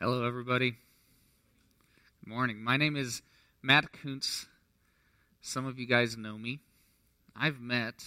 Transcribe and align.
Hello, 0.00 0.24
everybody. 0.24 0.76
Good 2.20 2.30
morning. 2.32 2.62
My 2.62 2.76
name 2.76 2.94
is 2.94 3.20
Matt 3.62 3.90
Kuntz. 3.90 4.46
Some 5.40 5.66
of 5.66 5.80
you 5.80 5.86
guys 5.86 6.16
know 6.16 6.38
me. 6.38 6.60
I've 7.34 7.58
met 7.60 8.04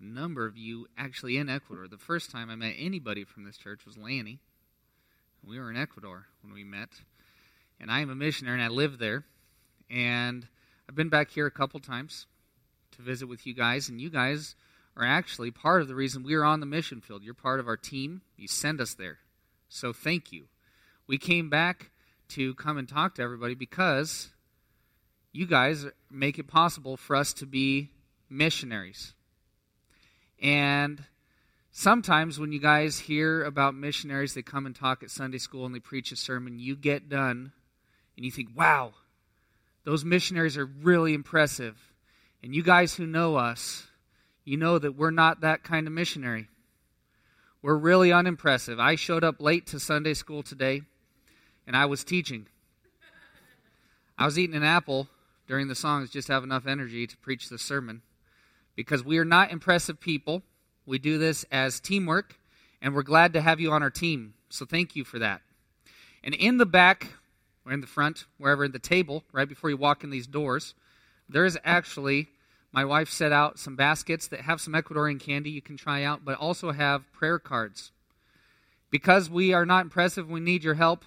a 0.00 0.04
number 0.04 0.46
of 0.46 0.56
you 0.56 0.86
actually 0.96 1.36
in 1.36 1.50
Ecuador. 1.50 1.86
The 1.86 1.98
first 1.98 2.30
time 2.30 2.48
I 2.48 2.54
met 2.54 2.76
anybody 2.78 3.24
from 3.24 3.44
this 3.44 3.58
church 3.58 3.84
was 3.84 3.98
Lanny. 3.98 4.38
We 5.46 5.58
were 5.58 5.70
in 5.70 5.76
Ecuador 5.76 6.28
when 6.40 6.54
we 6.54 6.64
met. 6.64 6.88
And 7.78 7.90
I 7.90 8.00
am 8.00 8.08
a 8.08 8.14
missionary 8.14 8.54
and 8.54 8.64
I 8.64 8.74
live 8.74 8.96
there. 8.96 9.24
And 9.90 10.48
I've 10.88 10.96
been 10.96 11.10
back 11.10 11.30
here 11.30 11.44
a 11.44 11.50
couple 11.50 11.80
times 11.80 12.24
to 12.92 13.02
visit 13.02 13.26
with 13.26 13.46
you 13.46 13.52
guys. 13.52 13.90
And 13.90 14.00
you 14.00 14.08
guys 14.08 14.54
are 14.96 15.04
actually 15.04 15.50
part 15.50 15.82
of 15.82 15.88
the 15.88 15.94
reason 15.94 16.22
we 16.22 16.32
are 16.36 16.44
on 16.44 16.60
the 16.60 16.64
mission 16.64 17.02
field. 17.02 17.22
You're 17.22 17.34
part 17.34 17.60
of 17.60 17.68
our 17.68 17.76
team. 17.76 18.22
You 18.38 18.48
send 18.48 18.80
us 18.80 18.94
there. 18.94 19.18
So 19.68 19.92
thank 19.92 20.32
you 20.32 20.46
we 21.10 21.18
came 21.18 21.50
back 21.50 21.90
to 22.28 22.54
come 22.54 22.78
and 22.78 22.88
talk 22.88 23.16
to 23.16 23.22
everybody 23.22 23.56
because 23.56 24.28
you 25.32 25.44
guys 25.44 25.84
make 26.08 26.38
it 26.38 26.46
possible 26.46 26.96
for 26.96 27.16
us 27.16 27.32
to 27.32 27.46
be 27.46 27.90
missionaries. 28.28 29.12
And 30.40 31.02
sometimes 31.72 32.38
when 32.38 32.52
you 32.52 32.60
guys 32.60 33.00
hear 33.00 33.42
about 33.42 33.74
missionaries, 33.74 34.34
they 34.34 34.42
come 34.42 34.66
and 34.66 34.76
talk 34.76 35.02
at 35.02 35.10
Sunday 35.10 35.38
school 35.38 35.66
and 35.66 35.74
they 35.74 35.80
preach 35.80 36.12
a 36.12 36.16
sermon, 36.16 36.60
you 36.60 36.76
get 36.76 37.08
done 37.08 37.50
and 38.16 38.24
you 38.24 38.30
think, 38.30 38.50
wow, 38.54 38.92
those 39.82 40.04
missionaries 40.04 40.56
are 40.56 40.66
really 40.66 41.12
impressive. 41.12 41.76
And 42.40 42.54
you 42.54 42.62
guys 42.62 42.94
who 42.94 43.04
know 43.04 43.34
us, 43.34 43.88
you 44.44 44.56
know 44.56 44.78
that 44.78 44.94
we're 44.94 45.10
not 45.10 45.40
that 45.40 45.64
kind 45.64 45.88
of 45.88 45.92
missionary. 45.92 46.46
We're 47.62 47.74
really 47.74 48.12
unimpressive. 48.12 48.78
I 48.78 48.94
showed 48.94 49.24
up 49.24 49.40
late 49.40 49.66
to 49.66 49.80
Sunday 49.80 50.14
school 50.14 50.44
today 50.44 50.82
and 51.70 51.76
I 51.76 51.86
was 51.86 52.02
teaching. 52.02 52.46
I 54.18 54.24
was 54.24 54.36
eating 54.36 54.56
an 54.56 54.64
apple 54.64 55.06
during 55.46 55.68
the 55.68 55.76
songs 55.76 56.10
just 56.10 56.26
to 56.26 56.32
have 56.32 56.42
enough 56.42 56.66
energy 56.66 57.06
to 57.06 57.16
preach 57.18 57.48
the 57.48 57.58
sermon 57.58 58.02
because 58.74 59.04
we 59.04 59.18
are 59.18 59.24
not 59.24 59.52
impressive 59.52 60.00
people. 60.00 60.42
We 60.84 60.98
do 60.98 61.16
this 61.16 61.44
as 61.52 61.78
teamwork, 61.78 62.40
and 62.82 62.92
we're 62.92 63.04
glad 63.04 63.32
to 63.34 63.40
have 63.40 63.60
you 63.60 63.70
on 63.70 63.84
our 63.84 63.90
team. 63.90 64.34
So 64.48 64.66
thank 64.66 64.96
you 64.96 65.04
for 65.04 65.20
that. 65.20 65.42
And 66.24 66.34
in 66.34 66.58
the 66.58 66.66
back, 66.66 67.12
or 67.64 67.70
in 67.70 67.82
the 67.82 67.86
front, 67.86 68.24
wherever, 68.36 68.64
in 68.64 68.72
the 68.72 68.80
table, 68.80 69.22
right 69.30 69.48
before 69.48 69.70
you 69.70 69.76
walk 69.76 70.02
in 70.02 70.10
these 70.10 70.26
doors, 70.26 70.74
there 71.28 71.44
is 71.44 71.56
actually, 71.62 72.30
my 72.72 72.84
wife 72.84 73.10
set 73.10 73.30
out 73.30 73.60
some 73.60 73.76
baskets 73.76 74.26
that 74.26 74.40
have 74.40 74.60
some 74.60 74.74
Ecuadorian 74.74 75.20
candy 75.20 75.50
you 75.50 75.62
can 75.62 75.76
try 75.76 76.02
out, 76.02 76.24
but 76.24 76.36
also 76.36 76.72
have 76.72 77.12
prayer 77.12 77.38
cards. 77.38 77.92
Because 78.90 79.30
we 79.30 79.52
are 79.52 79.64
not 79.64 79.84
impressive, 79.84 80.28
we 80.28 80.40
need 80.40 80.64
your 80.64 80.74
help. 80.74 81.04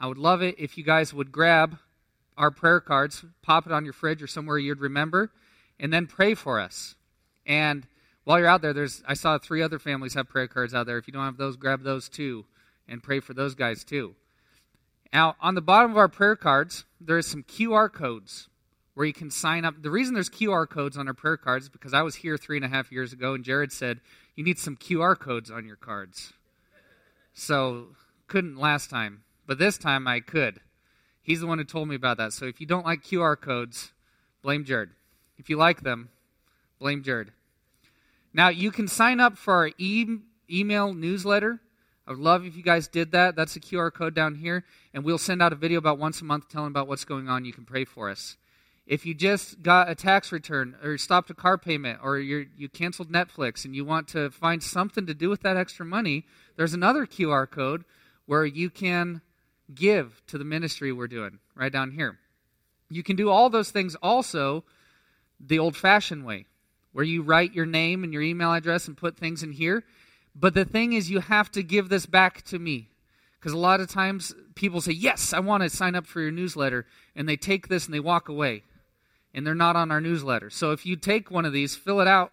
I 0.00 0.06
would 0.06 0.18
love 0.18 0.40
it 0.40 0.54
if 0.58 0.78
you 0.78 0.82
guys 0.82 1.12
would 1.12 1.30
grab 1.30 1.78
our 2.38 2.50
prayer 2.50 2.80
cards, 2.80 3.22
pop 3.42 3.66
it 3.66 3.72
on 3.72 3.84
your 3.84 3.92
fridge 3.92 4.22
or 4.22 4.26
somewhere 4.26 4.56
you'd 4.56 4.80
remember, 4.80 5.30
and 5.78 5.92
then 5.92 6.06
pray 6.06 6.34
for 6.34 6.58
us. 6.58 6.94
And 7.44 7.86
while 8.24 8.38
you're 8.38 8.48
out 8.48 8.62
there, 8.62 8.72
there's 8.72 9.02
I 9.06 9.12
saw 9.12 9.36
three 9.36 9.62
other 9.62 9.78
families 9.78 10.14
have 10.14 10.26
prayer 10.26 10.48
cards 10.48 10.72
out 10.72 10.86
there. 10.86 10.96
If 10.96 11.06
you 11.06 11.12
don't 11.12 11.24
have 11.24 11.36
those, 11.36 11.56
grab 11.56 11.82
those 11.82 12.08
too, 12.08 12.46
and 12.88 13.02
pray 13.02 13.20
for 13.20 13.34
those 13.34 13.54
guys 13.54 13.84
too. 13.84 14.14
Now, 15.12 15.36
on 15.38 15.54
the 15.54 15.60
bottom 15.60 15.90
of 15.90 15.98
our 15.98 16.08
prayer 16.08 16.36
cards, 16.36 16.86
there 16.98 17.18
is 17.18 17.26
some 17.26 17.42
QR 17.42 17.92
codes 17.92 18.48
where 18.94 19.04
you 19.04 19.12
can 19.12 19.30
sign 19.30 19.66
up. 19.66 19.82
The 19.82 19.90
reason 19.90 20.14
there's 20.14 20.30
QR 20.30 20.66
codes 20.66 20.96
on 20.96 21.08
our 21.08 21.14
prayer 21.14 21.36
cards 21.36 21.66
is 21.66 21.68
because 21.68 21.92
I 21.92 22.00
was 22.00 22.16
here 22.16 22.38
three 22.38 22.56
and 22.56 22.64
a 22.64 22.68
half 22.68 22.90
years 22.90 23.12
ago, 23.12 23.34
and 23.34 23.44
Jared 23.44 23.70
said 23.70 24.00
you 24.34 24.44
need 24.44 24.58
some 24.58 24.76
QR 24.76 25.18
codes 25.18 25.50
on 25.50 25.66
your 25.66 25.76
cards. 25.76 26.32
So 27.34 27.88
couldn't 28.28 28.56
last 28.56 28.88
time 28.88 29.24
but 29.50 29.58
this 29.58 29.76
time 29.76 30.06
I 30.06 30.20
could. 30.20 30.60
He's 31.20 31.40
the 31.40 31.46
one 31.48 31.58
who 31.58 31.64
told 31.64 31.88
me 31.88 31.96
about 31.96 32.18
that. 32.18 32.32
So 32.32 32.44
if 32.44 32.60
you 32.60 32.68
don't 32.68 32.86
like 32.86 33.02
QR 33.02 33.36
codes, 33.36 33.90
blame 34.42 34.64
Jared. 34.64 34.90
If 35.38 35.50
you 35.50 35.56
like 35.56 35.80
them, 35.80 36.10
blame 36.78 37.02
Jared. 37.02 37.32
Now, 38.32 38.48
you 38.48 38.70
can 38.70 38.86
sign 38.86 39.18
up 39.18 39.36
for 39.36 39.54
our 39.54 39.72
e- 39.76 40.18
email 40.48 40.94
newsletter. 40.94 41.58
I 42.06 42.12
would 42.12 42.20
love 42.20 42.46
if 42.46 42.56
you 42.56 42.62
guys 42.62 42.86
did 42.86 43.10
that. 43.10 43.34
That's 43.34 43.54
the 43.54 43.58
QR 43.58 43.92
code 43.92 44.14
down 44.14 44.36
here. 44.36 44.64
And 44.94 45.02
we'll 45.02 45.18
send 45.18 45.42
out 45.42 45.52
a 45.52 45.56
video 45.56 45.78
about 45.78 45.98
once 45.98 46.20
a 46.20 46.24
month 46.24 46.48
telling 46.48 46.68
about 46.68 46.86
what's 46.86 47.04
going 47.04 47.28
on. 47.28 47.44
You 47.44 47.52
can 47.52 47.64
pray 47.64 47.84
for 47.84 48.08
us. 48.08 48.36
If 48.86 49.04
you 49.04 49.14
just 49.14 49.62
got 49.64 49.90
a 49.90 49.96
tax 49.96 50.30
return 50.30 50.76
or 50.80 50.96
stopped 50.96 51.28
a 51.28 51.34
car 51.34 51.58
payment 51.58 51.98
or 52.04 52.20
you 52.20 52.46
you 52.56 52.68
canceled 52.68 53.10
Netflix 53.10 53.64
and 53.64 53.74
you 53.74 53.84
want 53.84 54.06
to 54.10 54.30
find 54.30 54.62
something 54.62 55.06
to 55.06 55.14
do 55.14 55.28
with 55.28 55.40
that 55.40 55.56
extra 55.56 55.84
money, 55.84 56.24
there's 56.54 56.72
another 56.72 57.04
QR 57.04 57.50
code 57.50 57.84
where 58.26 58.46
you 58.46 58.70
can 58.70 59.22
give 59.74 60.22
to 60.28 60.38
the 60.38 60.44
ministry 60.44 60.92
we're 60.92 61.08
doing 61.08 61.38
right 61.54 61.72
down 61.72 61.92
here. 61.92 62.18
You 62.88 63.02
can 63.02 63.16
do 63.16 63.30
all 63.30 63.50
those 63.50 63.70
things 63.70 63.94
also 63.96 64.64
the 65.38 65.58
old 65.58 65.76
fashioned 65.76 66.24
way, 66.24 66.46
where 66.92 67.04
you 67.04 67.22
write 67.22 67.54
your 67.54 67.66
name 67.66 68.04
and 68.04 68.12
your 68.12 68.22
email 68.22 68.52
address 68.52 68.88
and 68.88 68.96
put 68.96 69.16
things 69.16 69.42
in 69.42 69.52
here. 69.52 69.84
But 70.34 70.54
the 70.54 70.64
thing 70.64 70.92
is, 70.92 71.10
you 71.10 71.20
have 71.20 71.50
to 71.52 71.62
give 71.62 71.88
this 71.88 72.06
back 72.06 72.42
to 72.44 72.58
me. 72.58 72.88
Because 73.38 73.52
a 73.52 73.58
lot 73.58 73.80
of 73.80 73.88
times 73.88 74.34
people 74.54 74.80
say, 74.80 74.92
Yes, 74.92 75.32
I 75.32 75.40
want 75.40 75.62
to 75.62 75.70
sign 75.70 75.94
up 75.94 76.06
for 76.06 76.20
your 76.20 76.30
newsletter. 76.30 76.86
And 77.16 77.28
they 77.28 77.36
take 77.36 77.68
this 77.68 77.86
and 77.86 77.94
they 77.94 78.00
walk 78.00 78.28
away. 78.28 78.64
And 79.32 79.46
they're 79.46 79.54
not 79.54 79.76
on 79.76 79.90
our 79.90 80.00
newsletter. 80.00 80.50
So 80.50 80.72
if 80.72 80.84
you 80.84 80.96
take 80.96 81.30
one 81.30 81.44
of 81.44 81.52
these, 81.52 81.74
fill 81.74 82.00
it 82.00 82.08
out, 82.08 82.32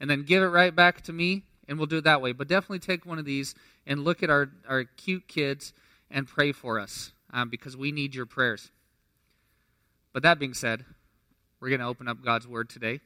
and 0.00 0.10
then 0.10 0.24
give 0.24 0.42
it 0.42 0.48
right 0.48 0.74
back 0.74 1.00
to 1.02 1.12
me, 1.12 1.44
and 1.68 1.78
we'll 1.78 1.86
do 1.86 1.98
it 1.98 2.04
that 2.04 2.20
way. 2.20 2.32
But 2.32 2.48
definitely 2.48 2.80
take 2.80 3.06
one 3.06 3.18
of 3.18 3.24
these 3.24 3.54
and 3.86 4.04
look 4.04 4.22
at 4.22 4.30
our, 4.30 4.50
our 4.68 4.84
cute 4.84 5.28
kids 5.28 5.72
and 6.10 6.26
pray 6.26 6.52
for 6.52 6.78
us 6.78 7.12
um, 7.32 7.48
because 7.48 7.76
we 7.76 7.92
need 7.92 8.14
your 8.14 8.26
prayers. 8.26 8.70
But 10.12 10.22
that 10.22 10.38
being 10.38 10.54
said, 10.54 10.84
we're 11.60 11.68
going 11.68 11.80
to 11.80 11.86
open 11.86 12.08
up 12.08 12.24
God's 12.24 12.46
Word 12.46 12.68
today. 12.68 13.00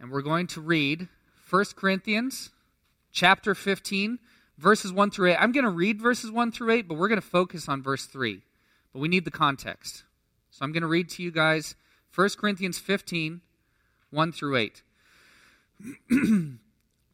And 0.00 0.10
we're 0.10 0.22
going 0.22 0.46
to 0.48 0.60
read 0.60 1.08
1 1.48 1.64
Corinthians 1.76 2.50
chapter 3.12 3.54
15, 3.54 4.18
verses 4.58 4.92
1 4.92 5.10
through 5.10 5.32
8. 5.32 5.36
I'm 5.36 5.52
going 5.52 5.64
to 5.64 5.70
read 5.70 6.00
verses 6.00 6.30
1 6.30 6.52
through 6.52 6.70
8, 6.72 6.88
but 6.88 6.96
we're 6.96 7.08
going 7.08 7.20
to 7.20 7.26
focus 7.26 7.68
on 7.68 7.82
verse 7.82 8.06
3. 8.06 8.42
But 8.92 8.98
we 9.00 9.08
need 9.08 9.24
the 9.24 9.30
context. 9.30 10.04
So 10.50 10.64
I'm 10.64 10.72
going 10.72 10.82
to 10.82 10.86
read 10.86 11.08
to 11.10 11.22
you 11.22 11.30
guys 11.30 11.74
1 12.14 12.28
Corinthians 12.38 12.78
15, 12.78 13.40
1 14.10 14.32
through 14.32 14.56
8. 14.56 14.82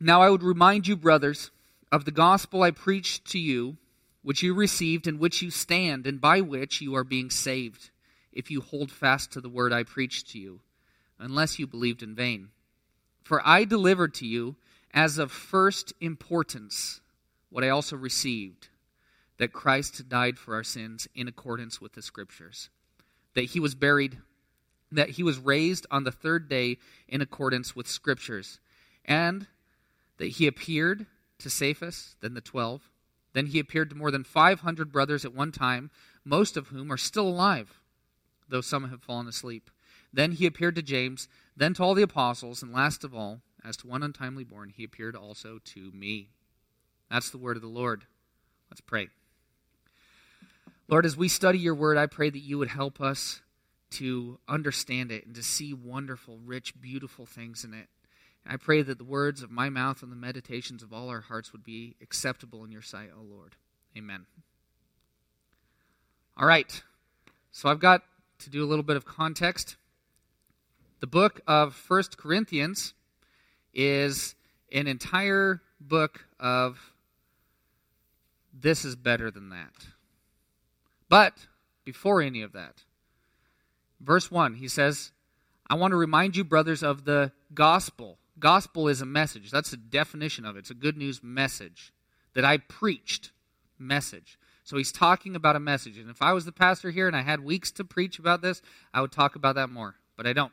now 0.00 0.22
I 0.22 0.30
would 0.30 0.42
remind 0.42 0.86
you, 0.86 0.96
brothers, 0.96 1.50
of 1.90 2.04
the 2.04 2.10
gospel 2.10 2.62
I 2.62 2.70
preached 2.70 3.24
to 3.32 3.38
you 3.38 3.76
which 4.22 4.42
you 4.42 4.54
received, 4.54 5.06
in 5.06 5.18
which 5.18 5.42
you 5.42 5.50
stand, 5.50 6.06
and 6.06 6.20
by 6.20 6.40
which 6.40 6.80
you 6.80 6.94
are 6.94 7.04
being 7.04 7.30
saved, 7.30 7.90
if 8.32 8.50
you 8.50 8.60
hold 8.60 8.90
fast 8.90 9.32
to 9.32 9.40
the 9.40 9.48
word 9.48 9.72
I 9.72 9.82
preached 9.82 10.30
to 10.30 10.38
you, 10.38 10.60
unless 11.18 11.58
you 11.58 11.66
believed 11.66 12.02
in 12.02 12.14
vain. 12.14 12.48
For 13.22 13.46
I 13.46 13.64
delivered 13.64 14.14
to 14.14 14.26
you 14.26 14.56
as 14.92 15.18
of 15.18 15.30
first 15.30 15.92
importance 16.00 17.00
what 17.50 17.64
I 17.64 17.68
also 17.68 17.96
received 17.96 18.68
that 19.38 19.52
Christ 19.52 20.08
died 20.08 20.38
for 20.38 20.54
our 20.54 20.62
sins 20.62 21.08
in 21.14 21.26
accordance 21.26 21.80
with 21.80 21.94
the 21.94 22.02
Scriptures, 22.02 22.68
that 23.34 23.46
he 23.46 23.60
was 23.60 23.74
buried, 23.74 24.18
that 24.92 25.10
he 25.10 25.22
was 25.22 25.38
raised 25.38 25.86
on 25.90 26.04
the 26.04 26.12
third 26.12 26.48
day 26.48 26.78
in 27.08 27.20
accordance 27.20 27.74
with 27.74 27.88
Scriptures, 27.88 28.60
and 29.04 29.46
that 30.18 30.28
he 30.28 30.46
appeared 30.46 31.06
to 31.38 31.50
Cephas, 31.50 32.14
then 32.20 32.34
the 32.34 32.40
twelve. 32.40 32.91
Then 33.32 33.46
he 33.46 33.58
appeared 33.58 33.90
to 33.90 33.96
more 33.96 34.10
than 34.10 34.24
500 34.24 34.92
brothers 34.92 35.24
at 35.24 35.34
one 35.34 35.52
time, 35.52 35.90
most 36.24 36.56
of 36.56 36.68
whom 36.68 36.92
are 36.92 36.98
still 36.98 37.26
alive, 37.26 37.80
though 38.48 38.60
some 38.60 38.90
have 38.90 39.02
fallen 39.02 39.26
asleep. 39.26 39.70
Then 40.12 40.32
he 40.32 40.46
appeared 40.46 40.74
to 40.76 40.82
James, 40.82 41.28
then 41.56 41.74
to 41.74 41.82
all 41.82 41.94
the 41.94 42.02
apostles, 42.02 42.62
and 42.62 42.72
last 42.72 43.04
of 43.04 43.14
all, 43.14 43.40
as 43.64 43.76
to 43.78 43.86
one 43.86 44.02
untimely 44.02 44.44
born, 44.44 44.70
he 44.70 44.84
appeared 44.84 45.16
also 45.16 45.58
to 45.64 45.90
me. 45.92 46.28
That's 47.10 47.30
the 47.30 47.38
word 47.38 47.56
of 47.56 47.62
the 47.62 47.68
Lord. 47.68 48.04
Let's 48.70 48.80
pray. 48.80 49.08
Lord, 50.88 51.06
as 51.06 51.16
we 51.16 51.28
study 51.28 51.58
your 51.58 51.74
word, 51.74 51.96
I 51.96 52.06
pray 52.06 52.28
that 52.28 52.38
you 52.38 52.58
would 52.58 52.68
help 52.68 53.00
us 53.00 53.40
to 53.92 54.38
understand 54.48 55.10
it 55.10 55.26
and 55.26 55.34
to 55.34 55.42
see 55.42 55.72
wonderful, 55.72 56.38
rich, 56.44 56.80
beautiful 56.80 57.26
things 57.26 57.64
in 57.64 57.72
it. 57.74 57.88
I 58.46 58.56
pray 58.56 58.82
that 58.82 58.98
the 58.98 59.04
words 59.04 59.42
of 59.42 59.50
my 59.50 59.68
mouth 59.68 60.02
and 60.02 60.10
the 60.10 60.16
meditations 60.16 60.82
of 60.82 60.92
all 60.92 61.08
our 61.08 61.20
hearts 61.20 61.52
would 61.52 61.64
be 61.64 61.94
acceptable 62.02 62.64
in 62.64 62.72
your 62.72 62.82
sight, 62.82 63.10
O 63.16 63.22
Lord. 63.22 63.54
Amen. 63.96 64.26
All 66.36 66.46
right. 66.46 66.82
So 67.52 67.68
I've 67.68 67.80
got 67.80 68.02
to 68.40 68.50
do 68.50 68.64
a 68.64 68.66
little 68.66 68.82
bit 68.82 68.96
of 68.96 69.04
context. 69.04 69.76
The 71.00 71.06
book 71.06 71.40
of 71.46 71.74
First 71.74 72.18
Corinthians 72.18 72.94
is 73.74 74.34
an 74.72 74.86
entire 74.86 75.60
book 75.80 76.24
of 76.40 76.94
this 78.52 78.84
is 78.84 78.96
better 78.96 79.30
than 79.30 79.50
that. 79.50 79.72
But 81.08 81.46
before 81.84 82.22
any 82.22 82.42
of 82.42 82.52
that, 82.52 82.82
verse 84.00 84.30
1, 84.30 84.54
he 84.54 84.68
says, 84.68 85.12
I 85.68 85.74
want 85.74 85.92
to 85.92 85.96
remind 85.96 86.36
you, 86.36 86.44
brothers, 86.44 86.82
of 86.82 87.04
the 87.04 87.32
gospel 87.54 88.18
Gospel 88.42 88.88
is 88.88 89.00
a 89.00 89.06
message. 89.06 89.52
That's 89.52 89.70
the 89.70 89.76
definition 89.76 90.44
of 90.44 90.56
it. 90.56 90.60
It's 90.60 90.70
a 90.70 90.74
good 90.74 90.96
news 90.96 91.22
message 91.22 91.92
that 92.34 92.44
I 92.44 92.58
preached. 92.58 93.30
Message. 93.78 94.36
So 94.64 94.76
he's 94.76 94.92
talking 94.92 95.36
about 95.36 95.56
a 95.56 95.60
message. 95.60 95.96
And 95.96 96.10
if 96.10 96.20
I 96.20 96.32
was 96.32 96.44
the 96.44 96.52
pastor 96.52 96.90
here 96.90 97.06
and 97.06 97.16
I 97.16 97.22
had 97.22 97.44
weeks 97.44 97.70
to 97.72 97.84
preach 97.84 98.18
about 98.18 98.42
this, 98.42 98.60
I 98.92 99.00
would 99.00 99.12
talk 99.12 99.36
about 99.36 99.54
that 99.54 99.70
more. 99.70 99.94
But 100.16 100.26
I 100.26 100.32
don't. 100.32 100.52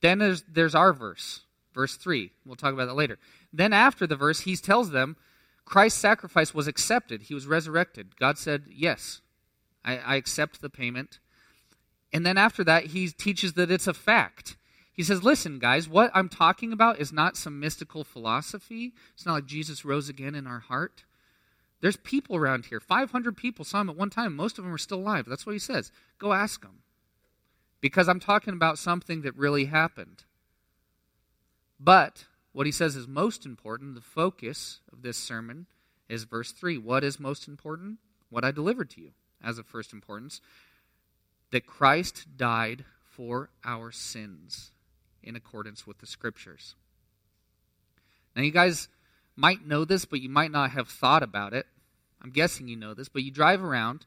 Then 0.00 0.18
there's, 0.18 0.42
there's 0.48 0.74
our 0.74 0.92
verse, 0.92 1.42
verse 1.74 1.94
3. 1.94 2.32
We'll 2.44 2.56
talk 2.56 2.72
about 2.72 2.86
that 2.86 2.94
later. 2.94 3.18
Then 3.52 3.72
after 3.72 4.06
the 4.06 4.16
verse, 4.16 4.40
he 4.40 4.56
tells 4.56 4.90
them 4.90 5.16
Christ's 5.64 6.00
sacrifice 6.00 6.52
was 6.52 6.66
accepted. 6.66 7.22
He 7.22 7.34
was 7.34 7.46
resurrected. 7.46 8.16
God 8.18 8.36
said, 8.36 8.64
Yes, 8.68 9.20
I, 9.84 9.98
I 9.98 10.16
accept 10.16 10.60
the 10.60 10.70
payment. 10.70 11.20
And 12.12 12.26
then 12.26 12.36
after 12.36 12.64
that, 12.64 12.86
he 12.86 13.08
teaches 13.08 13.52
that 13.52 13.70
it's 13.70 13.86
a 13.86 13.94
fact. 13.94 14.56
He 14.94 15.02
says, 15.02 15.22
Listen, 15.22 15.58
guys, 15.58 15.88
what 15.88 16.10
I'm 16.14 16.28
talking 16.28 16.72
about 16.72 17.00
is 17.00 17.12
not 17.12 17.36
some 17.36 17.58
mystical 17.58 18.04
philosophy. 18.04 18.92
It's 19.14 19.24
not 19.24 19.34
like 19.34 19.46
Jesus 19.46 19.84
rose 19.84 20.08
again 20.08 20.34
in 20.34 20.46
our 20.46 20.60
heart. 20.60 21.04
There's 21.80 21.96
people 21.96 22.36
around 22.36 22.66
here. 22.66 22.78
500 22.78 23.36
people 23.36 23.64
saw 23.64 23.80
him 23.80 23.90
at 23.90 23.96
one 23.96 24.10
time. 24.10 24.36
Most 24.36 24.58
of 24.58 24.64
them 24.64 24.72
are 24.72 24.78
still 24.78 24.98
alive. 24.98 25.26
That's 25.26 25.46
what 25.46 25.54
he 25.54 25.58
says. 25.58 25.90
Go 26.18 26.32
ask 26.32 26.62
them. 26.62 26.80
Because 27.80 28.08
I'm 28.08 28.20
talking 28.20 28.54
about 28.54 28.78
something 28.78 29.22
that 29.22 29.36
really 29.36 29.64
happened. 29.64 30.24
But 31.80 32.26
what 32.52 32.66
he 32.66 32.72
says 32.72 32.94
is 32.94 33.08
most 33.08 33.44
important, 33.44 33.96
the 33.96 34.00
focus 34.00 34.80
of 34.92 35.02
this 35.02 35.16
sermon, 35.16 35.66
is 36.08 36.22
verse 36.22 36.52
3. 36.52 36.78
What 36.78 37.02
is 37.02 37.18
most 37.18 37.48
important? 37.48 37.98
What 38.30 38.44
I 38.44 38.52
delivered 38.52 38.90
to 38.90 39.00
you 39.00 39.10
as 39.42 39.58
of 39.58 39.66
first 39.66 39.92
importance 39.92 40.40
that 41.50 41.66
Christ 41.66 42.36
died 42.36 42.84
for 43.04 43.50
our 43.64 43.90
sins 43.90 44.70
in 45.22 45.36
accordance 45.36 45.86
with 45.86 45.98
the 45.98 46.06
scriptures. 46.06 46.74
Now, 48.34 48.42
you 48.42 48.50
guys 48.50 48.88
might 49.36 49.66
know 49.66 49.84
this, 49.84 50.04
but 50.04 50.20
you 50.20 50.28
might 50.28 50.50
not 50.50 50.70
have 50.70 50.88
thought 50.88 51.22
about 51.22 51.52
it. 51.52 51.66
I'm 52.22 52.30
guessing 52.30 52.68
you 52.68 52.76
know 52.76 52.94
this, 52.94 53.08
but 53.08 53.22
you 53.22 53.30
drive 53.30 53.62
around 53.62 54.06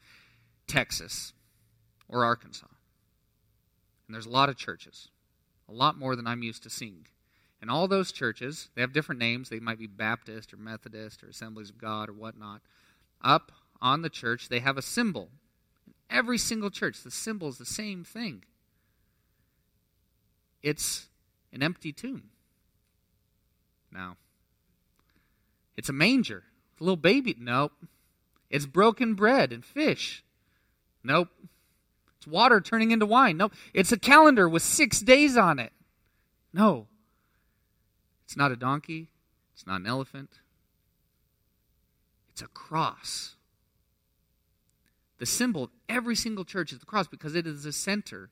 Texas 0.67 1.33
or 2.07 2.23
Arkansas, 2.23 2.67
and 4.07 4.13
there's 4.13 4.25
a 4.25 4.31
lot 4.31 4.49
of 4.49 4.57
churches, 4.57 5.09
a 5.67 5.73
lot 5.73 5.97
more 5.97 6.15
than 6.15 6.27
I'm 6.27 6.43
used 6.43 6.63
to 6.63 6.69
seeing. 6.69 7.07
And 7.61 7.71
all 7.71 7.87
those 7.87 8.11
churches, 8.11 8.69
they 8.75 8.81
have 8.81 8.93
different 8.93 9.19
names. 9.19 9.49
They 9.49 9.59
might 9.59 9.79
be 9.79 9.87
Baptist 9.87 10.53
or 10.53 10.57
Methodist 10.57 11.23
or 11.23 11.29
Assemblies 11.29 11.69
of 11.69 11.79
God 11.79 12.09
or 12.09 12.13
whatnot. 12.13 12.61
Up 13.23 13.51
on 13.81 14.01
the 14.01 14.09
church, 14.09 14.49
they 14.49 14.59
have 14.59 14.77
a 14.77 14.83
symbol. 14.83 15.29
In 15.87 15.93
Every 16.09 16.37
single 16.37 16.69
church, 16.69 17.01
the 17.01 17.11
symbol 17.11 17.47
is 17.47 17.57
the 17.57 17.65
same 17.65 18.03
thing 18.03 18.43
it's 20.65 21.05
an 21.53 21.61
empty 21.61 21.93
tomb. 21.93 22.31
Now, 23.91 24.17
it's 25.77 25.89
a 25.89 25.93
manger. 25.93 26.41
It's 26.71 26.81
a 26.81 26.83
little 26.83 26.97
baby. 26.97 27.35
Nope. 27.39 27.71
It's 28.49 28.65
broken 28.65 29.13
bread 29.13 29.53
and 29.53 29.63
fish. 29.63 30.23
Nope. 31.03 31.29
It's 32.17 32.25
water 32.25 32.59
turning 32.61 32.89
into 32.89 33.05
wine. 33.05 33.37
Nope. 33.37 33.53
It's 33.75 33.91
a 33.91 33.99
calendar 33.99 34.49
with 34.49 34.63
six 34.63 35.01
days 35.01 35.37
on 35.37 35.59
it. 35.59 35.71
No. 36.51 36.87
It's 38.23 38.35
not 38.35 38.51
a 38.51 38.55
donkey. 38.55 39.09
It's 39.53 39.67
not 39.67 39.81
an 39.81 39.85
elephant. 39.85 40.39
It's 42.31 42.41
a 42.41 42.47
cross. 42.47 43.35
The 45.19 45.27
symbol 45.27 45.65
of 45.65 45.69
every 45.87 46.15
single 46.15 46.43
church 46.43 46.73
is 46.73 46.79
the 46.79 46.87
cross 46.87 47.07
because 47.07 47.35
it 47.35 47.45
is 47.45 47.63
the 47.63 47.71
center 47.71 48.31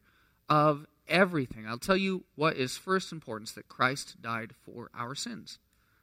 of 0.49 0.87
everything. 1.07 1.67
I'll 1.67 1.77
tell 1.77 1.97
you 1.97 2.23
what 2.35 2.55
is 2.55 2.77
first 2.77 3.11
importance 3.11 3.51
that 3.53 3.67
Christ 3.67 4.21
died 4.21 4.53
for 4.65 4.89
our 4.93 5.15
sins. 5.15 5.59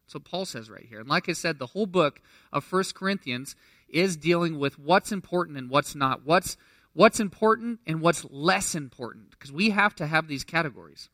So 0.06 0.19
Paul 0.19 0.44
says 0.44 0.69
right 0.69 0.87
here. 0.88 1.00
And 1.00 1.08
like 1.08 1.29
I 1.29 1.32
said, 1.32 1.58
the 1.58 1.67
whole 1.67 1.87
book 1.87 2.20
of 2.52 2.64
First 2.64 2.94
Corinthians 2.94 3.55
is 3.88 4.17
dealing 4.17 4.58
with 4.58 4.79
what's 4.79 5.12
important 5.12 5.56
and 5.56 5.70
what's 5.70 5.94
not. 5.94 6.26
What's 6.26 6.56
what's 6.93 7.20
important 7.20 7.79
and 7.87 8.00
what's 8.00 8.26
less 8.29 8.75
important 8.75 9.31
because 9.31 9.52
we 9.52 9.70
have 9.70 9.94
to 9.94 10.06
have 10.06 10.26
these 10.26 10.43
categories. 10.43 11.08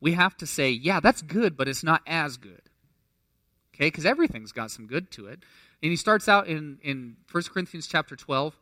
We 0.00 0.14
have 0.14 0.36
to 0.38 0.46
say, 0.46 0.70
yeah, 0.70 0.98
that's 0.98 1.22
good, 1.22 1.56
but 1.56 1.68
it's 1.68 1.84
not 1.84 2.02
as 2.04 2.36
good. 2.36 2.62
Okay? 3.74 3.90
Cuz 3.92 4.04
everything's 4.04 4.52
got 4.52 4.72
some 4.72 4.86
good 4.86 5.12
to 5.12 5.26
it. 5.26 5.44
And 5.80 5.90
he 5.90 5.96
starts 5.96 6.28
out 6.28 6.48
in 6.48 6.78
in 6.82 7.16
1 7.30 7.44
Corinthians 7.44 7.86
chapter 7.86 8.16
12. 8.16 8.56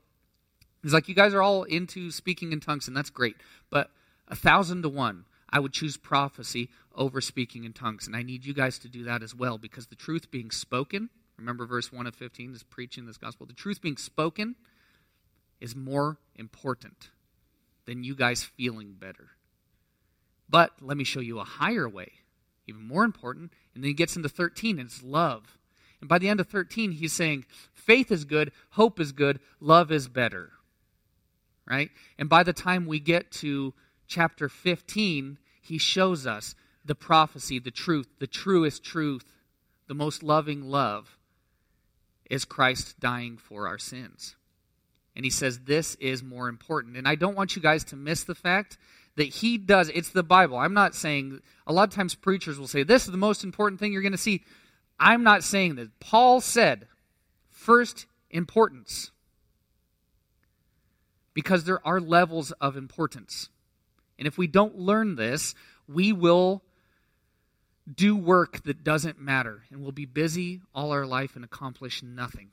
He's 0.83 0.93
like, 0.93 1.09
you 1.09 1.15
guys 1.15 1.33
are 1.33 1.43
all 1.43 1.63
into 1.63 2.11
speaking 2.11 2.53
in 2.53 2.61
tongues, 2.61 2.89
and 2.89 2.97
that's 2.97 3.11
great. 3.11 3.37
But 3.71 3.91
a 4.32 4.34
thousand 4.34 4.82
to 4.82 4.88
one, 4.88 5.26
I 5.50 5.61
would 5.61 5.75
choose 5.75 5.99
prophecy 5.99 6.70
over 6.94 7.20
speaking 7.20 7.64
in 7.64 7.75
tongues. 7.75 8.06
And 8.06 8.17
I 8.17 8.23
need 8.23 8.46
you 8.46 8.55
guys 8.55 8.79
to 8.79 8.88
do 8.88 9.05
that 9.05 9.23
as 9.23 9.34
well 9.34 9.58
because 9.58 9.87
the 9.87 9.94
truth 9.94 10.31
being 10.31 10.50
spoken, 10.50 11.11
remember 11.37 11.67
verse 11.67 11.93
1 11.93 12.06
of 12.06 12.14
15 12.14 12.55
is 12.55 12.62
preaching 12.62 13.05
this 13.05 13.19
gospel. 13.19 13.46
The 13.46 13.52
truth 13.52 13.82
being 13.82 13.99
spoken 13.99 14.56
is 15.61 15.76
more 15.76 16.17
important 16.34 17.11
than 17.84 18.05
you 18.05 18.14
guys 18.17 18.43
feeling 18.43 18.94
better. 18.99 19.32
But 20.49 20.73
let 20.81 20.96
me 20.96 21.05
show 21.05 21.20
you 21.20 21.38
a 21.38 21.44
higher 21.44 21.88
way, 21.88 22.12
even 22.67 22.82
more 22.82 23.05
important. 23.05 23.52
And 23.75 23.84
then 23.84 23.88
he 23.88 23.94
gets 23.94 24.17
into 24.17 24.31
13, 24.31 24.79
and 24.79 24.88
it's 24.88 25.02
love. 25.02 25.58
And 26.00 26.08
by 26.08 26.19
the 26.19 26.31
end 26.31 26.40
of 26.40 26.49
13, 26.49 26.93
he's 26.93 27.12
saying 27.12 27.44
faith 27.75 28.11
is 28.11 28.25
good, 28.25 28.50
hope 28.70 28.99
is 28.99 29.12
good, 29.12 29.40
love 29.61 29.93
is 29.93 30.08
better. 30.08 30.52
Right? 31.67 31.90
And 32.19 32.31
by 32.31 32.43
the 32.43 32.55
time 32.55 32.87
we 32.87 32.99
get 32.99 33.31
to 33.32 33.75
chapter 34.12 34.49
15, 34.49 35.38
he 35.62 35.79
shows 35.79 36.26
us 36.26 36.55
the 36.85 36.94
prophecy, 36.94 37.59
the 37.59 37.70
truth, 37.70 38.09
the 38.19 38.26
truest 38.26 38.85
truth, 38.85 39.25
the 39.88 39.94
most 39.94 40.23
loving 40.23 40.62
love 40.62 41.17
is 42.31 42.44
Christ 42.44 43.00
dying 43.00 43.38
for 43.38 43.67
our 43.67 43.79
sins. 43.79 44.37
And 45.17 45.25
he 45.25 45.31
says 45.31 45.61
this 45.61 45.94
is 45.97 46.23
more 46.23 46.49
important. 46.49 46.97
And 46.97 47.09
I 47.09 47.14
don't 47.14 47.37
want 47.37 47.56
you 47.56 47.62
guys 47.62 47.85
to 47.85 47.97
miss 47.97 48.25
the 48.25 48.35
fact 48.35 48.76
that 49.17 49.29
he 49.29 49.59
does, 49.59 49.91
it's 49.91 50.11
the 50.11 50.23
Bible. 50.23 50.56
I'm 50.56 50.75
not 50.75 50.94
saying, 50.94 51.41
a 51.67 51.73
lot 51.73 51.88
of 51.88 51.94
times 51.94 52.15
preachers 52.15 52.58
will 52.58 52.67
say, 52.67 52.82
this 52.82 53.05
is 53.05 53.11
the 53.11 53.19
most 53.19 53.44
important 53.44 53.81
thing 53.81 53.93
you're 53.93 54.03
going 54.03 54.12
to 54.12 54.19
see. 54.19 54.43
I'm 54.99 55.23
not 55.23 55.43
saying 55.43 55.76
that. 55.76 56.00
Paul 56.00 56.41
said, 56.41 56.87
first 57.50 58.06
importance. 58.31 59.11
Because 61.35 61.65
there 61.65 61.87
are 61.87 62.00
levels 62.00 62.53
of 62.53 62.76
importance. 62.76 63.49
And 64.23 64.27
if 64.29 64.39
we 64.39 64.47
don't 64.47 64.79
learn 64.79 65.17
this, 65.17 65.53
we 65.89 66.13
will 66.13 66.63
do 67.93 68.17
work 68.17 68.63
that 68.63 68.85
doesn't 68.85 69.20
matter 69.20 69.65
and 69.69 69.82
we'll 69.82 69.91
be 69.91 70.05
busy 70.05 70.61
all 70.73 70.93
our 70.93 71.05
life 71.05 71.35
and 71.35 71.44
accomplish 71.44 72.05
nothing. 72.05 72.53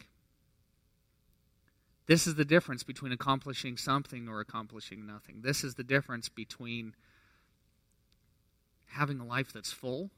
This 2.07 2.25
is 2.25 2.33
the 2.33 2.43
difference 2.43 2.81
between 2.81 3.11
accomplishing 3.11 3.77
something 3.77 4.27
or 4.27 4.39
accomplishing 4.39 5.05
nothing. 5.05 5.41
This 5.43 5.63
is 5.63 5.75
the 5.75 5.83
difference 5.83 6.27
between 6.27 6.95
having 8.87 9.19
a 9.19 9.25
life 9.25 9.53
that's 9.53 9.71
full 9.71 10.09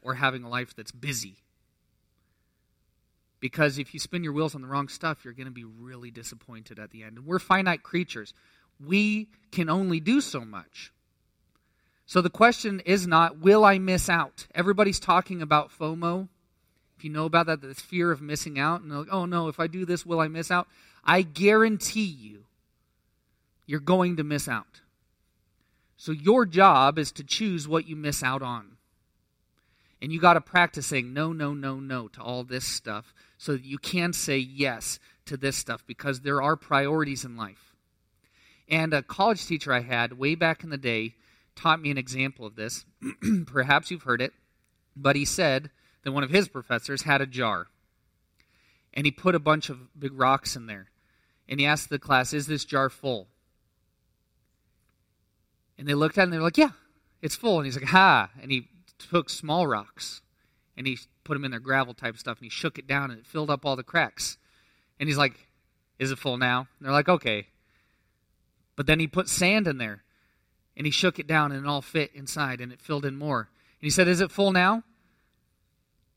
or 0.00 0.14
having 0.14 0.44
a 0.44 0.48
life 0.48 0.72
that's 0.76 0.92
busy. 0.92 1.38
Because 3.40 3.76
if 3.76 3.92
you 3.92 3.98
spin 3.98 4.22
your 4.22 4.34
wheels 4.34 4.54
on 4.54 4.62
the 4.62 4.68
wrong 4.68 4.86
stuff, 4.86 5.24
you're 5.24 5.34
going 5.34 5.46
to 5.46 5.50
be 5.50 5.64
really 5.64 6.12
disappointed 6.12 6.78
at 6.78 6.92
the 6.92 7.02
end. 7.02 7.16
And 7.16 7.26
we're 7.26 7.40
finite 7.40 7.82
creatures 7.82 8.32
we 8.84 9.28
can 9.50 9.68
only 9.68 10.00
do 10.00 10.20
so 10.20 10.44
much. 10.44 10.92
So 12.06 12.20
the 12.20 12.30
question 12.30 12.80
is 12.80 13.06
not, 13.06 13.38
will 13.38 13.64
I 13.64 13.78
miss 13.78 14.08
out? 14.08 14.46
Everybody's 14.54 14.98
talking 14.98 15.42
about 15.42 15.70
FOMO. 15.70 16.28
If 16.98 17.04
you 17.04 17.10
know 17.10 17.24
about 17.24 17.46
that, 17.46 17.62
the 17.62 17.74
fear 17.74 18.10
of 18.10 18.20
missing 18.20 18.58
out, 18.58 18.82
and 18.82 18.90
like, 18.90 19.08
oh 19.10 19.26
no, 19.26 19.48
if 19.48 19.60
I 19.60 19.66
do 19.66 19.84
this, 19.84 20.04
will 20.04 20.20
I 20.20 20.28
miss 20.28 20.50
out? 20.50 20.66
I 21.04 21.22
guarantee 21.22 22.04
you, 22.04 22.44
you're 23.66 23.80
going 23.80 24.16
to 24.16 24.24
miss 24.24 24.48
out. 24.48 24.80
So 25.96 26.12
your 26.12 26.46
job 26.46 26.98
is 26.98 27.12
to 27.12 27.22
choose 27.24 27.68
what 27.68 27.86
you 27.86 27.94
miss 27.94 28.22
out 28.22 28.42
on. 28.42 28.76
And 30.02 30.12
you 30.12 30.20
got 30.20 30.34
to 30.34 30.40
practice 30.40 30.86
saying 30.86 31.12
no, 31.12 31.32
no, 31.32 31.54
no, 31.54 31.78
no 31.78 32.08
to 32.08 32.20
all 32.22 32.42
this 32.42 32.64
stuff 32.64 33.14
so 33.38 33.52
that 33.52 33.64
you 33.64 33.78
can 33.78 34.12
say 34.12 34.38
yes 34.38 34.98
to 35.26 35.36
this 35.36 35.56
stuff 35.56 35.84
because 35.86 36.20
there 36.20 36.42
are 36.42 36.56
priorities 36.56 37.24
in 37.24 37.36
life. 37.36 37.69
And 38.70 38.94
a 38.94 39.02
college 39.02 39.44
teacher 39.46 39.72
I 39.72 39.80
had 39.80 40.12
way 40.12 40.36
back 40.36 40.62
in 40.62 40.70
the 40.70 40.78
day 40.78 41.16
taught 41.56 41.82
me 41.82 41.90
an 41.90 41.98
example 41.98 42.46
of 42.46 42.54
this. 42.54 42.84
Perhaps 43.46 43.90
you've 43.90 44.04
heard 44.04 44.22
it, 44.22 44.32
but 44.96 45.16
he 45.16 45.24
said 45.24 45.70
that 46.04 46.12
one 46.12 46.22
of 46.22 46.30
his 46.30 46.48
professors 46.48 47.02
had 47.02 47.20
a 47.20 47.26
jar. 47.26 47.66
And 48.94 49.06
he 49.06 49.10
put 49.10 49.34
a 49.34 49.40
bunch 49.40 49.68
of 49.68 49.98
big 49.98 50.12
rocks 50.12 50.56
in 50.56 50.66
there. 50.66 50.86
And 51.48 51.58
he 51.60 51.66
asked 51.66 51.90
the 51.90 51.98
class, 51.98 52.32
Is 52.32 52.46
this 52.46 52.64
jar 52.64 52.88
full? 52.88 53.26
And 55.76 55.88
they 55.88 55.94
looked 55.94 56.18
at 56.18 56.22
it 56.22 56.24
and 56.24 56.32
they 56.32 56.38
were 56.38 56.44
like, 56.44 56.58
Yeah, 56.58 56.70
it's 57.22 57.36
full. 57.36 57.58
And 57.58 57.66
he's 57.66 57.76
like, 57.76 57.88
Ha! 57.90 58.30
And 58.40 58.50
he 58.50 58.68
took 58.98 59.30
small 59.30 59.66
rocks 59.66 60.22
and 60.76 60.86
he 60.86 60.98
put 61.24 61.34
them 61.34 61.44
in 61.44 61.50
their 61.50 61.60
gravel 61.60 61.94
type 61.94 62.16
stuff 62.16 62.38
and 62.38 62.44
he 62.44 62.50
shook 62.50 62.78
it 62.78 62.86
down 62.86 63.10
and 63.10 63.20
it 63.20 63.26
filled 63.26 63.50
up 63.50 63.64
all 63.64 63.76
the 63.76 63.82
cracks. 63.82 64.38
And 64.98 65.08
he's 65.08 65.18
like, 65.18 65.48
Is 65.98 66.10
it 66.10 66.18
full 66.18 66.36
now? 66.36 66.68
And 66.78 66.86
they're 66.86 66.92
like, 66.92 67.08
Okay. 67.08 67.46
But 68.80 68.86
then 68.86 68.98
he 68.98 69.06
put 69.06 69.28
sand 69.28 69.68
in 69.68 69.76
there 69.76 70.04
and 70.74 70.86
he 70.86 70.90
shook 70.90 71.18
it 71.18 71.26
down 71.26 71.52
and 71.52 71.66
it 71.66 71.68
all 71.68 71.82
fit 71.82 72.12
inside 72.14 72.62
and 72.62 72.72
it 72.72 72.80
filled 72.80 73.04
in 73.04 73.14
more. 73.14 73.40
And 73.40 73.86
he 73.86 73.90
said, 73.90 74.08
Is 74.08 74.22
it 74.22 74.30
full 74.30 74.52
now? 74.52 74.84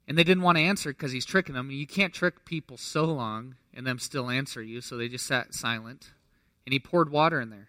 And 0.07 0.17
they 0.17 0.23
didn't 0.23 0.43
want 0.43 0.57
to 0.57 0.63
answer 0.63 0.93
because 0.93 1.11
he's 1.11 1.25
tricking 1.25 1.55
them. 1.55 1.71
You 1.71 1.85
can't 1.85 2.13
trick 2.13 2.45
people 2.45 2.77
so 2.77 3.03
long 3.03 3.55
and 3.73 3.85
them 3.85 3.99
still 3.99 4.29
answer 4.29 4.63
you, 4.63 4.79
so 4.79 4.95
they 4.95 5.09
just 5.09 5.27
sat 5.27 5.53
silent. 5.53 6.11
And 6.65 6.71
he 6.71 6.79
poured 6.79 7.11
water 7.11 7.41
in 7.41 7.49
there. 7.49 7.67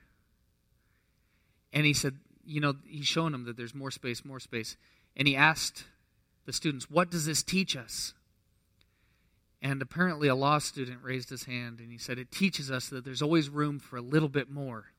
And 1.73 1.85
he 1.85 1.93
said, 1.93 2.19
you 2.47 2.61
know, 2.61 2.75
he's 2.87 3.09
showing 3.09 3.33
them 3.33 3.47
that 3.47 3.57
there's 3.57 3.75
more 3.75 3.91
space, 3.91 4.25
more 4.25 4.39
space. 4.39 4.77
And 5.17 5.27
he 5.27 5.35
asked 5.35 5.87
the 6.47 6.53
students, 6.53 6.89
What 6.89 7.11
does 7.11 7.27
this 7.27 7.43
teach 7.43 7.77
us? 7.77 8.15
And 9.65 9.81
apparently, 9.81 10.29
a 10.29 10.35
law 10.35 10.59
student 10.59 10.99
raised 11.03 11.31
his 11.31 11.45
hand 11.45 11.81
and 11.81 11.91
he 11.91 11.97
said, 11.97 12.19
It 12.19 12.31
teaches 12.31 12.71
us 12.71 12.91
that 12.91 13.03
there's 13.03 13.23
always 13.23 13.49
room 13.49 13.79
for 13.79 13.97
a 13.97 14.03
little 14.03 14.29
bit 14.29 14.51
more. 14.51 14.93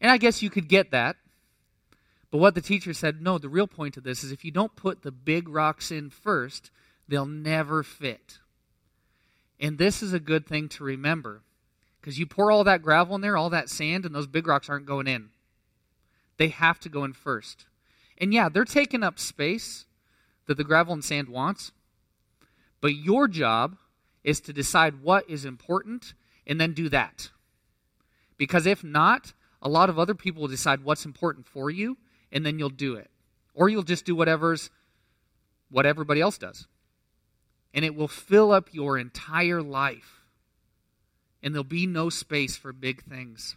And 0.00 0.10
I 0.10 0.18
guess 0.18 0.42
you 0.42 0.50
could 0.50 0.68
get 0.68 0.90
that. 0.90 1.14
But 2.32 2.38
what 2.38 2.56
the 2.56 2.60
teacher 2.60 2.92
said, 2.92 3.22
no, 3.22 3.38
the 3.38 3.48
real 3.48 3.68
point 3.68 3.96
of 3.96 4.02
this 4.02 4.24
is 4.24 4.32
if 4.32 4.44
you 4.44 4.50
don't 4.50 4.74
put 4.74 5.02
the 5.02 5.12
big 5.12 5.48
rocks 5.48 5.92
in 5.92 6.10
first, 6.10 6.72
they'll 7.06 7.26
never 7.26 7.84
fit. 7.84 8.38
And 9.60 9.78
this 9.78 10.02
is 10.02 10.12
a 10.12 10.20
good 10.20 10.46
thing 10.46 10.68
to 10.70 10.84
remember 10.84 11.42
because 12.00 12.18
you 12.18 12.26
pour 12.26 12.50
all 12.50 12.64
that 12.64 12.82
gravel 12.82 13.14
in 13.14 13.20
there, 13.20 13.36
all 13.36 13.50
that 13.50 13.70
sand, 13.70 14.04
and 14.04 14.14
those 14.14 14.26
big 14.26 14.48
rocks 14.48 14.68
aren't 14.68 14.84
going 14.84 15.06
in. 15.06 15.30
They 16.38 16.48
have 16.48 16.80
to 16.80 16.88
go 16.88 17.04
in 17.04 17.12
first. 17.12 17.66
And 18.18 18.34
yeah, 18.34 18.48
they're 18.48 18.64
taking 18.64 19.04
up 19.04 19.18
space 19.18 19.86
that 20.46 20.56
the 20.56 20.64
gravel 20.64 20.92
and 20.92 21.04
sand 21.04 21.28
wants. 21.28 21.70
But 22.80 22.94
your 22.94 23.28
job 23.28 23.76
is 24.24 24.40
to 24.42 24.52
decide 24.52 25.02
what 25.02 25.28
is 25.28 25.44
important 25.44 26.14
and 26.46 26.60
then 26.60 26.72
do 26.72 26.88
that. 26.88 27.30
Because 28.36 28.66
if 28.66 28.84
not, 28.84 29.32
a 29.60 29.68
lot 29.68 29.90
of 29.90 29.98
other 29.98 30.14
people 30.14 30.42
will 30.42 30.48
decide 30.48 30.84
what's 30.84 31.04
important 31.04 31.46
for 31.46 31.70
you 31.70 31.96
and 32.30 32.44
then 32.44 32.58
you'll 32.58 32.68
do 32.70 32.94
it. 32.94 33.10
Or 33.54 33.68
you'll 33.68 33.82
just 33.82 34.04
do 34.04 34.14
whatever's 34.14 34.70
what 35.70 35.86
everybody 35.86 36.20
else 36.20 36.38
does. 36.38 36.66
And 37.74 37.84
it 37.84 37.94
will 37.94 38.08
fill 38.08 38.52
up 38.52 38.72
your 38.72 38.96
entire 38.96 39.62
life. 39.62 40.22
And 41.42 41.54
there'll 41.54 41.64
be 41.64 41.86
no 41.86 42.08
space 42.08 42.56
for 42.56 42.72
big 42.72 43.04
things. 43.04 43.56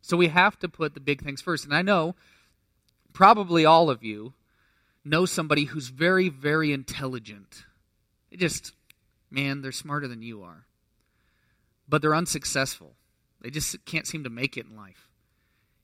So 0.00 0.16
we 0.16 0.28
have 0.28 0.58
to 0.60 0.68
put 0.68 0.94
the 0.94 1.00
big 1.00 1.22
things 1.22 1.40
first. 1.40 1.64
And 1.64 1.74
I 1.74 1.82
know 1.82 2.14
probably 3.12 3.64
all 3.64 3.90
of 3.90 4.02
you 4.02 4.34
know 5.04 5.26
somebody 5.26 5.64
who's 5.64 5.88
very, 5.88 6.28
very 6.28 6.72
intelligent. 6.72 7.64
They 8.34 8.38
just, 8.38 8.72
man, 9.30 9.62
they're 9.62 9.70
smarter 9.70 10.08
than 10.08 10.20
you 10.20 10.42
are. 10.42 10.66
But 11.88 12.02
they're 12.02 12.16
unsuccessful. 12.16 12.96
They 13.40 13.48
just 13.48 13.84
can't 13.84 14.08
seem 14.08 14.24
to 14.24 14.30
make 14.30 14.56
it 14.56 14.66
in 14.66 14.76
life. 14.76 15.08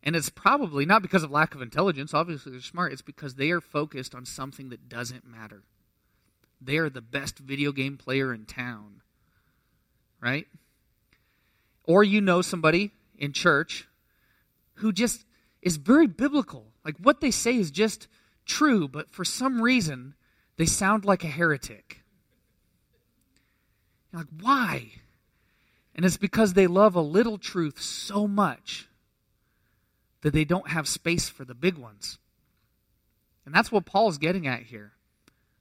And 0.03 0.17
it's 0.17 0.31
probably 0.31 0.85
not 0.85 1.01
because 1.01 1.23
of 1.23 1.31
lack 1.31 1.55
of 1.55 1.63
intelligence. 1.63 2.13
Obviously, 2.13 2.51
they're 2.51 2.61
smart. 2.61 2.93
It's 2.93 3.03
because 3.03 3.37
they 3.37 3.53
are 3.53 3.61
focused 3.61 4.17
on 4.17 4.27
something 4.27 4.71
that 4.71 4.89
doesn't 4.89 5.25
matter. 5.25 5.63
They 6.61 6.79
are 6.79 6.91
the 6.91 7.01
best 7.01 7.39
video 7.39 7.71
game 7.71 7.97
player 7.97 8.35
in 8.35 8.47
town. 8.47 9.03
Right? 10.21 10.49
Or 11.85 12.03
you 12.03 12.21
know 12.21 12.43
somebody 12.43 12.91
in 13.17 13.33
church 13.33 13.87
who 14.75 14.91
just 14.91 15.25
is 15.63 15.77
very 15.77 16.09
biblical. 16.09 16.67
Like 16.85 16.97
what 17.01 17.21
they 17.21 17.31
say 17.31 17.55
is 17.55 17.71
just 17.71 18.09
true, 18.45 18.89
but 18.89 19.13
for 19.13 19.25
some 19.25 19.63
reason, 19.63 20.15
they 20.57 20.67
sound 20.67 21.05
like 21.05 21.23
a 21.23 21.29
heretic. 21.29 22.00
You're 24.13 24.21
like, 24.21 24.29
why? 24.41 24.91
And 25.95 26.05
it's 26.05 26.17
because 26.17 26.53
they 26.53 26.67
love 26.67 26.95
a 26.95 27.01
little 27.01 27.39
truth 27.39 27.81
so 27.81 28.27
much 28.27 28.89
that 30.23 30.33
they 30.33 30.45
don't 30.45 30.71
have 30.71 30.89
space 30.89 31.29
for 31.29 31.45
the 31.45 31.55
big 31.55 31.77
ones. 31.77 32.19
And 33.47 33.55
that's 33.55 33.73
what 33.73 33.87
Paul's 33.87 34.19
getting 34.19 34.47
at 34.47 34.63
here. 34.63 34.93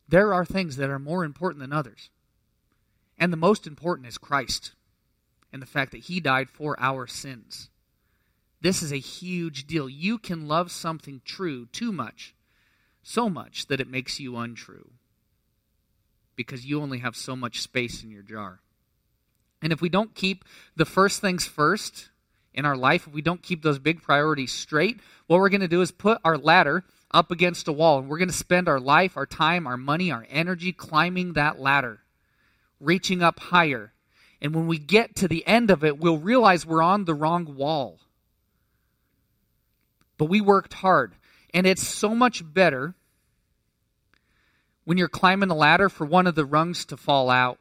There 0.08 0.34
are 0.34 0.46
things 0.46 0.76
that 0.78 0.90
are 0.90 1.00
more 1.00 1.24
important 1.24 1.62
than 1.62 1.74
others. 1.74 2.10
And 3.18 3.32
the 3.32 3.38
most 3.38 3.68
important 3.68 4.08
is 4.08 4.18
Christ 4.18 4.74
and 5.52 5.62
the 5.62 5.68
fact 5.68 5.92
that 5.92 6.02
he 6.02 6.20
died 6.20 6.50
for 6.50 6.80
our 6.80 7.08
sins. 7.08 7.70
This 8.62 8.84
is 8.84 8.92
a 8.92 8.98
huge 8.98 9.68
deal. 9.68 9.88
You 9.88 10.18
can 10.18 10.48
love 10.48 10.72
something 10.72 11.22
true 11.26 11.66
too 11.68 11.92
much, 11.92 12.36
so 13.02 13.30
much 13.30 13.68
that 13.68 13.80
it 13.80 13.90
makes 13.90 14.20
you 14.20 14.36
untrue 14.38 14.92
because 16.40 16.66
you 16.66 16.82
only 16.82 17.00
have 17.00 17.18
so 17.18 17.36
much 17.36 17.60
space 17.60 18.02
in 18.02 18.10
your 18.10 18.22
jar. 18.22 18.62
And 19.62 19.74
if 19.74 19.82
we 19.82 19.90
don't 19.90 20.16
keep 20.16 20.46
the 20.74 20.86
first 20.86 21.20
things 21.20 21.46
first, 21.46 22.12
in 22.54 22.64
our 22.64 22.78
life, 22.78 23.08
if 23.08 23.14
we 23.14 23.22
don't 23.22 23.44
keep 23.44 23.62
those 23.62 23.78
big 23.78 24.02
priorities 24.02 24.54
straight, 24.54 25.02
what 25.28 25.42
we're 25.42 25.50
going 25.50 25.60
to 25.60 25.68
do 25.68 25.82
is 25.82 25.92
put 25.92 26.18
our 26.24 26.38
ladder 26.38 26.86
up 27.12 27.30
against 27.30 27.68
a 27.68 27.74
wall. 27.74 28.00
And 28.00 28.08
we're 28.08 28.20
going 28.20 28.30
to 28.30 28.34
spend 28.34 28.70
our 28.70 28.80
life, 28.80 29.18
our 29.18 29.26
time, 29.26 29.68
our 29.68 29.76
money, 29.76 30.14
our 30.14 30.26
energy 30.30 30.72
climbing 30.72 31.34
that 31.34 31.60
ladder, 31.60 32.00
reaching 32.80 33.22
up 33.22 33.38
higher. 33.38 33.92
And 34.42 34.56
when 34.56 34.68
we 34.68 34.78
get 34.78 35.18
to 35.18 35.28
the 35.28 35.46
end 35.46 35.70
of 35.70 35.84
it, 35.84 36.00
we'll 36.00 36.20
realize 36.20 36.66
we're 36.66 36.82
on 36.82 37.04
the 37.04 37.14
wrong 37.14 37.54
wall. 37.54 38.00
But 40.18 40.30
we 40.30 40.40
worked 40.40 40.74
hard. 40.74 41.16
And 41.54 41.68
it's 41.68 41.86
so 41.86 42.16
much 42.16 42.42
better 42.46 42.96
when 44.90 44.98
you're 44.98 45.08
climbing 45.08 45.50
the 45.50 45.54
ladder 45.54 45.88
for 45.88 46.04
one 46.04 46.26
of 46.26 46.34
the 46.34 46.44
rungs 46.44 46.84
to 46.84 46.98
fall 46.98 47.30
out, 47.30 47.60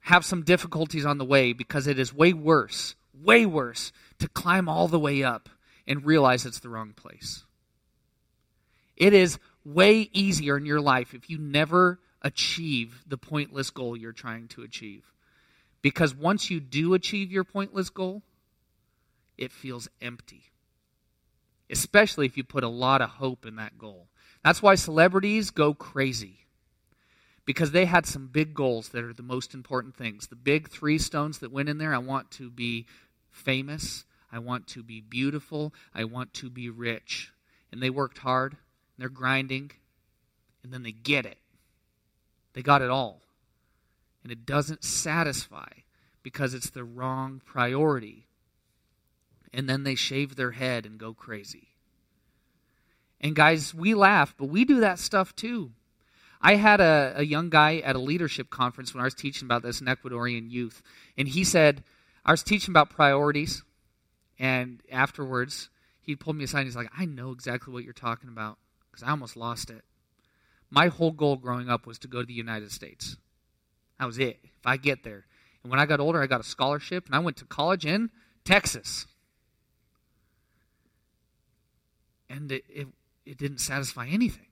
have 0.00 0.24
some 0.24 0.42
difficulties 0.42 1.06
on 1.06 1.16
the 1.16 1.24
way, 1.24 1.52
because 1.52 1.86
it 1.86 1.96
is 1.96 2.12
way 2.12 2.32
worse 2.32 2.96
way 3.22 3.46
worse 3.46 3.92
to 4.18 4.26
climb 4.26 4.68
all 4.68 4.88
the 4.88 4.98
way 4.98 5.22
up 5.22 5.48
and 5.86 6.04
realize 6.04 6.44
it's 6.44 6.58
the 6.58 6.68
wrong 6.68 6.92
place. 6.92 7.44
It 8.96 9.12
is 9.12 9.38
way 9.64 10.10
easier 10.12 10.56
in 10.56 10.66
your 10.66 10.80
life 10.80 11.14
if 11.14 11.30
you 11.30 11.38
never 11.38 12.00
achieve 12.20 13.04
the 13.06 13.16
pointless 13.16 13.70
goal 13.70 13.96
you're 13.96 14.10
trying 14.10 14.48
to 14.48 14.62
achieve. 14.62 15.04
Because 15.82 16.16
once 16.16 16.50
you 16.50 16.58
do 16.58 16.94
achieve 16.94 17.30
your 17.30 17.44
pointless 17.44 17.90
goal, 17.90 18.22
it 19.38 19.52
feels 19.52 19.88
empty. 20.02 20.50
Especially 21.70 22.26
if 22.26 22.36
you 22.36 22.42
put 22.42 22.64
a 22.64 22.68
lot 22.68 23.00
of 23.00 23.10
hope 23.10 23.46
in 23.46 23.54
that 23.54 23.78
goal. 23.78 24.08
That's 24.44 24.62
why 24.62 24.74
celebrities 24.74 25.50
go 25.50 25.72
crazy. 25.72 26.40
Because 27.46 27.72
they 27.72 27.86
had 27.86 28.06
some 28.06 28.28
big 28.28 28.54
goals 28.54 28.90
that 28.90 29.02
are 29.02 29.14
the 29.14 29.22
most 29.22 29.54
important 29.54 29.96
things. 29.96 30.26
The 30.26 30.36
big 30.36 30.68
three 30.68 30.98
stones 30.98 31.38
that 31.38 31.50
went 31.50 31.68
in 31.68 31.78
there 31.78 31.94
I 31.94 31.98
want 31.98 32.30
to 32.32 32.50
be 32.50 32.86
famous. 33.30 34.04
I 34.30 34.38
want 34.38 34.66
to 34.68 34.82
be 34.82 35.00
beautiful. 35.00 35.72
I 35.94 36.04
want 36.04 36.34
to 36.34 36.50
be 36.50 36.68
rich. 36.68 37.32
And 37.72 37.82
they 37.82 37.90
worked 37.90 38.18
hard. 38.18 38.56
they're 38.98 39.08
grinding. 39.08 39.72
And 40.62 40.72
then 40.72 40.82
they 40.82 40.92
get 40.92 41.26
it. 41.26 41.38
They 42.52 42.62
got 42.62 42.82
it 42.82 42.90
all. 42.90 43.22
And 44.22 44.30
it 44.30 44.46
doesn't 44.46 44.84
satisfy 44.84 45.68
because 46.22 46.54
it's 46.54 46.70
the 46.70 46.84
wrong 46.84 47.40
priority. 47.44 48.26
And 49.52 49.68
then 49.68 49.84
they 49.84 49.94
shave 49.94 50.36
their 50.36 50.52
head 50.52 50.86
and 50.86 50.98
go 50.98 51.14
crazy. 51.14 51.73
And 53.24 53.34
guys, 53.34 53.74
we 53.74 53.94
laugh, 53.94 54.34
but 54.36 54.46
we 54.46 54.66
do 54.66 54.80
that 54.80 54.98
stuff 54.98 55.34
too. 55.34 55.72
I 56.42 56.56
had 56.56 56.82
a, 56.82 57.14
a 57.16 57.22
young 57.24 57.48
guy 57.48 57.78
at 57.78 57.96
a 57.96 57.98
leadership 57.98 58.50
conference 58.50 58.92
when 58.92 59.00
I 59.00 59.04
was 59.04 59.14
teaching 59.14 59.46
about 59.46 59.62
this 59.62 59.80
in 59.80 59.86
Ecuadorian 59.86 60.50
youth, 60.50 60.82
and 61.16 61.26
he 61.26 61.42
said, 61.42 61.82
I 62.22 62.32
was 62.32 62.42
teaching 62.42 62.72
about 62.72 62.90
priorities, 62.90 63.62
and 64.38 64.82
afterwards, 64.92 65.70
he 66.02 66.14
pulled 66.14 66.36
me 66.36 66.44
aside 66.44 66.60
and 66.60 66.68
he's 66.68 66.76
like, 66.76 66.90
I 66.98 67.06
know 67.06 67.30
exactly 67.30 67.72
what 67.72 67.82
you're 67.82 67.94
talking 67.94 68.28
about 68.28 68.58
because 68.90 69.02
I 69.02 69.10
almost 69.10 69.36
lost 69.36 69.70
it. 69.70 69.84
My 70.68 70.88
whole 70.88 71.12
goal 71.12 71.36
growing 71.36 71.70
up 71.70 71.86
was 71.86 71.98
to 72.00 72.08
go 72.08 72.20
to 72.20 72.26
the 72.26 72.34
United 72.34 72.72
States. 72.72 73.16
That 73.98 74.04
was 74.04 74.18
it. 74.18 74.38
If 74.42 74.66
I 74.66 74.76
get 74.76 75.02
there. 75.02 75.24
And 75.62 75.70
when 75.70 75.80
I 75.80 75.86
got 75.86 75.98
older, 75.98 76.20
I 76.22 76.26
got 76.26 76.40
a 76.40 76.44
scholarship 76.44 77.06
and 77.06 77.14
I 77.14 77.20
went 77.20 77.38
to 77.38 77.46
college 77.46 77.86
in 77.86 78.10
Texas. 78.44 79.06
And 82.28 82.52
it, 82.52 82.64
it, 82.68 82.88
it 83.26 83.38
didn't 83.38 83.58
satisfy 83.58 84.06
anything. 84.06 84.46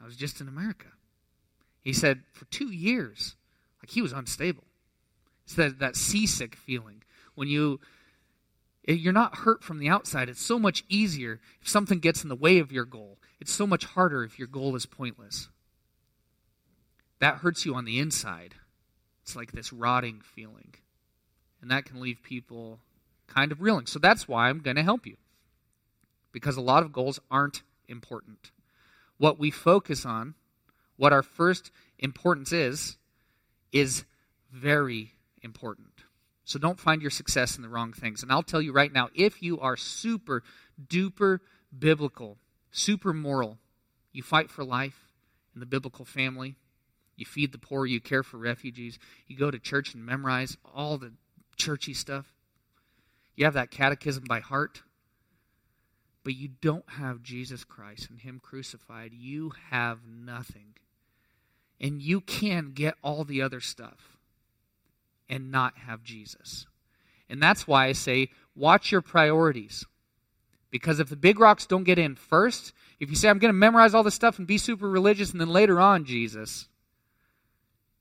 I 0.00 0.04
was 0.04 0.16
just 0.16 0.40
in 0.40 0.48
America. 0.48 0.88
He 1.80 1.92
said, 1.92 2.22
for 2.32 2.44
two 2.46 2.72
years, 2.72 3.36
like 3.82 3.90
he 3.90 4.02
was 4.02 4.12
unstable. 4.12 4.64
It's 5.44 5.54
that, 5.54 5.78
that 5.78 5.96
seasick 5.96 6.56
feeling. 6.56 7.02
When 7.34 7.48
you 7.48 7.80
you're 8.86 9.12
not 9.12 9.36
hurt 9.36 9.62
from 9.64 9.78
the 9.78 9.88
outside. 9.88 10.28
It's 10.28 10.44
so 10.44 10.58
much 10.58 10.84
easier 10.88 11.40
if 11.60 11.68
something 11.68 12.00
gets 12.00 12.22
in 12.22 12.28
the 12.28 12.36
way 12.36 12.58
of 12.58 12.70
your 12.70 12.84
goal. 12.84 13.18
It's 13.40 13.52
so 13.52 13.66
much 13.66 13.84
harder 13.84 14.24
if 14.24 14.38
your 14.38 14.48
goal 14.48 14.76
is 14.76 14.86
pointless. 14.86 15.48
That 17.18 17.36
hurts 17.36 17.64
you 17.64 17.74
on 17.74 17.86
the 17.86 17.98
inside. 17.98 18.56
It's 19.22 19.34
like 19.34 19.52
this 19.52 19.72
rotting 19.72 20.20
feeling. 20.20 20.74
And 21.62 21.70
that 21.70 21.86
can 21.86 22.00
leave 22.00 22.22
people 22.22 22.80
kind 23.26 23.52
of 23.52 23.62
reeling. 23.62 23.86
So 23.86 23.98
that's 23.98 24.28
why 24.28 24.48
I'm 24.50 24.58
going 24.58 24.76
to 24.76 24.82
help 24.82 25.06
you. 25.06 25.16
Because 26.34 26.58
a 26.58 26.60
lot 26.60 26.82
of 26.82 26.92
goals 26.92 27.20
aren't 27.30 27.62
important. 27.88 28.50
What 29.16 29.38
we 29.38 29.50
focus 29.50 30.04
on, 30.04 30.34
what 30.96 31.12
our 31.12 31.22
first 31.22 31.70
importance 31.98 32.52
is, 32.52 32.98
is 33.72 34.04
very 34.52 35.12
important. 35.42 35.88
So 36.44 36.58
don't 36.58 36.78
find 36.78 37.00
your 37.00 37.10
success 37.10 37.56
in 37.56 37.62
the 37.62 37.68
wrong 37.68 37.92
things. 37.92 38.22
And 38.22 38.30
I'll 38.30 38.42
tell 38.42 38.60
you 38.60 38.72
right 38.72 38.92
now 38.92 39.08
if 39.14 39.42
you 39.42 39.60
are 39.60 39.76
super 39.76 40.42
duper 40.86 41.38
biblical, 41.76 42.38
super 42.70 43.12
moral, 43.12 43.58
you 44.12 44.22
fight 44.22 44.50
for 44.50 44.64
life, 44.64 45.04
in 45.54 45.60
the 45.60 45.66
biblical 45.66 46.04
family. 46.04 46.56
You 47.16 47.24
feed 47.24 47.52
the 47.52 47.58
poor, 47.58 47.86
you 47.86 48.00
care 48.00 48.24
for 48.24 48.38
refugees, 48.38 48.98
you 49.28 49.36
go 49.36 49.50
to 49.50 49.58
church 49.58 49.94
and 49.94 50.04
memorize 50.04 50.56
all 50.74 50.98
the 50.98 51.12
churchy 51.56 51.94
stuff. 51.94 52.34
You 53.36 53.44
have 53.44 53.54
that 53.54 53.70
catechism 53.70 54.24
by 54.28 54.40
heart. 54.40 54.82
But 56.24 56.34
you 56.34 56.48
don't 56.60 56.88
have 56.88 57.22
Jesus 57.22 57.64
Christ 57.64 58.08
and 58.10 58.18
Him 58.18 58.40
crucified. 58.42 59.12
You 59.12 59.52
have 59.70 60.00
nothing. 60.08 60.74
And 61.80 62.00
you 62.00 62.20
can 62.20 62.72
get 62.72 62.94
all 63.02 63.24
the 63.24 63.42
other 63.42 63.60
stuff 63.60 64.16
and 65.28 65.50
not 65.50 65.76
have 65.86 66.02
Jesus. 66.02 66.66
And 67.28 67.42
that's 67.42 67.66
why 67.66 67.86
I 67.86 67.92
say, 67.92 68.30
watch 68.56 68.90
your 68.90 69.02
priorities. 69.02 69.84
Because 70.70 70.98
if 70.98 71.08
the 71.08 71.16
big 71.16 71.38
rocks 71.38 71.66
don't 71.66 71.84
get 71.84 71.98
in 71.98 72.16
first, 72.16 72.72
if 73.00 73.10
you 73.10 73.16
say, 73.16 73.28
I'm 73.28 73.38
going 73.38 73.50
to 73.50 73.58
memorize 73.58 73.94
all 73.94 74.02
this 74.02 74.14
stuff 74.14 74.38
and 74.38 74.46
be 74.46 74.58
super 74.58 74.88
religious, 74.88 75.30
and 75.30 75.40
then 75.40 75.48
later 75.48 75.78
on, 75.78 76.04
Jesus, 76.04 76.68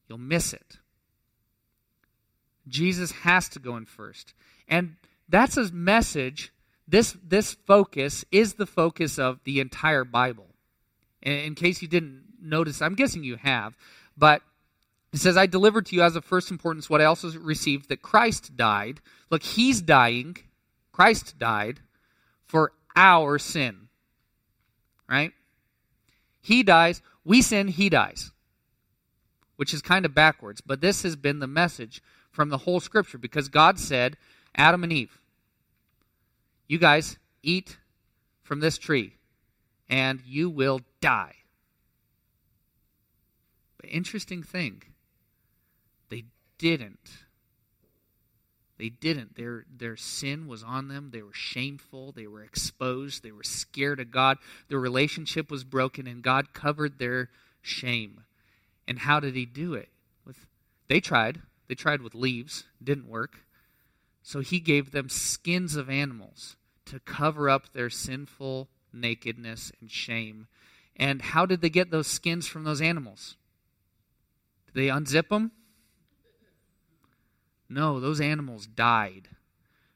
you'll 0.08 0.18
miss 0.18 0.54
it. 0.54 0.78
Jesus 2.68 3.12
has 3.12 3.50
to 3.50 3.60
go 3.60 3.76
in 3.76 3.86
first. 3.86 4.34
And 4.68 4.96
that's 5.28 5.58
a 5.58 5.72
message. 5.72 6.53
This, 6.88 7.16
this 7.24 7.54
focus 7.54 8.26
is 8.32 8.56
the 8.56 8.66
focus 8.66 9.18
of 9.18 9.40
the 9.44 9.60
entire 9.60 10.04
Bible. 10.04 10.48
In 11.22 11.56
case 11.56 11.82
you 11.82 11.88
didn't 11.88 12.24
notice, 12.42 12.82
I'm 12.82 12.96
guessing 12.96 13.24
you 13.24 13.38
have, 13.38 13.78
but 14.18 14.42
it 15.14 15.20
says, 15.20 15.38
I 15.38 15.46
delivered 15.46 15.86
to 15.88 15.96
you 15.96 16.02
as 16.02 16.16
of 16.16 16.26
first 16.26 16.52
importance 16.52 16.90
what 16.90 17.00
I 17.00 17.06
also 17.06 17.32
received 17.40 17.90
that 17.90 18.02
Christ 18.02 18.58
died. 18.58 19.00
Look, 19.30 19.44
he's 19.44 19.82
dying. 19.82 20.38
Christ 20.92 21.38
died 21.38 21.80
for 22.44 22.74
our 22.96 23.38
sin. 23.38 23.90
Right? 25.08 25.32
He 26.42 26.64
dies. 26.64 27.02
We 27.24 27.42
sin, 27.42 27.70
he 27.70 27.90
dies. 27.90 28.32
Which 29.56 29.74
is 29.74 29.82
kind 29.82 30.04
of 30.04 30.16
backwards. 30.16 30.62
But 30.62 30.82
this 30.82 31.04
has 31.04 31.16
been 31.16 31.40
the 31.40 31.48
message 31.48 32.02
from 32.32 32.50
the 32.50 32.60
whole 32.60 32.80
scripture 32.80 33.20
because 33.20 33.48
God 33.48 33.80
said, 33.80 34.18
Adam 34.56 34.84
and 34.84 34.92
Eve, 34.92 35.20
you 36.74 36.80
guys 36.80 37.20
eat 37.44 37.78
from 38.42 38.60
this 38.60 38.80
tree 38.80 39.14
and 39.88 40.20
you 40.26 40.50
will 40.50 40.82
die. 41.02 41.36
But 43.78 43.92
interesting 43.92 44.42
thing, 44.42 44.82
they 46.10 46.24
didn't. 46.58 47.12
They 48.80 48.90
didn't. 48.90 49.36
Their, 49.36 49.66
their 49.72 49.96
sin 49.96 50.48
was 50.48 50.64
on 50.64 50.88
them. 50.88 51.12
They 51.14 51.22
were 51.22 51.32
shameful. 51.32 52.12
They 52.12 52.26
were 52.26 52.44
exposed. 52.44 53.22
They 53.22 53.32
were 53.32 53.44
scared 53.44 54.00
of 54.00 54.10
God. 54.10 54.40
Their 54.68 54.80
relationship 54.80 55.52
was 55.52 55.64
broken, 55.64 56.08
and 56.08 56.24
God 56.24 56.54
covered 56.54 56.98
their 56.98 57.30
shame. 57.62 58.24
And 58.88 58.98
how 58.98 59.20
did 59.20 59.36
He 59.36 59.46
do 59.46 59.76
it? 59.76 59.90
With 60.26 60.48
They 60.88 61.00
tried. 61.00 61.44
They 61.68 61.76
tried 61.76 62.02
with 62.02 62.16
leaves, 62.16 62.64
didn't 62.84 63.08
work. 63.08 63.46
So 64.24 64.40
he 64.40 64.60
gave 64.60 64.90
them 64.90 65.08
skins 65.08 65.76
of 65.76 65.88
animals 65.88 66.56
to 66.86 67.00
cover 67.00 67.50
up 67.50 67.74
their 67.74 67.90
sinful 67.90 68.70
nakedness 68.92 69.72
and 69.82 69.90
shame. 69.90 70.48
And 70.96 71.22
how 71.22 71.46
did 71.46 71.62
they 71.62 71.70
get 71.70 71.92
those 71.92 72.08
skins 72.08 72.48
from 72.48 72.64
those 72.64 72.82
animals? 72.82 73.36
Did 74.68 74.76
they 74.76 74.88
unzip 74.88 75.30
them? 75.30 75.52
No, 77.70 78.00
those 78.00 78.22
animals 78.22 78.68
died 78.68 79.30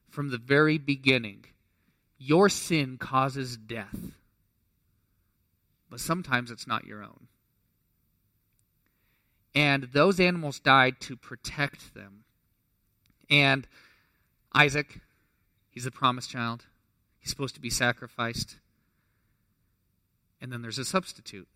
from 0.09 0.29
the 0.29 0.37
very 0.37 0.77
beginning. 0.77 1.45
Your 2.17 2.49
sin 2.49 2.97
causes 2.97 3.55
death, 3.57 4.17
but 5.89 5.99
sometimes 5.99 6.49
it's 6.49 6.65
not 6.65 6.85
your 6.85 7.03
own. 7.03 7.27
And 9.53 9.83
those 9.93 10.19
animals 10.19 10.59
died 10.59 10.99
to 11.01 11.15
protect 11.15 11.93
them. 11.93 12.23
And 13.29 13.67
Isaac, 14.53 14.99
he's 15.69 15.83
the 15.83 15.91
promised 15.91 16.31
child. 16.31 16.65
He's 17.27 17.31
supposed 17.33 17.55
to 17.55 17.61
be 17.61 17.69
sacrificed. 17.69 18.55
And 20.39 20.49
then 20.49 20.61
there's 20.61 20.77
a 20.77 20.85
substitute 20.85 21.49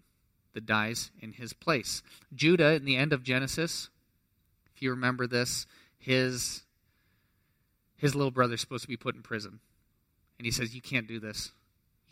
that 0.53 0.65
dies 0.65 1.11
in 1.21 1.31
his 1.31 1.53
place. 1.53 2.03
Judah, 2.35 2.73
in 2.73 2.83
the 2.83 2.97
end 2.97 3.13
of 3.13 3.23
Genesis, 3.23 3.87
if 4.75 4.81
you 4.81 4.89
remember 4.89 5.27
this, 5.27 5.67
his 5.97 6.63
his 7.95 8.13
little 8.13 8.31
brother's 8.31 8.59
supposed 8.59 8.81
to 8.81 8.89
be 8.89 8.97
put 8.97 9.15
in 9.15 9.21
prison. 9.21 9.61
And 10.37 10.45
he 10.45 10.51
says, 10.51 10.75
You 10.75 10.81
can't 10.81 11.07
do 11.07 11.21
this. 11.21 11.51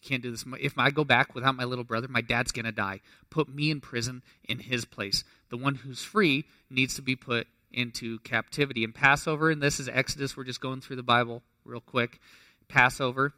You 0.02 0.08
can't 0.08 0.24
do 0.24 0.32
this. 0.32 0.46
If 0.62 0.80
I 0.80 0.90
go 0.90 1.04
back 1.04 1.36
without 1.36 1.58
my 1.58 1.66
little 1.66 1.84
brother, 1.84 2.08
my 2.08 2.22
dad's 2.22 2.54
going 2.54 2.64
to 2.64 2.72
die. 2.72 3.02
Put 3.30 3.54
me 3.54 3.70
in 3.72 3.82
prison 3.82 4.22
in 4.48 4.60
his 4.60 4.86
place. 4.86 5.26
The 5.50 5.58
one 5.58 5.76
who's 5.76 6.02
free 6.02 6.46
needs 6.70 6.96
to 6.96 7.02
be 7.02 7.18
put 7.18 7.46
into 7.74 8.20
captivity. 8.20 8.86
And 8.86 8.96
Passover, 8.96 9.50
and 9.50 9.62
this 9.62 9.82
is 9.82 9.90
Exodus, 9.90 10.38
we're 10.38 10.46
just 10.46 10.62
going 10.62 10.80
through 10.80 10.96
the 10.96 11.04
Bible 11.04 11.44
real 11.66 11.82
quick. 11.82 12.22
Passover, 12.70 13.34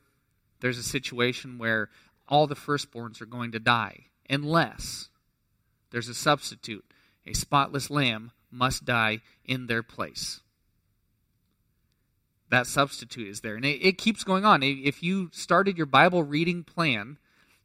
there's 0.61 0.77
a 0.77 0.83
situation 0.83 1.57
where 1.57 1.89
all 2.27 2.47
the 2.47 2.55
firstborns 2.55 3.21
are 3.21 3.25
going 3.25 3.51
to 3.51 3.59
die 3.59 4.05
unless 4.29 5.09
there's 5.91 6.07
a 6.07 6.13
substitute. 6.13 6.85
A 7.27 7.33
spotless 7.33 7.89
lamb 7.89 8.31
must 8.49 8.85
die 8.85 9.19
in 9.45 9.67
their 9.67 9.83
place 9.83 10.41
that 12.51 12.67
substitute 12.67 13.27
is 13.29 13.41
there. 13.41 13.55
And 13.55 13.65
it, 13.65 13.79
it, 13.81 13.97
keeps 13.97 14.23
going 14.23 14.45
on. 14.45 14.61
If 14.61 15.01
you 15.01 15.29
started 15.31 15.77
your 15.77 15.85
Bible 15.87 16.21
reading 16.21 16.63
plan 16.63 17.17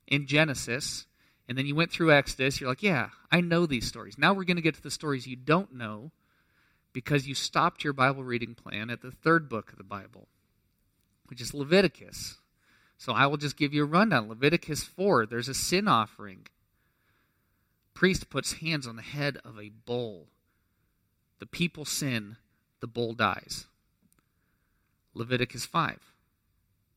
in 0.06 0.26
Genesis 0.26 1.06
and 1.48 1.58
then 1.58 1.66
you 1.66 1.74
went 1.74 1.90
through 1.90 2.12
Exodus, 2.12 2.60
you're 2.60 2.70
like, 2.70 2.84
yeah, 2.84 3.10
I 3.30 3.40
know 3.40 3.66
these 3.66 3.86
stories. 3.86 4.16
Now 4.16 4.32
we're 4.32 4.44
going 4.44 4.56
to 4.56 4.62
get 4.62 4.76
to 4.76 4.82
the 4.82 4.90
stories 4.90 5.26
you 5.26 5.36
don't 5.36 5.74
know 5.74 6.12
because 6.92 7.26
you 7.26 7.34
stopped 7.34 7.84
your 7.84 7.92
Bible 7.92 8.22
reading 8.22 8.54
plan 8.54 8.88
at 8.88 9.02
the 9.02 9.10
third 9.10 9.48
book 9.48 9.72
of 9.72 9.76
the 9.76 9.84
Bible, 9.84 10.28
which 11.26 11.40
is 11.40 11.52
Leviticus. 11.52 12.38
So 12.98 13.12
I 13.12 13.26
will 13.26 13.36
just 13.36 13.56
give 13.56 13.74
you 13.74 13.82
a 13.82 13.86
rundown. 13.86 14.28
Leviticus 14.28 14.82
4, 14.84 15.26
there's 15.26 15.48
a 15.48 15.54
sin 15.54 15.86
offering. 15.86 16.46
Priest 17.94 18.30
puts 18.30 18.54
hands 18.54 18.86
on 18.86 18.96
the 18.96 19.02
head 19.02 19.38
of 19.44 19.58
a 19.58 19.70
bull. 19.70 20.26
The 21.38 21.46
people 21.46 21.84
sin, 21.84 22.36
the 22.80 22.86
bull 22.86 23.14
dies. 23.14 23.66
Leviticus 25.14 25.64
5. 25.66 26.12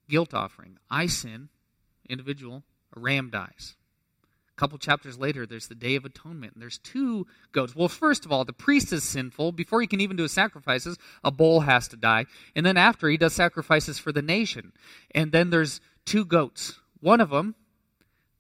Guilt 0.10 0.34
offering. 0.34 0.78
I 0.90 1.08
sin, 1.08 1.50
individual, 2.10 2.64
a 2.96 3.00
ram 3.00 3.30
dies. 3.30 3.76
Couple 4.60 4.78
chapters 4.78 5.18
later, 5.18 5.46
there's 5.46 5.70
the 5.70 5.74
Day 5.74 5.96
of 5.96 6.04
Atonement, 6.04 6.52
and 6.52 6.62
there's 6.62 6.80
two 6.80 7.26
goats. 7.54 7.74
Well, 7.78 7.88
first 7.88 8.26
of 8.26 8.32
all, 8.34 8.44
the 8.44 8.52
priest 8.52 8.92
is 8.92 9.06
sinful. 9.06 9.54
Before 9.54 9.80
he 9.80 9.88
can 9.88 10.02
even 10.02 10.18
do 10.18 10.24
his 10.24 10.34
sacrifices, 10.34 10.98
a 11.24 11.32
bull 11.32 11.62
has 11.62 11.88
to 11.88 11.96
die. 11.96 12.26
And 12.58 12.66
then 12.66 12.76
after, 12.76 13.08
he 13.08 13.16
does 13.16 13.34
sacrifices 13.34 14.00
for 14.00 14.12
the 14.12 14.22
nation. 14.22 14.74
And 15.16 15.32
then 15.32 15.50
there's 15.50 15.80
two 16.04 16.26
goats. 16.26 16.78
One 17.00 17.22
of 17.22 17.30
them, 17.30 17.56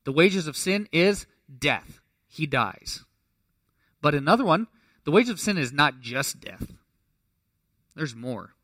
the 0.04 0.12
wages 0.12 0.46
of 0.46 0.58
sin 0.58 0.90
is 0.92 1.26
death. 1.58 2.02
He 2.28 2.46
dies. 2.46 3.06
But 4.02 4.14
another 4.14 4.44
one, 4.44 4.68
the 5.06 5.12
wages 5.12 5.30
of 5.30 5.40
sin 5.40 5.58
is 5.58 5.72
not 5.72 6.02
just 6.02 6.42
death, 6.42 6.74
there's 7.96 8.14
more. 8.14 8.56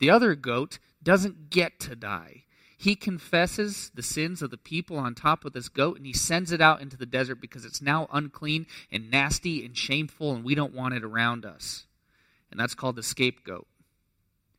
The 0.00 0.10
other 0.10 0.34
goat 0.34 0.80
doesn't 1.04 1.50
get 1.50 1.78
to 1.80 1.94
die. 1.94 2.46
He 2.80 2.96
confesses 2.96 3.90
the 3.94 4.02
sins 4.02 4.40
of 4.40 4.50
the 4.50 4.56
people 4.56 4.96
on 4.96 5.14
top 5.14 5.44
of 5.44 5.52
this 5.52 5.68
goat 5.68 5.98
and 5.98 6.06
he 6.06 6.14
sends 6.14 6.50
it 6.50 6.62
out 6.62 6.80
into 6.80 6.96
the 6.96 7.04
desert 7.04 7.34
because 7.34 7.66
it's 7.66 7.82
now 7.82 8.08
unclean 8.10 8.66
and 8.90 9.10
nasty 9.10 9.66
and 9.66 9.76
shameful 9.76 10.32
and 10.32 10.42
we 10.42 10.54
don't 10.54 10.72
want 10.72 10.94
it 10.94 11.04
around 11.04 11.44
us. 11.44 11.84
And 12.50 12.58
that's 12.58 12.74
called 12.74 12.96
the 12.96 13.02
scapegoat. 13.02 13.66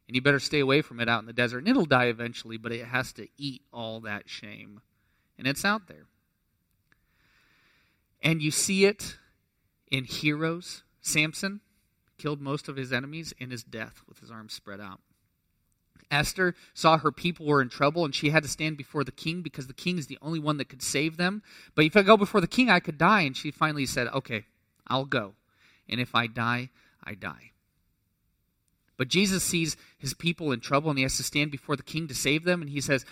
And 0.07 0.15
you 0.15 0.21
better 0.21 0.38
stay 0.38 0.60
away 0.60 0.84
from 0.84 0.99
it 0.99 1.10
out 1.10 1.21
in 1.21 1.25
the 1.25 1.34
desert. 1.34 1.57
And 1.57 1.67
it'll 1.67 1.88
die 1.88 2.05
eventually, 2.05 2.57
but 2.57 2.71
it 2.71 2.86
has 2.86 3.12
to 3.13 3.27
eat 3.39 3.63
all 3.73 3.99
that 4.01 4.29
shame. 4.29 4.81
And 5.39 5.47
it's 5.47 5.65
out 5.65 5.88
there. 5.88 6.05
And 8.21 8.39
you 8.39 8.51
see 8.51 8.86
it 8.86 9.17
in 9.89 10.03
heroes. 10.03 10.84
Samson 11.01 11.62
killed 12.19 12.39
most 12.39 12.67
of 12.67 12.75
his 12.75 12.93
enemies 12.93 13.34
in 13.39 13.49
his 13.49 13.63
death 13.63 14.03
with 14.07 14.19
his 14.19 14.29
arms 14.29 14.53
spread 14.53 14.79
out. 14.79 14.99
Esther 16.12 16.54
saw 16.74 16.97
her 16.97 17.12
people 17.12 17.45
were 17.45 17.62
in 17.62 17.69
trouble 17.69 18.06
and 18.06 18.13
she 18.13 18.30
had 18.30 18.43
to 18.43 18.50
stand 18.50 18.78
before 18.78 19.04
the 19.04 19.12
king 19.12 19.41
because 19.41 19.67
the 19.67 19.74
king 19.74 19.97
is 19.97 20.08
the 20.08 20.17
only 20.21 20.39
one 20.39 20.58
that 20.58 20.69
could 20.69 20.84
save 20.84 21.17
them. 21.17 21.41
But 21.74 21.86
if 21.86 21.95
I 21.95 22.02
go 22.02 22.17
before 22.17 22.41
the 22.41 22.47
king, 22.47 22.69
I 22.69 22.80
could 22.80 22.97
die. 22.97 23.21
And 23.21 23.36
she 23.36 23.50
finally 23.50 23.86
said, 23.86 24.08
Okay, 24.10 24.45
I'll 24.88 25.06
go. 25.06 25.34
And 25.89 26.00
if 26.00 26.13
I 26.13 26.28
die, 26.28 26.69
I 27.04 27.15
die. 27.15 27.52
But 28.97 29.08
Jesus 29.08 29.43
sees 29.43 29.78
his 29.97 30.13
people 30.13 30.52
in 30.52 30.60
trouble 30.60 30.89
and 30.89 31.00
he 31.00 31.04
has 31.04 31.17
to 31.17 31.24
stand 31.24 31.50
before 31.50 31.76
the 31.76 31.84
king 31.84 32.08
to 32.08 32.13
save 32.13 32.43
them. 32.43 32.62
And 32.62 32.69
he 32.69 32.82
says, 32.82 33.06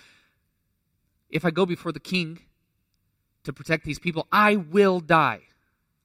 If 1.30 1.46
I 1.46 1.52
go 1.52 1.66
before 1.66 1.92
the 1.92 2.00
king 2.00 2.40
to 3.44 3.54
protect 3.54 3.86
these 3.86 3.98
people, 3.98 4.28
I 4.32 4.56
will 4.56 5.00
die. 5.00 5.42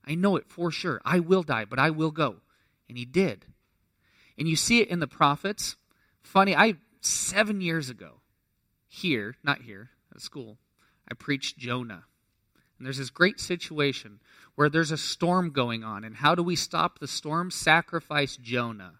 I 0.07 0.15
know 0.15 0.37
it 0.37 0.47
for 0.47 0.71
sure. 0.71 1.01
I 1.03 1.19
will 1.19 1.43
die, 1.43 1.65
but 1.65 1.79
I 1.79 1.89
will 1.89 2.11
go. 2.11 2.37
And 2.87 2.97
he 2.97 3.05
did. 3.05 3.45
And 4.37 4.47
you 4.47 4.55
see 4.55 4.81
it 4.81 4.89
in 4.89 4.99
the 4.99 5.07
prophets. 5.07 5.75
Funny, 6.23 6.55
I 6.55 6.75
seven 7.05 7.61
years 7.61 7.89
ago, 7.89 8.21
here, 8.87 9.35
not 9.43 9.61
here, 9.61 9.89
at 10.13 10.21
school, 10.21 10.57
I 11.09 11.13
preached 11.13 11.57
Jonah. 11.57 12.05
And 12.77 12.85
there's 12.85 12.97
this 12.97 13.09
great 13.09 13.39
situation 13.39 14.19
where 14.55 14.69
there's 14.69 14.91
a 14.91 14.97
storm 14.97 15.51
going 15.51 15.83
on. 15.83 16.03
And 16.03 16.17
how 16.17 16.35
do 16.35 16.43
we 16.43 16.55
stop 16.55 16.99
the 16.99 17.07
storm? 17.07 17.51
Sacrifice 17.51 18.37
Jonah, 18.37 18.95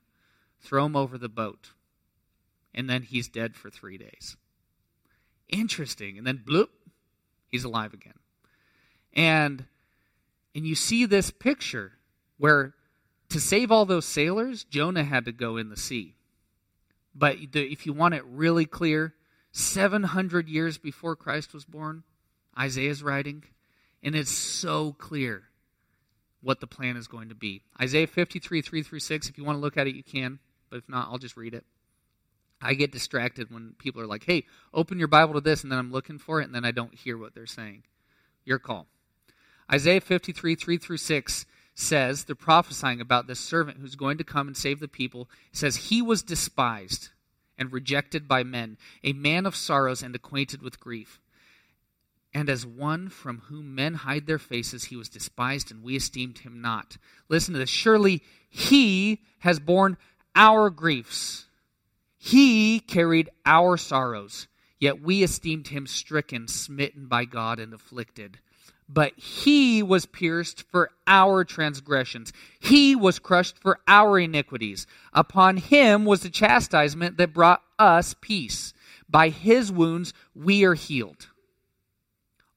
throw 0.59 0.85
him 0.85 0.95
over 0.95 1.17
the 1.17 1.29
boat. 1.29 1.71
And 2.73 2.89
then 2.89 3.03
he's 3.03 3.27
dead 3.27 3.55
for 3.55 3.69
three 3.69 3.97
days. 3.97 4.37
Interesting. 5.49 6.17
And 6.17 6.25
then 6.25 6.43
bloop, 6.45 6.69
he's 7.49 7.63
alive 7.63 7.93
again. 7.93 8.19
And 9.13 9.65
and 10.53 10.65
you 10.65 10.75
see 10.75 11.05
this 11.05 11.31
picture 11.31 11.93
where 12.37 12.73
to 13.29 13.41
save 13.41 13.71
all 13.71 13.85
those 13.85 14.05
sailors, 14.05 14.63
Jonah 14.63 15.03
had 15.03 15.25
to 15.25 15.33
go 15.33 15.57
in 15.57 15.69
the 15.69 15.77
sea. 15.77 16.14
But 17.15 17.38
the, 17.54 17.71
if 17.71 17.86
you 17.86 17.93
want 17.93 18.13
it 18.13 18.23
really 18.25 18.65
clear, 18.65 19.13
700 19.51 20.49
years 20.49 20.78
before 20.78 21.15
Christ 21.15 21.54
was 21.54 21.63
born, 21.63 22.04
Isaiah's 22.60 23.01
writing, 23.01 23.45
and 24.04 24.15
it's 24.15 24.32
so 24.32 24.91
clear 24.93 25.43
what 26.41 26.60
the 26.60 26.67
plan 26.67 26.97
is 26.97 27.08
going 27.08 27.30
to 27.30 27.36
be. 27.36 27.63
Isaiah 27.82 28.08
53, 28.08 28.62
3 28.62 28.84
through 28.84 28.99
6, 28.99 29.30
if 29.30 29.38
you 29.38 29.45
want 29.45 29.56
to 29.56 29.62
look 29.62 29.78
at 29.78 29.88
it, 29.88 29.95
you 29.95 30.04
can, 30.04 30.39
but 30.69 30.78
if 30.78 30.89
not, 30.89 31.08
I'll 31.10 31.17
just 31.17 31.38
read 31.38 31.54
it. 31.54 31.65
I 32.62 32.73
get 32.73 32.91
distracted 32.91 33.51
when 33.51 33.75
people 33.78 34.01
are 34.01 34.08
like, 34.08 34.25
hey, 34.25 34.45
open 34.73 34.99
your 34.99 35.08
Bible 35.08 35.34
to 35.36 35.41
this, 35.41 35.63
and 35.63 35.71
then 35.71 35.80
I'm 35.80 35.91
looking 35.91 36.19
for 36.19 36.41
it, 36.41 36.45
and 36.45 36.54
then 36.54 36.65
I 36.65 36.71
don't 36.71 36.93
hear 36.93 37.17
what 37.17 37.34
they're 37.34 37.45
saying. 37.45 37.84
Your 38.43 38.60
call. 38.60 38.88
Isaiah 39.71 40.01
53, 40.01 40.56
3 40.56 40.78
through 40.78 40.97
6 40.97 41.45
says, 41.75 42.23
they're 42.23 42.35
prophesying 42.35 43.01
about 43.01 43.27
this 43.27 43.39
servant 43.39 43.77
who's 43.79 43.95
going 43.95 44.17
to 44.17 44.23
come 44.23 44.47
and 44.47 44.55
save 44.55 44.79
the 44.79 44.88
people. 44.88 45.29
Says, 45.51 45.75
He 45.75 46.01
was 46.01 46.23
despised 46.23 47.09
and 47.57 47.71
rejected 47.71 48.27
by 48.27 48.43
men, 48.43 48.77
a 49.03 49.13
man 49.13 49.45
of 49.45 49.55
sorrows 49.55 50.01
and 50.01 50.15
acquainted 50.15 50.61
with 50.61 50.79
grief. 50.79 51.19
And 52.33 52.49
as 52.49 52.65
one 52.65 53.09
from 53.09 53.43
whom 53.47 53.75
men 53.75 53.93
hide 53.93 54.25
their 54.25 54.39
faces, 54.39 54.85
he 54.85 54.95
was 54.95 55.07
despised, 55.07 55.71
and 55.71 55.83
we 55.83 55.95
esteemed 55.95 56.39
him 56.39 56.61
not. 56.61 56.97
Listen 57.29 57.53
to 57.53 57.59
this. 57.59 57.69
Surely 57.69 58.21
he 58.49 59.21
has 59.39 59.59
borne 59.59 59.97
our 60.35 60.69
griefs, 60.69 61.45
he 62.17 62.79
carried 62.81 63.29
our 63.45 63.77
sorrows, 63.77 64.47
yet 64.85 65.01
we 65.01 65.23
esteemed 65.23 65.67
him 65.67 65.85
stricken, 65.85 66.47
smitten 66.47 67.07
by 67.07 67.25
God, 67.25 67.59
and 67.59 67.73
afflicted 67.73 68.39
but 68.87 69.17
he 69.17 69.81
was 69.81 70.05
pierced 70.05 70.63
for 70.69 70.91
our 71.07 71.43
transgressions. 71.43 72.31
He 72.59 72.95
was 72.95 73.19
crushed 73.19 73.57
for 73.57 73.79
our 73.87 74.19
iniquities. 74.19 74.85
Upon 75.13 75.57
him 75.57 76.05
was 76.05 76.21
the 76.21 76.29
chastisement 76.29 77.17
that 77.17 77.33
brought 77.33 77.63
us 77.79 78.15
peace. 78.21 78.73
By 79.09 79.29
his 79.29 79.71
wounds 79.71 80.13
we 80.35 80.63
are 80.65 80.75
healed. 80.75 81.27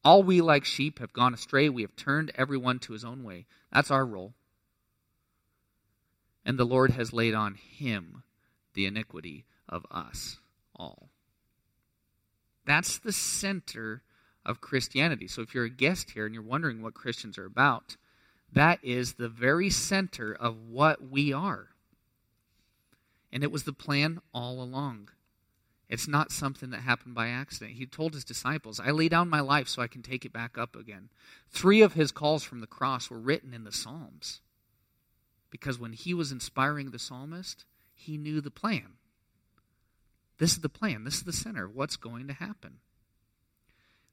All 0.04 0.22
we 0.22 0.40
like 0.40 0.64
sheep 0.64 0.98
have 1.00 1.12
gone 1.12 1.34
astray. 1.34 1.68
We 1.68 1.82
have 1.82 1.96
turned 1.96 2.30
everyone 2.34 2.78
to 2.80 2.92
his 2.92 3.04
own 3.04 3.24
way. 3.24 3.46
That's 3.72 3.90
our 3.90 4.06
role. 4.06 4.34
And 6.44 6.58
the 6.58 6.64
Lord 6.64 6.92
has 6.92 7.12
laid 7.12 7.34
on 7.34 7.54
him 7.54 8.22
the 8.74 8.86
iniquity 8.86 9.44
of 9.68 9.84
us 9.90 10.38
all. 10.74 11.07
That's 12.68 12.98
the 12.98 13.12
center 13.12 14.02
of 14.44 14.60
Christianity. 14.60 15.26
So 15.26 15.40
if 15.40 15.54
you're 15.54 15.64
a 15.64 15.70
guest 15.70 16.10
here 16.10 16.26
and 16.26 16.34
you're 16.34 16.44
wondering 16.44 16.82
what 16.82 16.92
Christians 16.92 17.38
are 17.38 17.46
about, 17.46 17.96
that 18.52 18.78
is 18.82 19.14
the 19.14 19.30
very 19.30 19.70
center 19.70 20.34
of 20.34 20.68
what 20.68 21.08
we 21.08 21.32
are. 21.32 21.68
And 23.32 23.42
it 23.42 23.50
was 23.50 23.62
the 23.62 23.72
plan 23.72 24.20
all 24.34 24.62
along. 24.62 25.08
It's 25.88 26.06
not 26.06 26.30
something 26.30 26.68
that 26.68 26.80
happened 26.80 27.14
by 27.14 27.28
accident. 27.28 27.78
He 27.78 27.86
told 27.86 28.12
his 28.12 28.24
disciples, 28.24 28.78
I 28.78 28.90
lay 28.90 29.08
down 29.08 29.30
my 29.30 29.40
life 29.40 29.68
so 29.68 29.80
I 29.80 29.86
can 29.86 30.02
take 30.02 30.26
it 30.26 30.32
back 30.34 30.58
up 30.58 30.76
again. 30.76 31.08
Three 31.48 31.80
of 31.80 31.94
his 31.94 32.12
calls 32.12 32.44
from 32.44 32.60
the 32.60 32.66
cross 32.66 33.08
were 33.08 33.18
written 33.18 33.54
in 33.54 33.64
the 33.64 33.72
Psalms. 33.72 34.42
Because 35.48 35.78
when 35.78 35.94
he 35.94 36.12
was 36.12 36.32
inspiring 36.32 36.90
the 36.90 36.98
psalmist, 36.98 37.64
he 37.94 38.18
knew 38.18 38.42
the 38.42 38.50
plan. 38.50 38.97
This 40.38 40.52
is 40.52 40.60
the 40.60 40.68
plan. 40.68 41.04
This 41.04 41.16
is 41.16 41.24
the 41.24 41.32
center 41.32 41.64
of 41.64 41.74
what's 41.74 41.96
going 41.96 42.28
to 42.28 42.32
happen. 42.32 42.78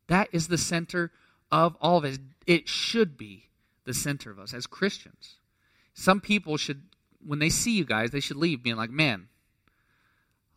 That 0.07 0.27
is 0.31 0.47
the 0.47 0.57
center 0.57 1.11
of 1.51 1.75
all 1.79 1.97
of 1.97 2.05
it. 2.05 2.19
It 2.45 2.67
should 2.67 3.17
be 3.17 3.49
the 3.85 3.93
center 3.93 4.31
of 4.31 4.39
us 4.39 4.53
as 4.53 4.67
Christians. 4.67 5.35
Some 5.93 6.19
people 6.19 6.57
should, 6.57 6.83
when 7.25 7.39
they 7.39 7.49
see 7.49 7.77
you 7.77 7.85
guys, 7.85 8.11
they 8.11 8.19
should 8.19 8.37
leave 8.37 8.63
being 8.63 8.75
like, 8.75 8.89
man, 8.89 9.27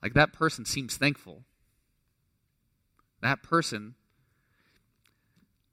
like 0.03 0.15
that 0.15 0.33
person 0.33 0.65
seems 0.65 0.97
thankful. 0.97 1.45
That 3.21 3.43
person. 3.43 3.95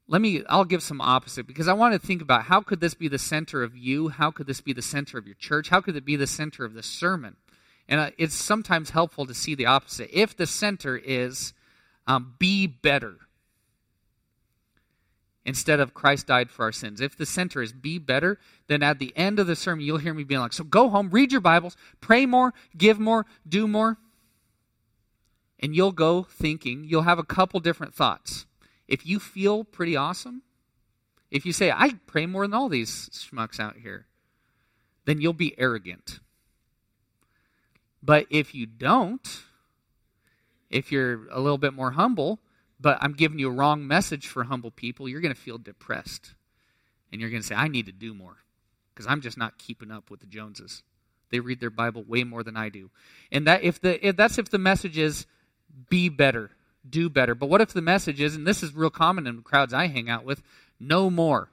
Let 0.07 0.21
me, 0.21 0.43
I'll 0.47 0.65
give 0.65 0.83
some 0.83 1.01
opposite 1.01 1.47
because 1.47 1.67
I 1.67 1.73
want 1.73 1.99
to 1.99 2.05
think 2.05 2.21
about 2.21 2.43
how 2.43 2.61
could 2.61 2.79
this 2.79 2.93
be 2.93 3.07
the 3.07 3.17
center 3.17 3.63
of 3.63 3.75
you? 3.75 4.09
How 4.09 4.29
could 4.29 4.45
this 4.45 4.61
be 4.61 4.73
the 4.73 4.81
center 4.81 5.17
of 5.17 5.25
your 5.25 5.35
church? 5.35 5.69
How 5.69 5.81
could 5.81 5.95
it 5.95 6.05
be 6.05 6.15
the 6.15 6.27
center 6.27 6.63
of 6.63 6.73
the 6.73 6.83
sermon? 6.83 7.37
And 7.87 7.99
uh, 7.99 8.11
it's 8.17 8.35
sometimes 8.35 8.89
helpful 8.91 9.25
to 9.25 9.33
see 9.33 9.55
the 9.55 9.67
opposite. 9.67 10.09
If 10.11 10.35
the 10.35 10.47
center 10.47 10.97
is 10.97 11.53
um, 12.07 12.35
be 12.39 12.67
better, 12.67 13.17
instead 15.45 15.79
of 15.79 15.93
Christ 15.93 16.27
died 16.27 16.49
for 16.49 16.63
our 16.63 16.71
sins. 16.71 16.99
If 16.99 17.15
the 17.15 17.25
center 17.25 17.61
is 17.61 17.71
be 17.71 17.99
better, 17.99 18.39
then 18.67 18.81
at 18.81 18.97
the 18.99 19.13
end 19.15 19.39
of 19.39 19.47
the 19.47 19.55
sermon, 19.55 19.85
you'll 19.85 19.99
hear 19.99 20.13
me 20.13 20.23
being 20.23 20.41
like, 20.41 20.53
so 20.53 20.63
go 20.63 20.89
home, 20.89 21.09
read 21.11 21.31
your 21.31 21.41
Bibles, 21.41 21.77
pray 22.01 22.25
more, 22.25 22.53
give 22.75 22.99
more, 22.99 23.25
do 23.47 23.67
more. 23.67 23.97
And 25.59 25.75
you'll 25.75 25.91
go 25.91 26.23
thinking, 26.23 26.83
you'll 26.83 27.03
have 27.03 27.19
a 27.19 27.23
couple 27.23 27.59
different 27.59 27.93
thoughts. 27.93 28.45
If 28.87 29.05
you 29.05 29.19
feel 29.19 29.63
pretty 29.63 29.95
awesome, 29.95 30.41
if 31.31 31.45
you 31.45 31.53
say, 31.53 31.71
I 31.71 31.93
pray 32.07 32.25
more 32.25 32.45
than 32.45 32.53
all 32.53 32.69
these 32.69 33.09
schmucks 33.09 33.59
out 33.59 33.77
here, 33.77 34.07
then 35.05 35.21
you'll 35.21 35.33
be 35.33 35.57
arrogant. 35.59 36.19
But 38.05 38.27
if 38.29 38.53
you 38.53 38.67
don't, 38.67 39.27
if 40.69 40.91
you're 40.91 41.27
a 41.29 41.39
little 41.39 41.57
bit 41.57 41.73
more 41.73 41.91
humble, 41.91 42.39
but 42.79 42.99
I'm 43.01 43.13
giving 43.13 43.39
you 43.39 43.49
a 43.49 43.53
wrong 43.53 43.87
message 43.87 44.27
for 44.27 44.43
humble 44.43 44.69
people, 44.69 45.09
you're 45.09 45.21
going 45.21 45.33
to 45.33 45.39
feel 45.39 45.57
depressed. 45.57 46.35
And 47.11 47.19
you're 47.19 47.31
going 47.31 47.41
to 47.41 47.47
say, 47.47 47.55
I 47.55 47.67
need 47.67 47.87
to 47.87 47.91
do 47.91 48.13
more 48.13 48.37
because 48.93 49.07
I'm 49.07 49.21
just 49.21 49.37
not 49.37 49.57
keeping 49.57 49.91
up 49.91 50.11
with 50.11 50.19
the 50.19 50.25
Joneses. 50.27 50.83
They 51.31 51.39
read 51.39 51.59
their 51.59 51.69
Bible 51.71 52.03
way 52.03 52.23
more 52.23 52.43
than 52.43 52.55
I 52.55 52.69
do. 52.69 52.91
And 53.31 53.47
that 53.47 53.63
if 53.63 53.81
the 53.81 54.05
if 54.05 54.15
that's 54.15 54.37
if 54.37 54.49
the 54.49 54.59
message 54.59 54.97
is 54.97 55.25
be 55.89 56.09
better, 56.09 56.51
do 56.87 57.09
better. 57.09 57.33
But 57.33 57.49
what 57.49 57.61
if 57.61 57.73
the 57.73 57.81
message 57.81 58.21
is, 58.21 58.35
and 58.35 58.45
this 58.45 58.61
is 58.61 58.75
real 58.75 58.91
common 58.91 59.25
in 59.25 59.41
crowds 59.41 59.73
I 59.73 59.87
hang 59.87 60.09
out 60.09 60.23
with, 60.23 60.43
no 60.79 61.09
more. 61.09 61.49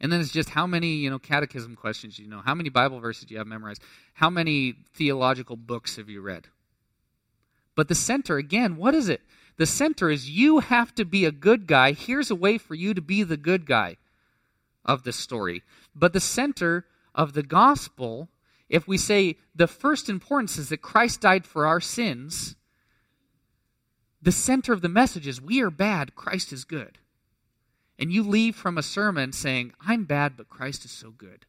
And 0.00 0.12
then 0.12 0.20
it's 0.20 0.32
just 0.32 0.50
how 0.50 0.66
many, 0.66 0.96
you 0.96 1.10
know, 1.10 1.18
catechism 1.18 1.74
questions 1.74 2.18
you 2.18 2.28
know, 2.28 2.42
how 2.44 2.54
many 2.54 2.68
Bible 2.68 3.00
verses 3.00 3.30
you 3.30 3.38
have 3.38 3.46
memorized, 3.46 3.82
how 4.14 4.30
many 4.30 4.74
theological 4.94 5.56
books 5.56 5.96
have 5.96 6.08
you 6.08 6.20
read? 6.20 6.48
But 7.74 7.88
the 7.88 7.94
center, 7.94 8.36
again, 8.36 8.76
what 8.76 8.94
is 8.94 9.08
it? 9.08 9.22
The 9.56 9.66
center 9.66 10.10
is 10.10 10.28
you 10.28 10.58
have 10.60 10.94
to 10.96 11.04
be 11.04 11.24
a 11.24 11.32
good 11.32 11.66
guy. 11.66 11.92
Here's 11.92 12.30
a 12.30 12.34
way 12.34 12.58
for 12.58 12.74
you 12.74 12.94
to 12.94 13.00
be 13.00 13.22
the 13.22 13.36
good 13.36 13.66
guy 13.66 13.96
of 14.84 15.02
the 15.02 15.12
story. 15.12 15.62
But 15.94 16.12
the 16.12 16.20
center 16.20 16.86
of 17.14 17.32
the 17.32 17.42
gospel, 17.42 18.28
if 18.68 18.86
we 18.86 18.98
say 18.98 19.36
the 19.54 19.66
first 19.66 20.08
importance 20.08 20.58
is 20.58 20.68
that 20.68 20.82
Christ 20.82 21.22
died 21.22 21.46
for 21.46 21.66
our 21.66 21.80
sins, 21.80 22.56
the 24.20 24.32
center 24.32 24.72
of 24.72 24.82
the 24.82 24.88
message 24.88 25.26
is 25.26 25.40
we 25.40 25.62
are 25.62 25.70
bad, 25.70 26.14
Christ 26.14 26.52
is 26.52 26.64
good. 26.64 26.98
And 27.98 28.12
you 28.12 28.22
leave 28.22 28.54
from 28.54 28.76
a 28.76 28.82
sermon 28.82 29.32
saying, 29.32 29.72
I'm 29.86 30.04
bad, 30.04 30.36
but 30.36 30.48
Christ 30.48 30.84
is 30.84 30.90
so 30.90 31.10
good. 31.10 31.46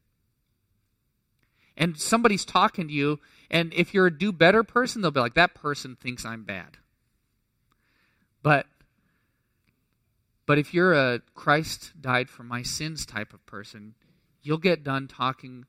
And 1.76 1.98
somebody's 1.98 2.44
talking 2.44 2.88
to 2.88 2.94
you 2.94 3.20
and 3.50 3.72
if 3.74 3.94
you're 3.94 4.06
a 4.06 4.16
do 4.16 4.32
better 4.32 4.62
person, 4.62 5.00
they'll 5.00 5.10
be 5.10 5.20
like, 5.20 5.34
that 5.34 5.54
person 5.54 5.96
thinks 5.96 6.24
I'm 6.24 6.44
bad. 6.44 6.76
But 8.42 8.66
but 10.46 10.58
if 10.58 10.72
you're 10.72 10.94
a 10.94 11.20
Christ 11.34 11.92
died 12.00 12.28
for 12.28 12.42
my 12.42 12.62
sins 12.62 13.06
type 13.06 13.32
of 13.32 13.44
person, 13.46 13.94
you'll 14.42 14.58
get 14.58 14.84
done 14.84 15.08
talking 15.08 15.64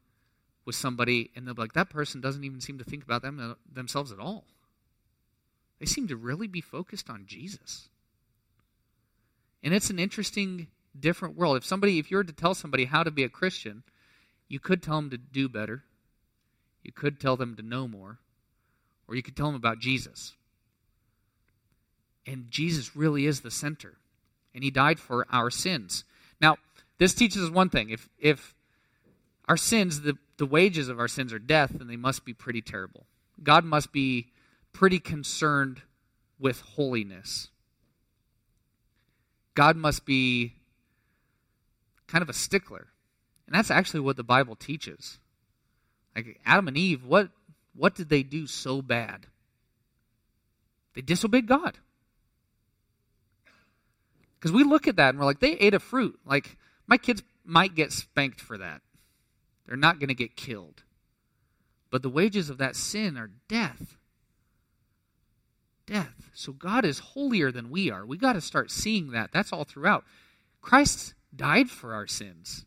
with 0.65 0.75
somebody 0.75 1.31
and 1.35 1.45
they'll 1.47 1.53
be 1.53 1.61
like, 1.61 1.73
that 1.73 1.89
person 1.89 2.21
doesn't 2.21 2.43
even 2.43 2.61
seem 2.61 2.77
to 2.77 2.83
think 2.83 3.03
about 3.03 3.21
them 3.21 3.55
themselves 3.71 4.11
at 4.11 4.19
all. 4.19 4.45
They 5.79 5.85
seem 5.85 6.07
to 6.09 6.17
really 6.17 6.47
be 6.47 6.61
focused 6.61 7.09
on 7.09 7.25
Jesus. 7.25 7.89
And 9.63 9.73
it's 9.73 9.89
an 9.89 9.99
interesting, 9.99 10.67
different 10.97 11.35
world. 11.35 11.57
If 11.57 11.65
somebody, 11.65 11.99
if 11.99 12.09
you 12.11 12.17
were 12.17 12.23
to 12.23 12.33
tell 12.33 12.53
somebody 12.53 12.85
how 12.85 13.03
to 13.03 13.11
be 13.11 13.23
a 13.23 13.29
Christian, 13.29 13.83
you 14.47 14.59
could 14.59 14.81
tell 14.81 14.95
them 14.95 15.09
to 15.09 15.17
do 15.17 15.49
better. 15.49 15.83
You 16.83 16.91
could 16.91 17.19
tell 17.19 17.35
them 17.35 17.55
to 17.55 17.61
know 17.61 17.87
more, 17.87 18.19
or 19.07 19.15
you 19.15 19.21
could 19.21 19.35
tell 19.35 19.47
them 19.47 19.55
about 19.55 19.79
Jesus. 19.79 20.33
And 22.25 22.49
Jesus 22.49 22.95
really 22.95 23.25
is 23.25 23.41
the 23.41 23.51
center, 23.51 23.97
and 24.53 24.63
He 24.63 24.71
died 24.71 24.99
for 24.99 25.25
our 25.31 25.49
sins. 25.49 26.03
Now, 26.39 26.57
this 26.97 27.13
teaches 27.13 27.43
us 27.43 27.49
one 27.49 27.69
thing. 27.69 27.89
If, 27.89 28.09
if 28.19 28.55
our 29.47 29.57
sins, 29.57 30.01
the, 30.01 30.17
the 30.37 30.45
wages 30.45 30.89
of 30.89 30.99
our 30.99 31.07
sins 31.07 31.33
are 31.33 31.39
death, 31.39 31.71
then 31.73 31.87
they 31.87 31.95
must 31.95 32.23
be 32.23 32.33
pretty 32.33 32.61
terrible. 32.61 33.05
God 33.43 33.65
must 33.65 33.91
be 33.91 34.27
pretty 34.73 34.99
concerned 34.99 35.81
with 36.39 36.61
holiness. 36.61 37.49
God 39.59 39.75
must 39.75 40.05
be 40.05 40.53
kind 42.07 42.21
of 42.21 42.29
a 42.29 42.33
stickler. 42.33 42.87
And 43.45 43.53
that's 43.53 43.69
actually 43.69 43.99
what 43.99 44.15
the 44.15 44.23
Bible 44.23 44.55
teaches. 44.55 45.19
Like 46.15 46.39
Adam 46.45 46.69
and 46.69 46.77
Eve, 46.77 47.03
what 47.03 47.27
what 47.75 47.93
did 47.93 48.07
they 48.07 48.23
do 48.23 48.47
so 48.47 48.81
bad? 48.81 49.25
They 50.95 51.01
disobeyed 51.01 51.45
God. 51.45 51.77
Because 54.39 54.53
we 54.53 54.63
look 54.63 54.87
at 54.87 54.95
that 54.95 55.09
and 55.09 55.19
we're 55.19 55.25
like, 55.25 55.41
they 55.41 55.57
ate 55.57 55.73
a 55.73 55.79
fruit. 55.79 56.17
Like, 56.25 56.55
my 56.87 56.95
kids 56.95 57.21
might 57.43 57.75
get 57.75 57.91
spanked 57.91 58.39
for 58.39 58.57
that. 58.57 58.81
They're 59.67 59.75
not 59.75 59.99
going 59.99 60.07
to 60.07 60.13
get 60.13 60.37
killed. 60.37 60.83
But 61.91 62.01
the 62.01 62.09
wages 62.09 62.49
of 62.49 62.59
that 62.59 62.77
sin 62.77 63.17
are 63.17 63.31
death. 63.49 63.97
Death. 65.89 66.29
So 66.33 66.53
God 66.53 66.85
is 66.85 66.99
holier 66.99 67.51
than 67.51 67.71
we 67.71 67.89
are. 67.89 68.05
We 68.05 68.17
got 68.17 68.33
to 68.33 68.41
start 68.41 68.69
seeing 68.69 69.09
that. 69.11 69.31
That's 69.31 69.51
all 69.51 69.63
throughout. 69.63 70.05
Christ 70.61 71.15
died 71.35 71.69
for 71.69 71.95
our 71.95 72.05
sins. 72.05 72.65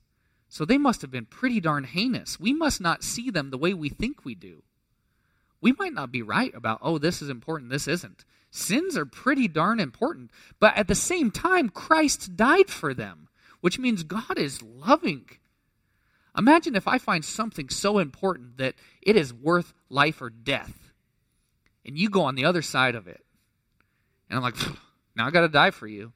So 0.48 0.64
they 0.64 0.76
must 0.76 1.02
have 1.02 1.10
been 1.10 1.26
pretty 1.26 1.60
darn 1.60 1.84
heinous. 1.84 2.40
We 2.40 2.52
must 2.52 2.80
not 2.80 3.04
see 3.04 3.30
them 3.30 3.50
the 3.50 3.58
way 3.58 3.72
we 3.74 3.88
think 3.88 4.24
we 4.24 4.34
do. 4.34 4.64
We 5.60 5.72
might 5.72 5.94
not 5.94 6.10
be 6.10 6.20
right 6.20 6.52
about, 6.54 6.80
oh, 6.82 6.98
this 6.98 7.22
is 7.22 7.28
important, 7.28 7.70
this 7.70 7.86
isn't. 7.86 8.24
Sins 8.50 8.96
are 8.96 9.06
pretty 9.06 9.46
darn 9.46 9.78
important. 9.78 10.30
But 10.58 10.76
at 10.76 10.88
the 10.88 10.94
same 10.94 11.30
time, 11.30 11.68
Christ 11.68 12.36
died 12.36 12.68
for 12.68 12.92
them, 12.92 13.28
which 13.60 13.78
means 13.78 14.02
God 14.02 14.36
is 14.36 14.60
loving. 14.62 15.26
Imagine 16.36 16.74
if 16.74 16.88
I 16.88 16.98
find 16.98 17.24
something 17.24 17.68
so 17.68 17.98
important 17.98 18.58
that 18.58 18.74
it 19.00 19.16
is 19.16 19.32
worth 19.32 19.72
life 19.88 20.20
or 20.20 20.30
death, 20.30 20.91
and 21.84 21.98
you 21.98 22.08
go 22.08 22.22
on 22.22 22.34
the 22.34 22.44
other 22.44 22.62
side 22.62 22.94
of 22.94 23.08
it. 23.08 23.24
And 24.28 24.36
I'm 24.36 24.42
like, 24.42 24.56
now 25.16 25.26
I 25.26 25.30
got 25.30 25.42
to 25.42 25.48
die 25.48 25.70
for 25.70 25.86
you. 25.86 26.12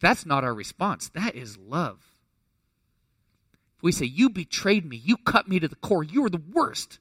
That's 0.00 0.26
not 0.26 0.44
our 0.44 0.54
response. 0.54 1.10
That 1.10 1.36
is 1.36 1.56
love. 1.56 2.00
If 3.76 3.82
we 3.82 3.92
say, 3.92 4.06
You 4.06 4.28
betrayed 4.28 4.84
me, 4.84 4.96
you 4.96 5.16
cut 5.16 5.48
me 5.48 5.60
to 5.60 5.68
the 5.68 5.76
core, 5.76 6.02
you 6.02 6.24
are 6.24 6.30
the 6.30 6.42
worst, 6.52 6.98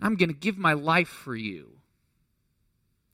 I'm 0.00 0.16
going 0.16 0.28
to 0.28 0.34
give 0.34 0.58
my 0.58 0.74
life 0.74 1.08
for 1.08 1.34
you. 1.34 1.78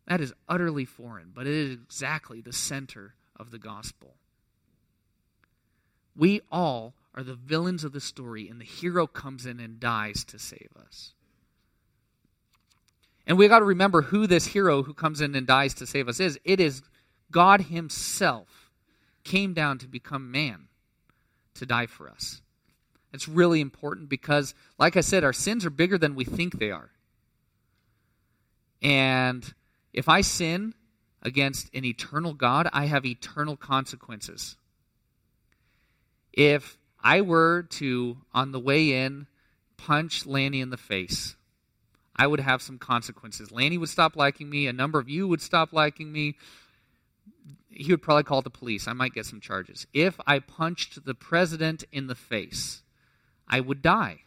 That 0.06 0.20
is 0.20 0.34
utterly 0.48 0.84
foreign, 0.84 1.30
but 1.34 1.46
it 1.46 1.54
is 1.54 1.72
exactly 1.74 2.40
the 2.40 2.52
center 2.52 3.14
of 3.36 3.50
the 3.50 3.58
gospel. 3.58 4.16
We 6.16 6.40
all 6.50 6.94
are 7.14 7.22
the 7.22 7.34
villains 7.34 7.84
of 7.84 7.92
the 7.92 8.00
story, 8.00 8.48
and 8.48 8.60
the 8.60 8.64
hero 8.64 9.06
comes 9.06 9.46
in 9.46 9.60
and 9.60 9.78
dies 9.78 10.24
to 10.24 10.38
save 10.38 10.70
us. 10.76 11.14
And 13.26 13.38
we 13.38 13.48
got 13.48 13.60
to 13.60 13.64
remember 13.64 14.02
who 14.02 14.26
this 14.26 14.46
hero 14.46 14.82
who 14.82 14.94
comes 14.94 15.20
in 15.20 15.34
and 15.34 15.46
dies 15.46 15.74
to 15.74 15.86
save 15.86 16.08
us 16.08 16.20
is. 16.20 16.38
It 16.44 16.60
is 16.60 16.82
God 17.30 17.62
Himself 17.62 18.70
came 19.24 19.54
down 19.54 19.78
to 19.78 19.86
become 19.86 20.30
man 20.30 20.68
to 21.54 21.66
die 21.66 21.86
for 21.86 22.08
us. 22.08 22.40
It's 23.12 23.28
really 23.28 23.60
important 23.60 24.08
because, 24.08 24.54
like 24.78 24.96
I 24.96 25.02
said, 25.02 25.22
our 25.22 25.32
sins 25.32 25.66
are 25.66 25.70
bigger 25.70 25.98
than 25.98 26.14
we 26.14 26.24
think 26.24 26.58
they 26.58 26.70
are. 26.70 26.90
And 28.80 29.54
if 29.92 30.08
I 30.08 30.22
sin 30.22 30.74
against 31.22 31.70
an 31.74 31.84
eternal 31.84 32.34
God, 32.34 32.68
I 32.72 32.86
have 32.86 33.04
eternal 33.04 33.56
consequences. 33.56 34.56
If 36.32 36.78
I 37.02 37.20
were 37.20 37.62
to, 37.62 38.16
on 38.32 38.52
the 38.52 38.58
way 38.58 39.04
in, 39.04 39.26
punch 39.76 40.26
Lanny 40.26 40.60
in 40.60 40.70
the 40.70 40.76
face, 40.76 41.36
I 42.22 42.26
would 42.28 42.40
have 42.40 42.62
some 42.62 42.78
consequences. 42.78 43.50
Lanny 43.50 43.78
would 43.78 43.88
stop 43.88 44.14
liking 44.14 44.48
me. 44.48 44.68
A 44.68 44.72
number 44.72 45.00
of 45.00 45.08
you 45.08 45.26
would 45.26 45.42
stop 45.42 45.72
liking 45.72 46.12
me 46.12 46.36
he 47.72 47.92
would 47.92 48.02
probably 48.02 48.22
call 48.22 48.42
the 48.42 48.50
police. 48.50 48.86
I 48.86 48.92
might 48.92 49.14
get 49.14 49.26
some 49.26 49.40
charges. 49.40 49.86
If 49.92 50.20
I 50.26 50.38
punched 50.38 51.04
the 51.04 51.14
president 51.14 51.84
in 51.90 52.06
the 52.06 52.14
face, 52.14 52.82
I 53.48 53.60
would 53.60 53.82
die. 53.82 54.20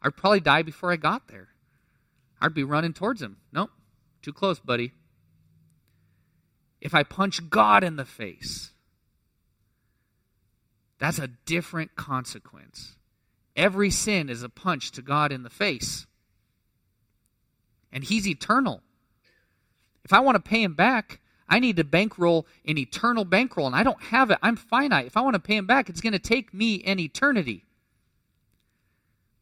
I'd 0.00 0.16
probably 0.16 0.40
die 0.40 0.62
before 0.62 0.92
I 0.92 0.96
got 0.96 1.28
there. 1.28 1.48
I'd 2.40 2.54
be 2.54 2.64
running 2.64 2.92
towards 2.92 3.20
him. 3.20 3.38
Nope, 3.52 3.70
too 4.22 4.32
close, 4.32 4.60
buddy. 4.60 4.92
If 6.80 6.94
I 6.94 7.02
punch 7.02 7.50
God 7.50 7.82
in 7.82 7.96
the 7.96 8.04
face, 8.04 8.70
that's 11.00 11.18
a 11.18 11.26
different 11.26 11.96
consequence. 11.96 12.94
Every 13.56 13.90
sin 13.90 14.30
is 14.30 14.44
a 14.44 14.48
punch 14.48 14.92
to 14.92 15.02
God 15.02 15.32
in 15.32 15.42
the 15.42 15.50
face. 15.50 16.06
And 17.92 18.04
He's 18.04 18.26
eternal. 18.26 18.82
If 20.04 20.12
I 20.12 20.20
want 20.20 20.36
to 20.36 20.48
pay 20.48 20.62
Him 20.62 20.74
back, 20.74 21.20
I 21.48 21.60
need 21.60 21.76
to 21.76 21.84
bankroll 21.84 22.46
an 22.66 22.76
eternal 22.76 23.24
bankroll, 23.24 23.66
and 23.66 23.74
I 23.74 23.82
don't 23.82 24.02
have 24.02 24.30
it. 24.30 24.38
I'm 24.42 24.56
finite. 24.56 25.06
If 25.06 25.16
I 25.16 25.22
want 25.22 25.34
to 25.34 25.40
pay 25.40 25.56
him 25.56 25.66
back, 25.66 25.88
it's 25.88 26.00
going 26.00 26.12
to 26.12 26.18
take 26.18 26.52
me 26.52 26.82
an 26.84 26.98
eternity. 26.98 27.64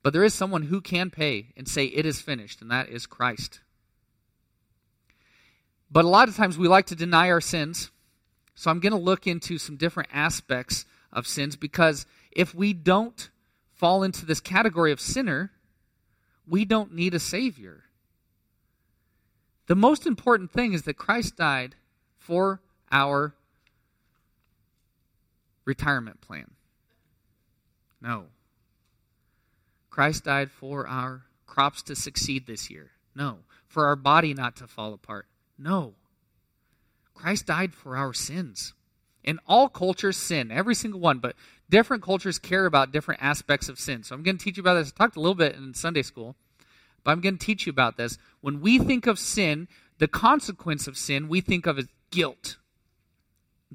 But 0.02 0.12
there 0.12 0.22
is 0.22 0.32
someone 0.32 0.62
who 0.62 0.80
can 0.80 1.11
pay 1.11 1.48
and 1.56 1.66
say, 1.66 1.87
It 1.87 2.06
is 2.06 2.20
finished, 2.20 2.62
and 2.62 2.70
that 2.70 2.88
is 2.88 3.06
Christ. 3.06 3.61
But 5.90 6.04
a 6.04 6.09
lot 6.09 6.28
of 6.28 6.37
times 6.37 6.56
we 6.56 6.68
like 6.68 6.87
to 6.87 6.94
deny 6.94 7.30
our 7.30 7.40
sins. 7.40 7.90
So 8.54 8.70
I'm 8.70 8.80
going 8.80 8.92
to 8.92 8.98
look 8.98 9.26
into 9.26 9.59
some 9.59 9.76
different 9.76 10.09
aspects 10.12 10.87
of 11.12 11.26
sins 11.26 11.56
because 11.56 12.06
if 12.30 12.54
we 12.54 12.72
don't 12.72 13.30
fall 13.74 14.02
into 14.02 14.24
this 14.24 14.40
category 14.40 14.92
of 14.92 15.00
sinner, 15.00 15.52
we 16.46 16.64
don't 16.64 16.94
need 16.94 17.14
a 17.14 17.18
Savior. 17.20 17.86
The 19.66 19.74
most 19.74 20.07
important 20.07 20.52
thing 20.52 20.72
is 20.72 20.83
that 20.83 20.94
Christ 20.94 21.37
died 21.37 21.74
for 22.18 22.61
our 22.90 23.35
retirement 25.64 26.20
plan. 26.20 26.52
No. 28.00 28.26
Christ 29.90 30.24
died 30.24 30.50
for 30.50 30.87
our 30.87 31.22
crops 31.46 31.83
to 31.85 31.96
succeed 31.96 32.46
this 32.46 32.70
year. 32.70 32.90
No. 33.14 33.38
For 33.66 33.87
our 33.87 33.96
body 33.96 34.35
not 34.35 34.57
to 34.57 34.66
fall 34.66 34.94
apart. 34.94 35.26
No. 35.59 35.94
Christ 37.14 37.46
died 37.46 37.74
for 37.74 37.96
our 37.96 38.12
sins. 38.12 38.74
And 39.24 39.40
all 39.48 39.68
cultures 39.68 40.16
sin, 40.16 40.52
every 40.52 40.74
single 40.76 41.00
one, 41.00 41.18
but 41.18 41.35
different 41.68 42.02
cultures 42.02 42.38
care 42.38 42.66
about 42.66 42.92
different 42.92 43.22
aspects 43.22 43.68
of 43.68 43.81
sin. 43.81 44.05
So 44.05 44.14
I'm 44.14 44.22
going 44.22 44.38
to 44.38 44.44
teach 44.44 44.57
you 44.57 44.61
about 44.61 44.74
this. 44.74 44.92
I 44.94 45.02
talked 45.02 45.16
a 45.16 45.20
little 45.20 45.35
bit 45.35 45.57
in 45.57 45.74
Sunday 45.74 46.02
school, 46.02 46.37
but 47.07 47.12
I'm 47.12 47.21
going 47.21 47.38
to 47.38 47.47
teach 47.47 47.66
you 47.66 47.71
about 47.71 47.97
this. 47.97 48.19
When 48.40 48.61
we 48.61 48.81
think 48.81 49.07
of 49.07 49.21
sin, 49.21 49.69
the 49.99 50.09
consequence 50.09 50.88
of 50.88 50.99
sin 50.99 51.29
we 51.29 51.40
think 51.40 51.64
of 51.64 51.79
as 51.79 51.87
guilt. 52.11 52.57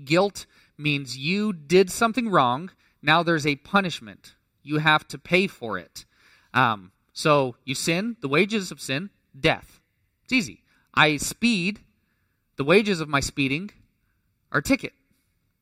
Guilt 0.03 0.45
means 0.77 1.17
you 1.17 1.53
did 1.53 1.89
something 1.89 2.29
wrong. 2.29 2.71
Now 3.01 3.23
there's 3.23 3.47
a 3.47 3.55
punishment. 3.55 4.35
You 4.63 4.79
have 4.79 5.07
to 5.07 5.17
pay 5.17 5.47
for 5.47 5.79
it. 5.79 6.03
Um, 6.53 6.91
so 7.13 7.55
you 7.63 7.73
sin, 7.73 8.17
the 8.19 8.27
wages 8.27 8.69
of 8.69 8.81
sin, 8.81 9.11
death. 9.39 9.79
It's 10.25 10.33
easy. 10.33 10.63
I 10.93 11.15
speed, 11.15 11.79
the 12.57 12.65
wages 12.65 12.99
of 12.99 13.07
my 13.07 13.21
speeding 13.21 13.71
are 14.51 14.61
ticket, 14.61 14.91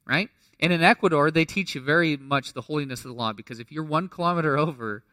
right? 0.08 0.29
And 0.60 0.73
in 0.73 0.82
Ecuador, 0.82 1.29
they 1.29 1.45
teach 1.45 1.75
you 1.75 1.82
very 1.82 2.17
much 2.17 2.53
the 2.53 2.62
holiness 2.62 3.01
of 3.01 3.12
the 3.12 3.13
law 3.13 3.32
because 3.32 3.60
if 3.60 3.71
you're 3.71 3.84
one 3.84 4.10
kilometer 4.10 4.58
over, 4.58 5.03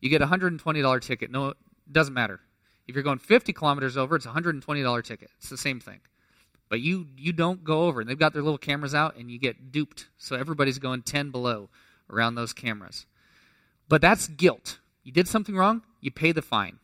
you 0.00 0.08
get 0.08 0.22
a 0.22 0.26
$120 0.26 1.00
ticket. 1.00 1.32
No, 1.32 1.54
doesn't 1.90 2.14
matter. 2.14 2.40
If 2.86 2.94
you're 2.94 3.04
going 3.04 3.18
50 3.18 3.52
kilometers 3.52 3.96
over, 3.96 4.16
it's 4.16 4.26
a 4.26 4.30
$120 4.30 5.04
ticket. 5.04 5.30
It's 5.38 5.48
the 5.48 5.56
same 5.56 5.80
thing. 5.80 6.00
But 6.68 6.80
you 6.80 7.06
you 7.16 7.32
don't 7.32 7.62
go 7.62 7.82
over. 7.82 8.00
And 8.00 8.08
they've 8.10 8.18
got 8.18 8.32
their 8.32 8.42
little 8.42 8.58
cameras 8.58 8.94
out 8.94 9.16
and 9.16 9.30
you 9.30 9.38
get 9.38 9.70
duped. 9.70 10.06
So 10.18 10.36
everybody's 10.36 10.78
going 10.78 11.02
10 11.02 11.30
below 11.30 11.68
around 12.10 12.34
those 12.34 12.52
cameras. 12.52 13.06
But 13.88 14.00
that's 14.00 14.28
guilt. 14.28 14.78
You 15.04 15.12
did 15.12 15.28
something 15.28 15.56
wrong, 15.56 15.82
you 16.00 16.10
pay 16.10 16.32
the 16.32 16.42
fine. 16.42 16.78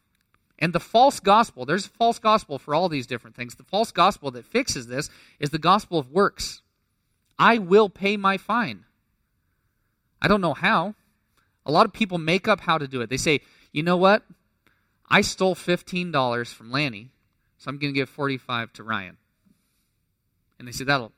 And 0.59 0.73
the 0.73 0.81
false 0.81 1.19
gospel, 1.19 1.67
there's 1.67 1.87
a 1.87 1.91
false 1.91 2.21
gospel 2.21 2.57
for 2.57 2.73
all 2.73 2.89
these 2.89 3.09
different 3.09 3.35
things. 3.35 3.57
The 3.57 3.65
false 3.65 3.91
gospel 3.91 4.31
that 4.31 4.47
fixes 4.47 4.87
this 4.87 5.11
is 5.41 5.51
the 5.51 5.59
gospel 5.59 5.99
of 5.99 6.13
works. 6.13 6.63
I 7.37 7.59
will 7.59 7.89
pay 7.89 8.17
my 8.17 8.37
fine. 8.37 8.85
I 10.21 10.29
don't 10.29 10.41
know 10.41 10.55
how. 10.55 10.95
A 11.67 11.73
lot 11.73 11.87
of 11.87 11.93
people 11.93 12.19
make 12.19 12.47
up 12.47 12.61
how 12.61 12.79
to 12.79 12.87
do 12.87 13.01
it. 13.01 13.11
They 13.11 13.17
say, 13.17 13.41
you 13.73 13.83
know 13.83 13.97
what? 13.97 14.23
I 15.13 15.21
stole 15.21 15.55
$15 15.55 16.55
from 16.55 16.73
Lanny, 16.73 17.11
so 17.59 17.69
I'm 17.69 17.77
going 17.77 17.93
to 17.93 18.01
give 18.01 18.09
45 18.09 18.73
to 18.73 18.83
Ryan. 18.83 19.19
And 20.59 20.67
they 20.67 20.73
say 20.73 20.85
that'll 20.85 21.13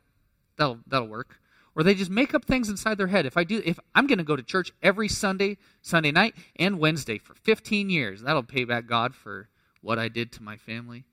that'll 0.57 0.80
that'll 0.88 1.07
work. 1.07 1.38
Or 1.76 1.85
they 1.85 1.94
just 1.94 2.11
make 2.11 2.35
up 2.35 2.44
things 2.44 2.68
inside 2.68 2.98
their 2.98 3.07
head. 3.07 3.24
If 3.24 3.37
I 3.37 3.44
do 3.44 3.62
if 3.64 3.78
I'm 3.94 4.09
going 4.09 4.18
to 4.18 4.24
go 4.24 4.35
to 4.35 4.42
church 4.42 4.72
every 4.83 5.09
Sunday, 5.09 5.59
Sunday 5.80 6.11
night 6.11 6.35
and 6.57 6.80
Wednesday 6.80 7.18
for 7.18 7.35
15 7.35 7.88
years, 7.88 8.22
that'll 8.22 8.42
pay 8.42 8.64
back 8.64 8.87
God 8.87 9.14
for 9.14 9.48
what 9.80 9.98
I 9.98 10.09
did 10.09 10.33
to 10.33 10.42
my 10.42 10.57
family. 10.57 11.04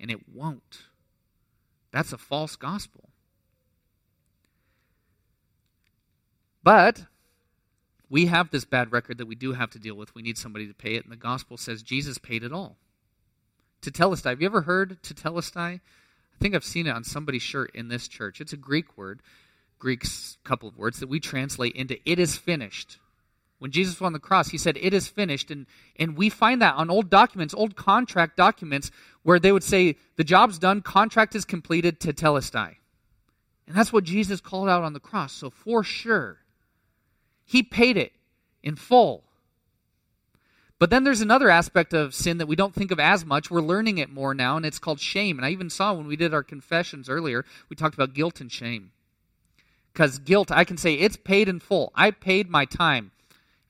And 0.00 0.10
it 0.10 0.28
won't. 0.28 0.86
That's 1.92 2.12
a 2.12 2.18
false 2.18 2.56
gospel. 2.56 3.10
But 6.64 7.04
we 8.10 8.26
have 8.26 8.50
this 8.50 8.64
bad 8.64 8.92
record 8.92 9.18
that 9.18 9.26
we 9.26 9.34
do 9.34 9.52
have 9.52 9.70
to 9.70 9.78
deal 9.78 9.94
with. 9.94 10.14
We 10.14 10.22
need 10.22 10.38
somebody 10.38 10.66
to 10.66 10.74
pay 10.74 10.94
it, 10.94 11.04
and 11.04 11.12
the 11.12 11.16
gospel 11.16 11.56
says 11.56 11.82
Jesus 11.82 12.18
paid 12.18 12.42
it 12.42 12.52
all. 12.52 12.76
Tetelestai. 13.82 14.30
Have 14.30 14.40
you 14.40 14.46
ever 14.46 14.62
heard 14.62 15.02
tetelestai? 15.02 15.56
I 15.56 15.80
I 16.38 16.40
think 16.40 16.54
I've 16.54 16.64
seen 16.64 16.86
it 16.86 16.94
on 16.94 17.02
somebody's 17.02 17.42
shirt 17.42 17.72
in 17.74 17.88
this 17.88 18.06
church. 18.06 18.40
It's 18.40 18.52
a 18.52 18.56
Greek 18.56 18.96
word, 18.96 19.22
Greek's 19.80 20.38
couple 20.44 20.68
of 20.68 20.78
words 20.78 21.00
that 21.00 21.08
we 21.08 21.18
translate 21.18 21.74
into 21.74 21.98
it 22.08 22.20
is 22.20 22.36
finished. 22.36 22.98
When 23.58 23.72
Jesus 23.72 23.98
was 23.98 24.06
on 24.06 24.12
the 24.12 24.20
cross, 24.20 24.48
he 24.50 24.58
said, 24.58 24.76
It 24.80 24.94
is 24.94 25.08
finished. 25.08 25.50
And, 25.50 25.66
and 25.98 26.16
we 26.16 26.30
find 26.30 26.62
that 26.62 26.76
on 26.76 26.90
old 26.90 27.10
documents, 27.10 27.54
old 27.54 27.74
contract 27.74 28.36
documents, 28.36 28.92
where 29.24 29.40
they 29.40 29.50
would 29.50 29.64
say, 29.64 29.96
The 30.14 30.22
job's 30.22 30.60
done, 30.60 30.80
contract 30.80 31.34
is 31.34 31.44
completed, 31.44 31.98
tetelestai. 31.98 32.76
And 33.66 33.76
that's 33.76 33.92
what 33.92 34.04
Jesus 34.04 34.40
called 34.40 34.68
out 34.68 34.84
on 34.84 34.92
the 34.92 35.00
cross. 35.00 35.32
So 35.32 35.50
for 35.50 35.82
sure, 35.82 36.38
he 37.48 37.62
paid 37.62 37.96
it 37.96 38.12
in 38.62 38.76
full. 38.76 39.24
But 40.78 40.90
then 40.90 41.02
there's 41.02 41.22
another 41.22 41.48
aspect 41.48 41.94
of 41.94 42.14
sin 42.14 42.36
that 42.38 42.46
we 42.46 42.54
don't 42.54 42.74
think 42.74 42.90
of 42.90 43.00
as 43.00 43.24
much. 43.24 43.50
We're 43.50 43.62
learning 43.62 43.96
it 43.96 44.10
more 44.10 44.34
now, 44.34 44.58
and 44.58 44.66
it's 44.66 44.78
called 44.78 45.00
shame. 45.00 45.38
And 45.38 45.46
I 45.46 45.50
even 45.50 45.70
saw 45.70 45.94
when 45.94 46.06
we 46.06 46.14
did 46.14 46.34
our 46.34 46.42
confessions 46.42 47.08
earlier, 47.08 47.46
we 47.70 47.74
talked 47.74 47.94
about 47.94 48.12
guilt 48.12 48.42
and 48.42 48.52
shame. 48.52 48.92
Because 49.92 50.18
guilt, 50.18 50.52
I 50.52 50.64
can 50.64 50.76
say 50.76 50.92
it's 50.92 51.16
paid 51.16 51.48
in 51.48 51.58
full. 51.58 51.90
I 51.94 52.10
paid 52.10 52.50
my 52.50 52.66
time, 52.66 53.12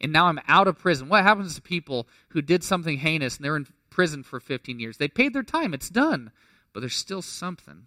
and 0.01 0.12
now 0.12 0.27
I'm 0.27 0.41
out 0.49 0.67
of 0.67 0.77
prison. 0.77 1.09
What 1.09 1.23
happens 1.23 1.55
to 1.55 1.62
people 1.62 2.09
who 2.31 2.43
did 2.43 2.64
something 2.64 2.99
heinous 2.99 3.37
and 3.37 3.45
they're 3.45 3.57
in 3.57 3.69
prison 3.91 4.25
for 4.25 4.41
15 4.41 4.81
years? 4.81 4.97
They 4.97 5.09
paid 5.09 5.35
their 5.35 5.45
time, 5.45 5.73
it's 5.73 5.88
done. 5.88 6.33
But 6.73 6.81
there's 6.81 6.97
still 6.97 7.23
something, 7.23 7.87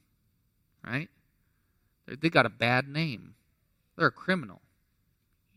right? 0.84 1.10
They 2.08 2.30
got 2.30 2.46
a 2.46 2.50
bad 2.50 2.88
name, 2.88 3.36
they're 3.98 4.08
a 4.08 4.12
criminal. 4.12 4.62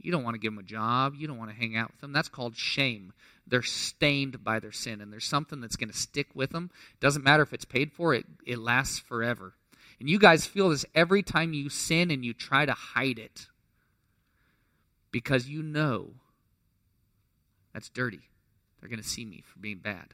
You 0.05 0.13
don't 0.13 0.23
want 0.23 0.35
to 0.35 0.39
give 0.39 0.53
them 0.53 0.59
a 0.59 0.63
job. 0.63 1.15
You 1.17 1.27
don't 1.27 1.39
want 1.39 1.51
to 1.51 1.57
hang 1.57 1.77
out 1.77 1.91
with 1.91 2.03
them. 2.03 2.13
That's 2.13 2.29
called 2.29 2.57
shame. 2.57 3.15
They're 3.47 3.63
stained 3.63 4.45
by 4.45 4.61
their 4.61 4.71
sin, 4.71 5.01
and 5.01 5.11
there's 5.11 5.25
something 5.25 5.63
that's 5.63 5.77
going 5.77 5.91
to 5.91 5.97
stick 5.97 6.27
with 6.35 6.51
them. 6.51 6.71
Doesn't 7.01 7.25
matter 7.25 7.43
if 7.43 7.55
it's 7.55 7.65
paid 7.65 7.91
for, 7.91 8.13
it, 8.13 8.27
it 8.47 8.59
lasts 8.59 8.99
forever. 8.99 9.55
And 9.99 10.11
you 10.11 10.19
guys 10.19 10.45
feel 10.45 10.69
this 10.69 10.85
every 10.95 11.23
time 11.23 11.55
you 11.55 11.71
sin 11.71 12.11
and 12.11 12.23
you 12.23 12.35
try 12.35 12.67
to 12.67 12.75
hide 12.75 13.19
it 13.19 13.47
because 15.11 15.49
you 15.49 15.63
know 15.63 16.11
that's 17.73 17.89
dirty. 17.89 18.21
They're 18.81 18.91
going 18.91 19.03
to 19.03 19.09
see 19.09 19.25
me 19.25 19.43
for 19.47 19.59
being 19.59 19.79
bad. 19.79 20.13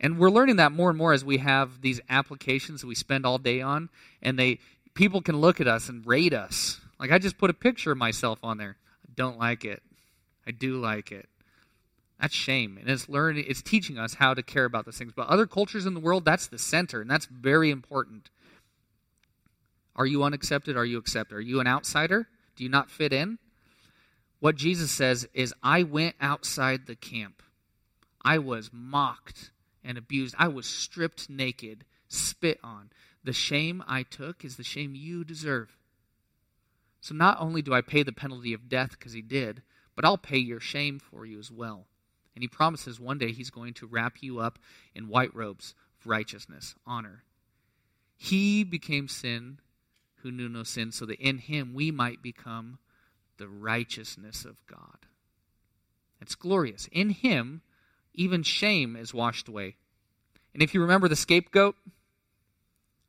And 0.00 0.18
we're 0.18 0.30
learning 0.30 0.56
that 0.56 0.72
more 0.72 0.88
and 0.88 0.98
more 0.98 1.12
as 1.12 1.24
we 1.24 1.38
have 1.38 1.80
these 1.80 2.00
applications 2.08 2.80
that 2.80 2.88
we 2.88 2.96
spend 2.96 3.24
all 3.24 3.38
day 3.38 3.60
on, 3.60 3.88
and 4.20 4.36
they 4.36 4.58
people 4.94 5.22
can 5.22 5.36
look 5.36 5.60
at 5.60 5.68
us 5.68 5.88
and 5.88 6.04
rate 6.04 6.34
us 6.34 6.80
like 7.00 7.10
I 7.10 7.18
just 7.18 7.38
put 7.38 7.50
a 7.50 7.54
picture 7.54 7.92
of 7.92 7.98
myself 7.98 8.38
on 8.42 8.58
there. 8.58 8.76
I 9.08 9.12
don't 9.16 9.38
like 9.38 9.64
it. 9.64 9.82
I 10.46 10.50
do 10.50 10.76
like 10.76 11.10
it. 11.10 11.28
That's 12.20 12.34
shame. 12.34 12.76
And 12.78 12.88
it's 12.88 13.08
learning 13.08 13.46
it's 13.48 13.62
teaching 13.62 13.98
us 13.98 14.14
how 14.14 14.34
to 14.34 14.42
care 14.42 14.66
about 14.66 14.84
those 14.84 14.98
things. 14.98 15.12
But 15.16 15.28
other 15.28 15.46
cultures 15.46 15.86
in 15.86 15.94
the 15.94 16.00
world, 16.00 16.24
that's 16.24 16.46
the 16.46 16.58
center, 16.58 17.00
and 17.00 17.10
that's 17.10 17.26
very 17.26 17.70
important. 17.70 18.28
Are 19.96 20.06
you 20.06 20.22
unaccepted? 20.22 20.76
Are 20.76 20.84
you 20.84 20.98
accepted? 20.98 21.34
Are 21.36 21.40
you 21.40 21.60
an 21.60 21.66
outsider? 21.66 22.28
Do 22.54 22.64
you 22.64 22.70
not 22.70 22.90
fit 22.90 23.12
in? 23.12 23.38
What 24.38 24.56
Jesus 24.56 24.90
says 24.90 25.26
is, 25.34 25.54
I 25.62 25.82
went 25.82 26.16
outside 26.20 26.86
the 26.86 26.96
camp. 26.96 27.42
I 28.22 28.38
was 28.38 28.70
mocked 28.72 29.50
and 29.84 29.98
abused. 29.98 30.34
I 30.38 30.48
was 30.48 30.66
stripped 30.66 31.28
naked, 31.28 31.84
spit 32.08 32.58
on. 32.62 32.90
The 33.24 33.32
shame 33.32 33.82
I 33.86 34.02
took 34.02 34.44
is 34.44 34.56
the 34.56 34.64
shame 34.64 34.94
you 34.94 35.24
deserve. 35.24 35.76
So 37.00 37.14
not 37.14 37.40
only 37.40 37.62
do 37.62 37.72
I 37.72 37.80
pay 37.80 38.02
the 38.02 38.12
penalty 38.12 38.52
of 38.52 38.68
death 38.68 38.90
because 38.92 39.12
he 39.12 39.22
did, 39.22 39.62
but 39.96 40.04
I'll 40.04 40.18
pay 40.18 40.38
your 40.38 40.60
shame 40.60 40.98
for 40.98 41.24
you 41.24 41.38
as 41.38 41.50
well. 41.50 41.86
And 42.34 42.42
he 42.42 42.48
promises 42.48 43.00
one 43.00 43.18
day 43.18 43.32
he's 43.32 43.50
going 43.50 43.74
to 43.74 43.86
wrap 43.86 44.22
you 44.22 44.38
up 44.38 44.58
in 44.94 45.08
white 45.08 45.34
robes 45.34 45.74
of 46.00 46.06
righteousness, 46.06 46.74
honor. 46.86 47.24
He 48.16 48.64
became 48.64 49.08
sin 49.08 49.58
who 50.22 50.30
knew 50.30 50.48
no 50.48 50.62
sin, 50.62 50.92
so 50.92 51.06
that 51.06 51.18
in 51.18 51.38
him 51.38 51.72
we 51.72 51.90
might 51.90 52.22
become 52.22 52.78
the 53.38 53.48
righteousness 53.48 54.44
of 54.44 54.64
God. 54.66 55.06
It's 56.20 56.34
glorious. 56.34 56.88
In 56.92 57.10
him, 57.10 57.62
even 58.12 58.42
shame 58.42 58.96
is 58.96 59.14
washed 59.14 59.48
away. 59.48 59.76
And 60.52 60.62
if 60.62 60.74
you 60.74 60.82
remember 60.82 61.08
the 61.08 61.16
scapegoat, 61.16 61.74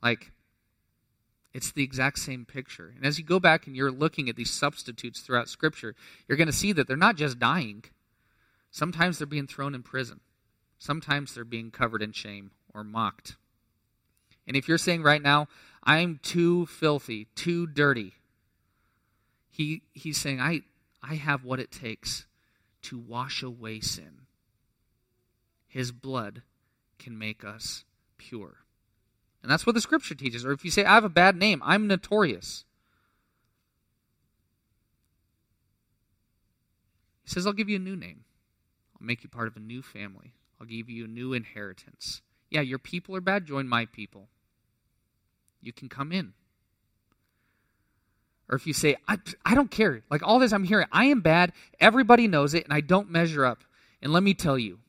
like 0.01 0.31
it's 1.53 1.71
the 1.71 1.83
exact 1.83 2.19
same 2.19 2.45
picture. 2.45 2.93
And 2.95 3.05
as 3.05 3.19
you 3.19 3.25
go 3.25 3.39
back 3.39 3.67
and 3.67 3.75
you're 3.75 3.91
looking 3.91 4.29
at 4.29 4.35
these 4.35 4.51
substitutes 4.51 5.19
throughout 5.19 5.49
Scripture, 5.49 5.95
you're 6.27 6.37
going 6.37 6.47
to 6.47 6.53
see 6.53 6.71
that 6.71 6.87
they're 6.87 6.95
not 6.97 7.17
just 7.17 7.39
dying. 7.39 7.83
Sometimes 8.71 9.17
they're 9.17 9.27
being 9.27 9.47
thrown 9.47 9.75
in 9.75 9.83
prison. 9.83 10.21
Sometimes 10.79 11.33
they're 11.33 11.43
being 11.43 11.69
covered 11.69 12.01
in 12.01 12.13
shame 12.13 12.51
or 12.73 12.83
mocked. 12.83 13.35
And 14.47 14.55
if 14.55 14.67
you're 14.67 14.77
saying 14.77 15.03
right 15.03 15.21
now, 15.21 15.47
I'm 15.83 16.19
too 16.23 16.65
filthy, 16.67 17.27
too 17.35 17.67
dirty, 17.67 18.13
he, 19.49 19.83
he's 19.93 20.17
saying, 20.17 20.39
I, 20.39 20.61
I 21.03 21.15
have 21.15 21.43
what 21.43 21.59
it 21.59 21.71
takes 21.71 22.25
to 22.83 22.97
wash 22.97 23.43
away 23.43 23.79
sin. 23.81 24.21
His 25.67 25.91
blood 25.91 26.41
can 26.97 27.17
make 27.17 27.43
us 27.43 27.83
pure. 28.17 28.57
And 29.41 29.51
that's 29.51 29.65
what 29.65 29.73
the 29.73 29.81
scripture 29.81 30.15
teaches. 30.15 30.45
Or 30.45 30.51
if 30.51 30.63
you 30.63 30.71
say, 30.71 30.85
I 30.85 30.93
have 30.93 31.03
a 31.03 31.09
bad 31.09 31.35
name, 31.35 31.61
I'm 31.65 31.87
notorious. 31.87 32.65
He 37.23 37.29
says, 37.29 37.47
I'll 37.47 37.53
give 37.53 37.69
you 37.69 37.77
a 37.77 37.79
new 37.79 37.95
name. 37.95 38.25
I'll 38.99 39.05
make 39.05 39.23
you 39.23 39.29
part 39.29 39.47
of 39.47 39.55
a 39.55 39.59
new 39.59 39.81
family. 39.81 40.33
I'll 40.59 40.67
give 40.67 40.89
you 40.89 41.05
a 41.05 41.07
new 41.07 41.33
inheritance. 41.33 42.21
Yeah, 42.49 42.61
your 42.61 42.79
people 42.79 43.15
are 43.15 43.21
bad. 43.21 43.45
Join 43.45 43.67
my 43.67 43.85
people. 43.85 44.27
You 45.61 45.73
can 45.73 45.89
come 45.89 46.11
in. 46.11 46.33
Or 48.49 48.55
if 48.55 48.67
you 48.67 48.73
say, 48.73 48.97
I, 49.07 49.17
I 49.45 49.55
don't 49.55 49.71
care. 49.71 50.03
Like 50.09 50.21
all 50.23 50.37
this 50.37 50.51
I'm 50.51 50.65
hearing, 50.65 50.87
I 50.91 51.05
am 51.05 51.21
bad. 51.21 51.53
Everybody 51.79 52.27
knows 52.27 52.53
it, 52.53 52.65
and 52.65 52.73
I 52.73 52.81
don't 52.81 53.09
measure 53.09 53.45
up. 53.45 53.63
And 54.01 54.11
let 54.11 54.23
me 54.23 54.33
tell 54.33 54.59
you, 54.59 54.79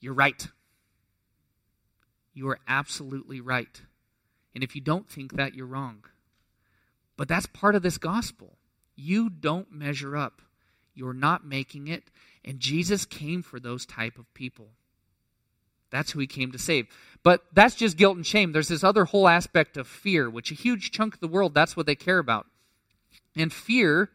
you're 0.00 0.14
right. 0.14 0.46
You 2.38 2.48
are 2.50 2.60
absolutely 2.68 3.40
right. 3.40 3.82
And 4.54 4.62
if 4.62 4.76
you 4.76 4.80
don't 4.80 5.10
think 5.10 5.34
that, 5.34 5.56
you're 5.56 5.66
wrong. 5.66 6.04
But 7.16 7.26
that's 7.26 7.46
part 7.46 7.74
of 7.74 7.82
this 7.82 7.98
gospel. 7.98 8.58
You 8.94 9.28
don't 9.28 9.72
measure 9.72 10.16
up. 10.16 10.40
You're 10.94 11.14
not 11.14 11.44
making 11.44 11.88
it. 11.88 12.04
And 12.44 12.60
Jesus 12.60 13.04
came 13.04 13.42
for 13.42 13.58
those 13.58 13.84
type 13.84 14.20
of 14.20 14.32
people. 14.34 14.68
That's 15.90 16.12
who 16.12 16.20
he 16.20 16.28
came 16.28 16.52
to 16.52 16.58
save. 16.58 16.86
But 17.24 17.42
that's 17.52 17.74
just 17.74 17.96
guilt 17.96 18.14
and 18.14 18.24
shame. 18.24 18.52
There's 18.52 18.68
this 18.68 18.84
other 18.84 19.06
whole 19.06 19.26
aspect 19.26 19.76
of 19.76 19.88
fear, 19.88 20.30
which 20.30 20.52
a 20.52 20.54
huge 20.54 20.92
chunk 20.92 21.14
of 21.14 21.20
the 21.20 21.26
world, 21.26 21.54
that's 21.54 21.76
what 21.76 21.86
they 21.86 21.96
care 21.96 22.18
about. 22.18 22.46
And 23.34 23.52
fear 23.52 24.10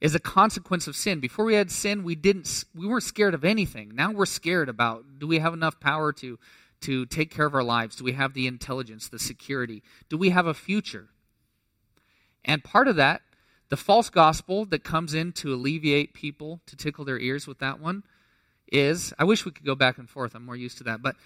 is 0.00 0.16
a 0.16 0.20
consequence 0.20 0.88
of 0.88 0.96
sin. 0.96 1.20
Before 1.20 1.44
we 1.44 1.54
had 1.54 1.70
sin, 1.70 2.02
we 2.02 2.16
didn't 2.16 2.64
we 2.74 2.88
weren't 2.88 3.04
scared 3.04 3.34
of 3.34 3.44
anything. 3.44 3.92
Now 3.94 4.10
we're 4.10 4.26
scared 4.26 4.68
about 4.68 5.04
do 5.20 5.28
we 5.28 5.38
have 5.38 5.54
enough 5.54 5.78
power 5.78 6.12
to 6.14 6.40
to 6.82 7.06
take 7.06 7.30
care 7.30 7.46
of 7.46 7.54
our 7.54 7.62
lives? 7.62 7.96
Do 7.96 8.04
we 8.04 8.12
have 8.12 8.34
the 8.34 8.46
intelligence, 8.46 9.08
the 9.08 9.18
security? 9.18 9.82
Do 10.08 10.16
we 10.16 10.30
have 10.30 10.46
a 10.46 10.54
future? 10.54 11.08
And 12.44 12.62
part 12.62 12.88
of 12.88 12.96
that, 12.96 13.22
the 13.68 13.76
false 13.76 14.10
gospel 14.10 14.64
that 14.66 14.84
comes 14.84 15.14
in 15.14 15.32
to 15.32 15.54
alleviate 15.54 16.14
people, 16.14 16.60
to 16.66 16.76
tickle 16.76 17.04
their 17.04 17.18
ears 17.18 17.46
with 17.46 17.58
that 17.60 17.80
one, 17.80 18.02
is 18.70 19.12
I 19.18 19.24
wish 19.24 19.44
we 19.44 19.52
could 19.52 19.66
go 19.66 19.74
back 19.74 19.98
and 19.98 20.08
forth. 20.08 20.34
I'm 20.34 20.44
more 20.44 20.56
used 20.56 20.78
to 20.78 20.84
that. 20.84 21.02
But 21.02 21.16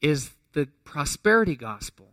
is 0.00 0.30
the 0.52 0.68
prosperity 0.84 1.56
gospel. 1.56 2.08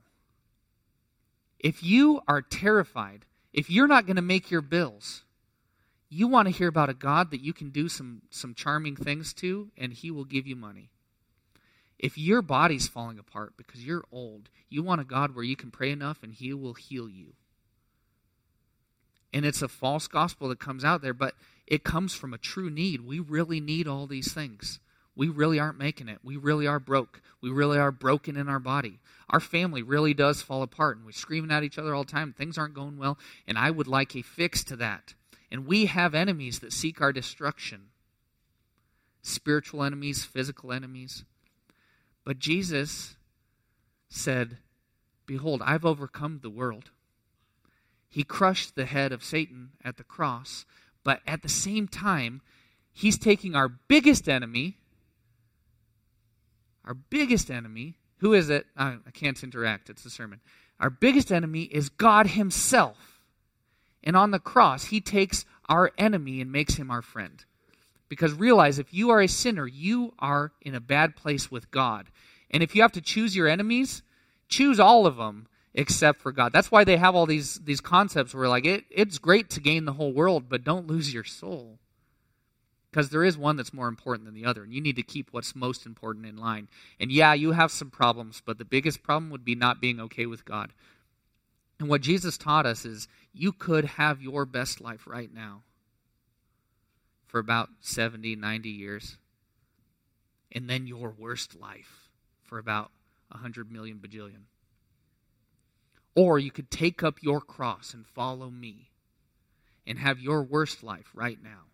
If 1.60 1.84
you 1.84 2.22
are 2.28 2.42
terrified, 2.42 3.26
if 3.54 3.70
you're 3.70 3.88
not 3.88 4.06
going 4.06 4.18
to 4.18 4.22
make 4.22 4.52
your 4.52 4.62
bills, 4.62 5.24
you 6.10 6.28
want 6.28 6.48
to 6.48 6.54
hear 6.54 6.68
about 6.68 6.90
a 6.90 6.94
God 6.94 7.32
that 7.32 7.42
you 7.42 7.54
can 7.54 7.70
do 7.70 7.90
some, 7.90 8.22
some 8.30 8.54
charming 8.54 8.96
things 8.96 9.34
to, 9.36 9.70
and 9.78 9.92
He 9.92 10.12
will 10.12 10.26
give 10.26 10.48
you 10.48 10.56
money. 10.56 10.90
If 12.00 12.18
your 12.18 12.42
body's 12.42 12.88
falling 12.88 13.18
apart 13.18 13.54
because 13.58 13.86
you're 13.86 14.06
old, 14.12 14.50
you 14.70 14.84
want 14.84 15.02
a 15.02 15.06
God 15.06 15.36
where 15.36 15.44
you 15.44 15.56
can 15.56 15.72
pray 15.72 15.92
enough 15.92 16.22
and 16.22 16.34
He 16.34 16.54
will 16.54 16.74
heal 16.74 17.10
you. 17.10 17.34
And 19.34 19.46
it's 19.46 19.62
a 19.62 19.68
false 19.68 20.08
gospel 20.08 20.50
that 20.50 20.60
comes 20.60 20.86
out 20.86 21.02
there, 21.02 21.14
but 21.14 21.36
it 21.66 21.84
comes 21.84 22.14
from 22.14 22.34
a 22.34 22.38
true 22.38 22.70
need. 22.70 23.02
We 23.02 23.20
really 23.20 23.60
need 23.60 23.88
all 23.88 24.08
these 24.08 24.32
things. 24.32 24.80
We 25.16 25.28
really 25.28 25.60
aren't 25.60 25.80
making 25.80 26.10
it. 26.10 26.20
We 26.24 26.38
really 26.38 26.68
are 26.68 26.80
broke. 26.80 27.22
We 27.42 27.50
really 27.50 27.80
are 27.80 27.92
broken 27.92 28.38
in 28.38 28.48
our 28.48 28.60
body. 28.60 29.00
Our 29.30 29.40
family 29.40 29.82
really 29.82 30.14
does 30.14 30.44
fall 30.44 30.62
apart, 30.62 30.98
and 30.98 31.06
we're 31.06 31.12
screaming 31.12 31.52
at 31.52 31.64
each 31.64 31.80
other 31.80 31.94
all 31.94 32.04
the 32.04 32.12
time. 32.12 32.34
Things 32.34 32.58
aren't 32.58 32.76
going 32.76 32.98
well, 32.98 33.18
and 33.48 33.58
I 33.58 33.72
would 33.72 33.88
like 33.88 34.16
a 34.16 34.22
fix 34.22 34.64
to 34.66 34.76
that. 34.78 35.16
And 35.52 35.66
we 35.66 35.88
have 35.88 36.14
enemies 36.14 36.60
that 36.60 36.74
seek 36.74 37.02
our 37.02 37.12
destruction 37.12 37.90
spiritual 39.24 39.84
enemies, 39.84 40.24
physical 40.24 40.72
enemies. 40.72 41.26
But 42.28 42.40
Jesus 42.40 43.16
said, 44.10 44.58
Behold, 45.26 45.62
I've 45.64 45.86
overcome 45.86 46.42
the 46.44 46.50
world. 46.50 46.92
He 48.10 48.26
crushed 48.26 48.76
the 48.76 48.84
head 48.84 49.14
of 49.14 49.24
Satan 49.24 49.70
at 49.82 49.96
the 49.96 50.04
cross, 50.04 50.66
but 51.06 51.22
at 51.26 51.42
the 51.42 51.48
same 51.48 51.88
time, 51.88 52.42
he's 52.92 53.18
taking 53.18 53.56
our 53.56 53.70
biggest 53.70 54.28
enemy, 54.28 54.76
our 56.84 56.96
biggest 56.96 57.50
enemy, 57.50 57.96
Who 58.18 58.34
is 58.34 58.50
it? 58.50 58.66
I, 58.76 58.98
I 59.08 59.12
can't 59.12 59.42
interact. 59.42 59.90
It's 59.90 60.04
a 60.04 60.10
sermon. 60.10 60.42
Our 60.82 60.90
biggest 60.90 61.32
enemy 61.32 61.62
is 61.64 61.88
God 61.88 62.28
Himself. 62.28 63.22
And 64.04 64.18
on 64.18 64.32
the 64.32 64.40
cross, 64.40 64.88
He 64.88 65.00
takes 65.00 65.46
our 65.70 65.94
enemy 65.98 66.42
and 66.42 66.52
makes 66.52 66.74
him 66.74 66.92
our 66.92 67.02
friend. 67.02 67.46
Because 68.10 68.34
realize 68.34 68.80
if 68.80 68.94
you 68.94 69.10
are 69.10 69.22
a 69.22 69.28
sinner, 69.28 69.68
you 69.68 70.14
are 70.20 70.52
in 70.62 70.76
a 70.76 70.80
bad 70.80 71.16
place 71.16 71.52
with 71.52 71.70
God. 71.72 72.08
And 72.50 72.64
if 72.64 72.76
you 72.76 72.82
have 72.82 72.94
to 72.94 73.02
choose 73.02 73.36
your 73.36 73.48
enemies, 73.48 74.02
choose 74.48 74.80
all 74.80 75.06
of 75.06 75.18
them 75.18 75.48
except 75.74 76.22
for 76.22 76.32
God. 76.32 76.54
That's 76.54 76.72
why 76.72 76.84
they 76.84 76.98
have 76.98 77.16
all 77.16 77.26
these 77.26 77.60
these 77.60 77.82
concepts 77.82 78.34
where 78.34 78.48
like 78.48 78.66
it, 78.66 78.86
it's 78.90 79.20
great 79.20 79.50
to 79.52 79.60
gain 79.60 79.86
the 79.86 79.94
whole 79.94 80.14
world, 80.14 80.50
but 80.50 80.64
don't 80.64 80.88
lose 80.88 81.14
your 81.14 81.24
soul. 81.24 81.80
Because 82.90 83.10
there 83.10 83.24
is 83.24 83.38
one 83.38 83.58
that's 83.58 83.74
more 83.74 83.90
important 83.90 84.26
than 84.26 84.34
the 84.34 84.46
other, 84.46 84.64
and 84.64 84.74
you 84.74 84.82
need 84.82 84.96
to 84.96 85.04
keep 85.04 85.28
what's 85.32 85.56
most 85.56 85.86
important 85.86 86.26
in 86.26 86.38
line. 86.38 86.68
And 87.00 87.12
yeah, 87.12 87.34
you 87.34 87.52
have 87.52 87.70
some 87.70 87.92
problems, 87.92 88.42
but 88.44 88.58
the 88.58 88.66
biggest 88.66 89.04
problem 89.04 89.30
would 89.30 89.46
be 89.46 89.56
not 89.56 89.82
being 89.82 90.00
okay 90.00 90.26
with 90.26 90.46
God. 90.46 90.72
And 91.80 91.90
what 91.90 92.02
Jesus 92.02 92.38
taught 92.38 92.66
us 92.66 92.86
is 92.86 93.08
you 93.34 93.52
could 93.52 93.86
have 93.86 94.22
your 94.22 94.46
best 94.46 94.82
life 94.82 95.06
right 95.06 95.32
now 95.32 95.62
for 97.28 97.40
about 97.40 97.70
70, 97.82 98.36
90 98.36 98.70
years, 98.70 99.18
and 100.52 100.70
then 100.70 100.88
your 100.88 101.14
worst 101.18 101.60
life 101.60 102.10
for 102.44 102.58
about 102.58 102.92
100 103.30 103.72
million 103.72 103.98
bajillion. 104.00 104.44
Or 106.16 106.40
you 106.40 106.50
could 106.50 106.72
take 106.72 107.04
up 107.04 107.22
your 107.22 107.42
cross 107.42 107.94
and 107.94 108.08
follow 108.08 108.50
me 108.50 108.90
and 109.86 110.00
have 110.00 110.20
your 110.20 110.42
worst 110.42 110.84
life 110.84 111.12
right 111.14 111.38
now, 111.42 111.66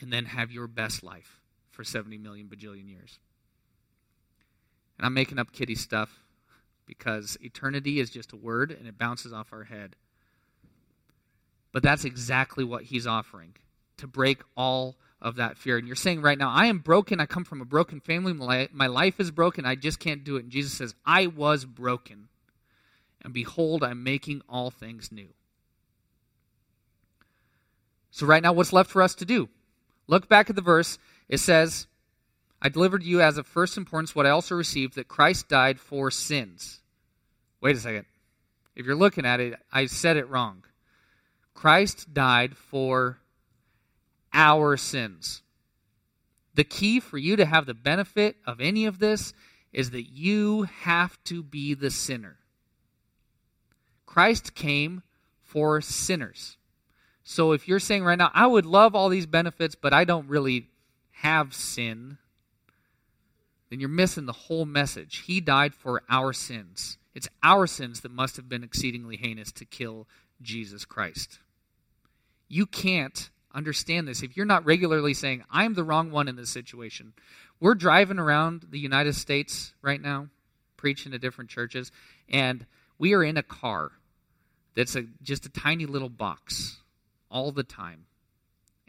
and 0.00 0.12
then 0.12 0.26
have 0.26 0.50
your 0.50 0.66
best 0.66 1.02
life 1.02 1.40
for 1.70 1.84
70 1.84 2.18
million 2.18 2.48
bajillion 2.48 2.88
years. 2.88 3.18
And 4.96 5.06
I'm 5.06 5.14
making 5.14 5.38
up 5.38 5.52
kitty 5.52 5.76
stuff 5.76 6.10
because 6.86 7.38
eternity 7.40 8.00
is 8.00 8.10
just 8.10 8.32
a 8.32 8.36
word 8.36 8.72
and 8.72 8.88
it 8.88 8.98
bounces 8.98 9.32
off 9.32 9.52
our 9.52 9.64
head. 9.64 9.94
But 11.72 11.82
that's 11.82 12.04
exactly 12.04 12.64
what 12.64 12.84
he's 12.84 13.06
offering 13.06 13.54
to 13.98 14.06
break 14.06 14.42
all 14.56 14.96
of 15.20 15.36
that 15.36 15.58
fear. 15.58 15.76
And 15.76 15.86
you're 15.86 15.96
saying 15.96 16.22
right 16.22 16.38
now, 16.38 16.50
I 16.50 16.66
am 16.66 16.78
broken. 16.78 17.20
I 17.20 17.26
come 17.26 17.44
from 17.44 17.60
a 17.60 17.66
broken 17.66 18.00
family. 18.00 18.32
My 18.32 18.86
life 18.86 19.20
is 19.20 19.30
broken. 19.30 19.66
I 19.66 19.74
just 19.74 19.98
can't 19.98 20.24
do 20.24 20.36
it. 20.36 20.44
And 20.44 20.52
Jesus 20.52 20.72
says, 20.72 20.94
I 21.04 21.26
was 21.26 21.64
broken. 21.64 22.28
And 23.22 23.34
behold, 23.34 23.82
I'm 23.82 24.02
making 24.02 24.42
all 24.48 24.70
things 24.70 25.10
new. 25.10 25.28
So, 28.10 28.26
right 28.26 28.42
now, 28.42 28.52
what's 28.52 28.72
left 28.72 28.90
for 28.90 29.02
us 29.02 29.14
to 29.16 29.24
do? 29.24 29.48
Look 30.06 30.28
back 30.28 30.48
at 30.48 30.56
the 30.56 30.62
verse. 30.62 30.98
It 31.28 31.38
says, 31.38 31.86
I 32.62 32.68
delivered 32.68 33.02
you 33.02 33.20
as 33.20 33.38
of 33.38 33.46
first 33.46 33.76
importance 33.76 34.14
what 34.14 34.26
I 34.26 34.30
also 34.30 34.54
received 34.54 34.94
that 34.94 35.08
Christ 35.08 35.48
died 35.48 35.78
for 35.78 36.10
sins. 36.10 36.80
Wait 37.60 37.76
a 37.76 37.80
second. 37.80 38.06
If 38.74 38.86
you're 38.86 38.96
looking 38.96 39.26
at 39.26 39.40
it, 39.40 39.54
I 39.72 39.86
said 39.86 40.16
it 40.16 40.28
wrong. 40.28 40.64
Christ 41.58 42.14
died 42.14 42.56
for 42.56 43.18
our 44.32 44.76
sins. 44.76 45.42
The 46.54 46.62
key 46.62 47.00
for 47.00 47.18
you 47.18 47.34
to 47.34 47.44
have 47.44 47.66
the 47.66 47.74
benefit 47.74 48.36
of 48.46 48.60
any 48.60 48.86
of 48.86 49.00
this 49.00 49.32
is 49.72 49.90
that 49.90 50.04
you 50.04 50.68
have 50.82 51.20
to 51.24 51.42
be 51.42 51.74
the 51.74 51.90
sinner. 51.90 52.36
Christ 54.06 54.54
came 54.54 55.02
for 55.42 55.80
sinners. 55.80 56.58
So 57.24 57.50
if 57.50 57.66
you're 57.66 57.80
saying 57.80 58.04
right 58.04 58.16
now, 58.16 58.30
I 58.32 58.46
would 58.46 58.64
love 58.64 58.94
all 58.94 59.08
these 59.08 59.26
benefits, 59.26 59.74
but 59.74 59.92
I 59.92 60.04
don't 60.04 60.28
really 60.28 60.68
have 61.10 61.52
sin, 61.52 62.18
then 63.68 63.80
you're 63.80 63.88
missing 63.88 64.26
the 64.26 64.32
whole 64.32 64.64
message. 64.64 65.24
He 65.26 65.40
died 65.40 65.74
for 65.74 66.02
our 66.08 66.32
sins. 66.32 66.98
It's 67.16 67.28
our 67.42 67.66
sins 67.66 68.02
that 68.02 68.12
must 68.12 68.36
have 68.36 68.48
been 68.48 68.62
exceedingly 68.62 69.16
heinous 69.16 69.50
to 69.50 69.64
kill 69.64 70.06
Jesus 70.40 70.84
Christ. 70.84 71.40
You 72.48 72.66
can't 72.66 73.30
understand 73.54 74.08
this 74.08 74.22
if 74.22 74.36
you're 74.36 74.46
not 74.46 74.64
regularly 74.64 75.14
saying, 75.14 75.44
I'm 75.50 75.74
the 75.74 75.84
wrong 75.84 76.10
one 76.10 76.28
in 76.28 76.36
this 76.36 76.50
situation. 76.50 77.12
We're 77.60 77.74
driving 77.74 78.18
around 78.18 78.66
the 78.70 78.78
United 78.78 79.14
States 79.14 79.74
right 79.82 80.00
now, 80.00 80.28
preaching 80.76 81.12
to 81.12 81.18
different 81.18 81.50
churches, 81.50 81.90
and 82.28 82.66
we 82.98 83.14
are 83.14 83.24
in 83.24 83.36
a 83.36 83.42
car 83.42 83.92
that's 84.74 84.94
a, 84.96 85.04
just 85.22 85.46
a 85.46 85.48
tiny 85.48 85.86
little 85.86 86.08
box 86.08 86.78
all 87.30 87.50
the 87.50 87.64
time. 87.64 88.06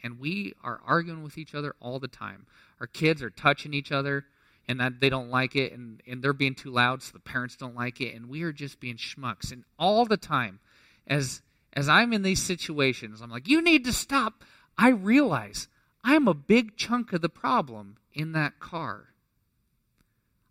And 0.03 0.19
we 0.19 0.53
are 0.63 0.79
arguing 0.85 1.23
with 1.23 1.37
each 1.37 1.55
other 1.55 1.75
all 1.79 1.99
the 1.99 2.07
time. 2.07 2.45
Our 2.79 2.87
kids 2.87 3.21
are 3.21 3.29
touching 3.29 3.73
each 3.73 3.91
other 3.91 4.25
and 4.67 4.79
that 4.79 4.99
they 4.99 5.09
don't 5.09 5.29
like 5.29 5.55
it 5.55 5.73
and, 5.73 6.01
and 6.07 6.21
they're 6.23 6.31
being 6.31 6.55
too 6.55 6.69
loud 6.69 7.01
so 7.01 7.11
the 7.11 7.19
parents 7.19 7.55
don't 7.55 7.75
like 7.75 7.99
it 7.99 8.13
and 8.13 8.29
we 8.29 8.43
are 8.43 8.53
just 8.53 8.79
being 8.79 8.97
schmucks 8.97 9.51
and 9.51 9.63
all 9.77 10.05
the 10.05 10.15
time 10.15 10.59
as 11.07 11.41
as 11.73 11.87
i'm 11.89 12.13
in 12.13 12.21
these 12.21 12.41
situations 12.41 13.21
i'm 13.21 13.29
like 13.29 13.47
you 13.47 13.61
need 13.61 13.85
to 13.85 13.93
stop. 13.93 14.43
I 14.77 14.89
realize 14.89 15.67
i'm 16.03 16.27
a 16.27 16.33
big 16.33 16.77
chunk 16.77 17.13
of 17.13 17.21
the 17.21 17.29
problem 17.29 17.97
in 18.13 18.31
that 18.33 18.59
car. 18.59 19.09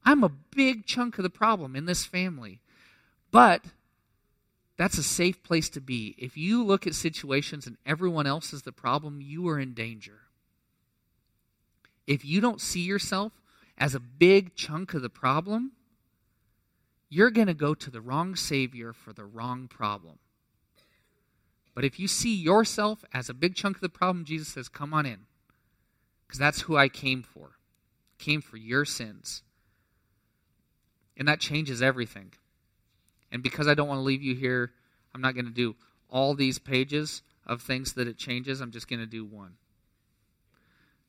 I'm 0.05 0.25
a 0.25 0.31
big 0.31 0.87
chunk 0.87 1.19
of 1.19 1.23
the 1.23 1.31
problem 1.31 1.77
in 1.77 1.85
this 1.85 2.07
family. 2.07 2.61
But 3.31 3.63
that's 4.79 4.97
a 4.97 5.03
safe 5.03 5.43
place 5.43 5.69
to 5.71 5.83
be. 5.83 6.15
If 6.17 6.37
you 6.37 6.65
look 6.65 6.87
at 6.87 6.95
situations 6.95 7.67
and 7.67 7.77
everyone 7.85 8.27
else 8.27 8.55
is 8.55 8.63
the 8.63 8.73
problem 8.73 9.21
you 9.21 9.47
are 9.49 9.59
in 9.59 9.75
danger. 9.75 10.21
If 12.07 12.25
you 12.25 12.41
don't 12.41 12.61
see 12.61 12.81
yourself 12.81 13.33
as 13.77 13.95
a 13.95 14.01
big 14.01 14.55
chunk 14.55 14.95
of 14.95 15.03
the 15.03 15.11
problem, 15.11 15.73
you're 17.11 17.31
going 17.31 17.49
to 17.49 17.55
go 17.55 17.75
to 17.75 17.91
the 17.91 18.01
wrong 18.01 18.35
Savior 18.35 18.95
for 18.95 19.13
the 19.13 19.27
wrong 19.27 19.69
problem. 19.69 20.19
But 21.79 21.85
if 21.85 22.01
you 22.01 22.09
see 22.09 22.35
yourself 22.35 23.05
as 23.15 23.29
a 23.29 23.35
big 23.35 23.55
chunk 23.55 23.77
of 23.77 23.81
the 23.81 23.89
problem, 23.89 24.25
Jesus 24.25 24.49
says, 24.49 24.69
Come 24.69 24.93
on 24.93 25.07
in. 25.07 25.27
Because 26.27 26.41
that's 26.41 26.63
who 26.63 26.77
I 26.77 26.89
came 26.89 27.23
for. 27.23 27.53
Came 28.19 28.41
for 28.41 28.57
your 28.57 28.85
sins. 28.85 29.45
And 31.17 31.29
that 31.29 31.39
changes 31.39 31.81
everything. 31.81 32.33
And 33.31 33.45
because 33.45 33.69
I 33.69 33.75
don't 33.75 33.87
want 33.87 33.99
to 33.99 34.03
leave 34.03 34.25
you 34.25 34.35
here, 34.35 34.73
I'm 35.15 35.21
not 35.21 35.35
going 35.35 35.45
to 35.45 35.53
do 35.53 35.77
all 36.11 36.35
these 36.35 36.59
pages 36.59 37.23
of 37.47 37.63
things 37.63 37.93
that 37.93 38.09
it 38.09 38.19
changes. 38.19 38.61
I'm 38.61 38.73
just 38.73 38.89
going 38.89 38.99
to 38.99 39.07
do 39.07 39.25
one. 39.25 39.53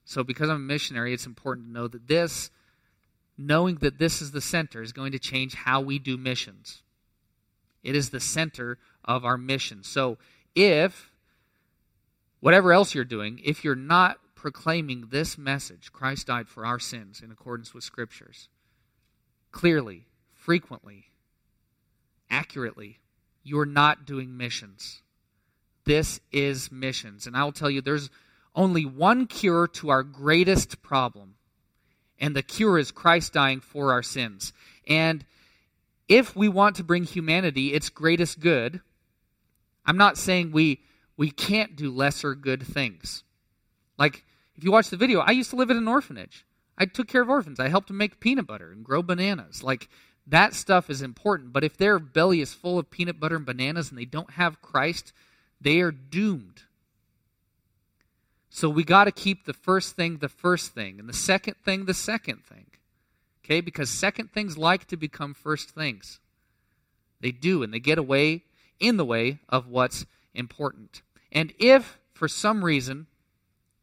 So, 0.06 0.24
because 0.24 0.50
I'm 0.50 0.58
a 0.58 0.60
missionary, 0.60 1.16
it's 1.16 1.26
important 1.26 1.66
to 1.66 1.74
know 1.74 1.88
that 1.88 2.08
this 2.08 2.52
knowing 3.40 3.78
that 3.78 3.98
this 3.98 4.22
is 4.22 4.34
the 4.34 4.40
center 4.40 4.84
is 4.84 4.92
going 4.92 5.14
to 5.14 5.20
change 5.20 5.56
how 5.56 5.82
we 5.82 5.98
do 5.98 6.16
missions. 6.16 6.84
It 7.82 7.96
is 7.96 8.12
the 8.12 8.20
center 8.20 8.78
of 9.04 9.26
our 9.26 9.38
mission. 9.38 9.82
So 9.84 10.20
if, 10.56 11.12
whatever 12.40 12.74
else 12.74 12.94
you're 12.94 13.04
doing, 13.04 13.40
if 13.44 13.64
you're 13.64 13.76
not 13.76 14.20
proclaiming 14.36 15.08
this 15.10 15.38
message, 15.38 15.92
Christ 15.92 16.28
died 16.28 16.48
for 16.48 16.66
our 16.66 16.80
sins 16.80 17.22
in 17.22 17.32
accordance 17.32 17.74
with 17.74 17.84
Scriptures, 17.84 18.50
clearly, 19.52 20.06
frequently, 20.34 21.06
accurately, 22.30 23.00
you're 23.44 23.66
not 23.66 24.06
doing 24.06 24.38
missions. 24.38 25.02
This 25.86 26.20
is 26.32 26.72
missions. 26.72 27.26
And 27.26 27.36
I 27.36 27.44
will 27.44 27.52
tell 27.52 27.70
you, 27.70 27.82
there's 27.82 28.10
only 28.56 28.86
one 28.86 29.28
cure 29.28 29.68
to 29.68 29.90
our 29.90 30.04
greatest 30.04 30.82
problem 30.82 31.36
and 32.20 32.36
the 32.36 32.44
cure 32.44 32.78
is 32.78 32.92
Christ 32.92 33.34
dying 33.34 33.62
for 33.62 33.92
our 33.92 34.04
sins. 34.04 34.54
And 34.88 35.26
if 36.08 36.36
we 36.36 36.50
want 36.50 36.76
to 36.76 36.84
bring 36.84 37.04
humanity 37.04 37.74
its 37.74 37.90
greatest 37.90 38.40
good, 38.40 38.82
I'm 39.90 39.98
not 39.98 40.20
saying 40.20 40.52
we 40.52 40.82
we 41.18 41.32
can't 41.32 41.76
do 41.76 41.90
lesser 41.90 42.36
good 42.36 42.62
things. 42.62 43.24
Like 43.98 44.24
if 44.56 44.64
you 44.64 44.72
watch 44.72 44.92
the 44.92 44.98
video, 44.98 45.20
I 45.20 45.32
used 45.32 45.50
to 45.50 45.56
live 45.56 45.72
at 45.72 45.78
an 45.78 45.88
orphanage. 45.88 46.46
I 46.78 46.86
took 46.86 47.08
care 47.08 47.24
of 47.24 47.30
orphans. 47.30 47.60
I 47.60 47.70
helped 47.70 47.88
them 47.88 47.98
make 47.98 48.20
peanut 48.20 48.46
butter 48.46 48.72
and 48.72 48.86
grow 48.86 49.02
bananas. 49.02 49.64
Like 49.64 49.90
that 50.28 50.54
stuff 50.54 50.92
is 50.92 51.02
important, 51.02 51.54
but 51.54 51.64
if 51.64 51.76
their 51.76 51.98
belly 51.98 52.40
is 52.40 52.54
full 52.54 52.78
of 52.78 52.92
peanut 52.92 53.20
butter 53.20 53.36
and 53.36 53.48
bananas 53.48 53.90
and 53.90 53.98
they 53.98 54.06
don't 54.06 54.30
have 54.34 54.62
Christ, 54.62 55.12
they 55.60 55.82
are 55.82 55.92
doomed. 55.92 56.62
So 58.52 58.70
we 58.70 58.84
got 58.84 59.06
to 59.06 59.12
keep 59.12 59.46
the 59.46 59.54
first 59.54 59.96
thing 59.96 60.18
the 60.18 60.30
first 60.30 60.76
thing, 60.76 61.00
and 61.00 61.10
the 61.10 61.14
second 61.14 61.56
thing 61.66 61.86
the 61.86 61.96
second 61.96 62.44
thing. 62.46 62.68
Okay? 63.44 63.60
Because 63.60 63.90
second 63.90 64.34
things 64.34 64.56
like 64.56 64.86
to 64.86 64.98
become 64.98 65.34
first 65.34 65.72
things. 65.72 66.20
They 67.22 67.32
do, 67.32 67.64
and 67.64 67.74
they 67.74 67.80
get 67.80 67.98
away 67.98 68.44
in 68.80 68.98
the 68.98 69.06
way 69.06 69.40
of 69.50 69.68
what's 69.68 70.06
important. 70.34 71.02
And 71.32 71.54
if, 71.60 72.00
for 72.14 72.28
some 72.28 72.64
reason, 72.64 73.08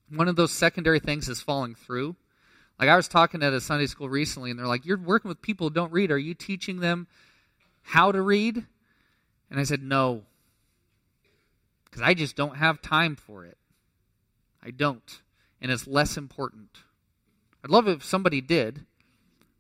one 0.08 0.28
of 0.28 0.36
those 0.36 0.52
secondary 0.52 1.00
things 1.00 1.28
is 1.28 1.40
falling 1.40 1.74
through, 1.74 2.16
like 2.78 2.88
I 2.88 2.96
was 2.96 3.08
talking 3.08 3.42
at 3.42 3.52
a 3.52 3.60
Sunday 3.60 3.86
school 3.86 4.08
recently, 4.08 4.50
and 4.50 4.58
they're 4.58 4.66
like, 4.66 4.84
You're 4.84 4.98
working 4.98 5.28
with 5.28 5.40
people 5.42 5.68
who 5.68 5.74
don't 5.74 5.92
read. 5.92 6.10
Are 6.10 6.18
you 6.18 6.34
teaching 6.34 6.80
them 6.80 7.06
how 7.82 8.12
to 8.12 8.20
read? 8.20 8.64
And 9.50 9.58
I 9.60 9.64
said, 9.64 9.82
No. 9.82 10.22
Because 11.84 12.02
I 12.02 12.14
just 12.14 12.36
don't 12.36 12.56
have 12.56 12.82
time 12.82 13.16
for 13.16 13.44
it. 13.44 13.56
I 14.62 14.70
don't. 14.70 15.22
And 15.60 15.70
it's 15.72 15.86
less 15.86 16.16
important. 16.16 16.80
I'd 17.64 17.70
love 17.70 17.88
if 17.88 18.04
somebody 18.04 18.40
did, 18.40 18.84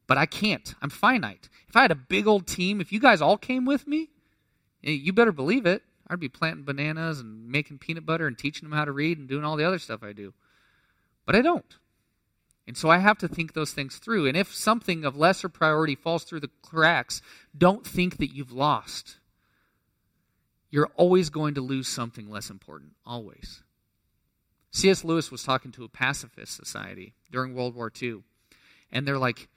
But 0.06 0.18
I 0.18 0.26
can't. 0.26 0.74
I'm 0.82 0.90
finite. 0.90 1.48
If 1.68 1.76
I 1.76 1.82
had 1.82 1.90
a 1.90 1.96
big 1.96 2.26
old 2.26 2.46
team, 2.46 2.80
if 2.80 2.92
you 2.92 3.00
guys 3.00 3.22
all 3.22 3.38
came 3.38 3.64
with 3.64 3.86
me, 3.86 4.10
Eh, 4.86 4.92
you 4.92 5.12
better 5.12 5.32
believe 5.32 5.66
it. 5.66 5.82
I'd 6.08 6.20
be 6.20 6.28
planting 6.28 6.64
bananas 6.64 7.18
and 7.18 7.48
making 7.48 7.78
peanut 7.78 8.06
butter 8.06 8.28
and 8.28 8.38
teaching 8.38 8.68
them 8.68 8.78
how 8.78 8.84
to 8.84 8.92
read 8.92 9.18
and 9.18 9.28
doing 9.28 9.44
all 9.44 9.56
the 9.56 9.64
other 9.64 9.80
stuff 9.80 10.02
I 10.02 10.12
do. 10.12 10.32
But 11.26 11.34
I 11.34 11.42
don't. 11.42 11.76
And 12.68 12.76
so 12.76 12.88
I 12.88 12.98
have 12.98 13.18
to 13.18 13.28
think 13.28 13.52
those 13.52 13.72
things 13.72 13.96
through. 13.96 14.26
And 14.26 14.36
if 14.36 14.54
something 14.54 15.04
of 15.04 15.16
lesser 15.16 15.48
priority 15.48 15.94
falls 15.94 16.24
through 16.24 16.40
the 16.40 16.50
cracks, 16.62 17.22
don't 17.56 17.86
think 17.86 18.18
that 18.18 18.34
you've 18.34 18.52
lost. 18.52 19.16
You're 20.70 20.90
always 20.96 21.30
going 21.30 21.54
to 21.54 21.60
lose 21.60 21.88
something 21.88 22.28
less 22.28 22.50
important. 22.50 22.92
Always. 23.04 23.62
C.S. 24.72 25.04
Lewis 25.04 25.30
was 25.30 25.42
talking 25.42 25.72
to 25.72 25.84
a 25.84 25.88
pacifist 25.88 26.54
society 26.54 27.14
during 27.30 27.54
World 27.54 27.74
War 27.74 27.90
II. 28.00 28.22
And 28.92 29.06
they're 29.06 29.18
like, 29.18 29.48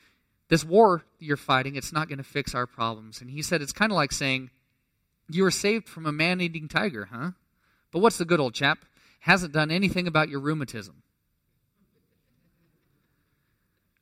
this 0.49 0.63
war 0.63 1.03
you're 1.19 1.37
fighting, 1.37 1.75
it's 1.75 1.93
not 1.93 2.07
going 2.07 2.17
to 2.17 2.23
fix 2.23 2.55
our 2.55 2.65
problems. 2.65 3.21
And 3.21 3.29
he 3.29 3.41
said, 3.41 3.61
it's 3.61 3.73
kind 3.73 3.91
of 3.91 3.95
like 3.95 4.11
saying, 4.11 4.49
you 5.29 5.43
were 5.43 5.51
saved 5.51 5.87
from 5.87 6.05
a 6.05 6.11
man 6.11 6.41
eating 6.41 6.67
tiger, 6.67 7.09
huh? 7.11 7.31
But 7.91 7.99
what's 7.99 8.17
the 8.17 8.25
good 8.25 8.39
old 8.39 8.53
chap? 8.53 8.85
Hasn't 9.21 9.53
done 9.53 9.71
anything 9.71 10.07
about 10.07 10.29
your 10.29 10.39
rheumatism. 10.39 11.03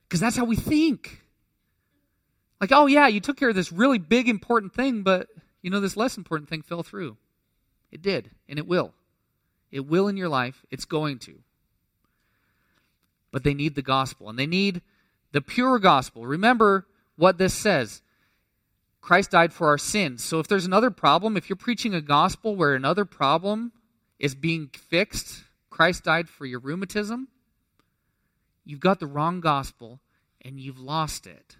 Because 0.07 0.19
that's 0.19 0.38
how 0.38 0.45
we 0.45 0.55
think. 0.55 1.21
Like, 2.61 2.71
oh, 2.71 2.86
yeah, 2.86 3.07
you 3.07 3.19
took 3.19 3.38
care 3.38 3.49
of 3.49 3.55
this 3.55 3.71
really 3.71 3.99
big, 3.99 4.30
important 4.30 4.73
thing, 4.73 5.03
but, 5.03 5.28
you 5.61 5.69
know, 5.69 5.80
this 5.80 5.97
less 5.97 6.17
important 6.17 6.49
thing 6.49 6.61
fell 6.61 6.84
through. 6.84 7.17
It 7.91 8.01
did, 8.01 8.32
and 8.47 8.57
it 8.57 8.67
will. 8.67 8.93
It 9.71 9.82
will 9.82 10.07
in 10.07 10.17
your 10.17 10.30
life. 10.30 10.65
It's 10.71 10.86
going 10.86 11.19
to. 11.19 11.39
But 13.32 13.43
they 13.43 13.53
need 13.53 13.75
the 13.75 13.82
gospel, 13.82 14.30
and 14.30 14.39
they 14.39 14.47
need 14.47 14.82
the 15.34 15.41
pure 15.41 15.78
gospel. 15.78 16.25
Remember 16.25 16.88
what 17.15 17.38
this 17.38 17.53
says 17.53 18.01
Christ 19.02 19.32
died 19.32 19.54
for 19.54 19.68
our 19.68 19.78
sins. 19.78 20.24
So 20.24 20.39
if 20.39 20.48
there's 20.48 20.66
another 20.66 20.91
problem, 20.91 21.38
if 21.38 21.50
you're 21.50 21.56
preaching 21.56 21.93
a 21.93 22.02
gospel 22.02 22.56
where 22.56 22.76
another 22.76 23.06
problem 23.06 23.72
is 24.20 24.36
being 24.36 24.68
fixed, 24.68 25.43
Christ 25.70 26.04
died 26.04 26.28
for 26.28 26.45
your 26.45 26.60
rheumatism, 26.60 27.28
you've 28.66 28.80
got 28.80 29.00
the 29.00 29.08
wrong 29.08 29.39
gospel 29.39 30.02
and 30.41 30.60
you've 30.60 30.80
lost 30.80 31.28
it. 31.28 31.58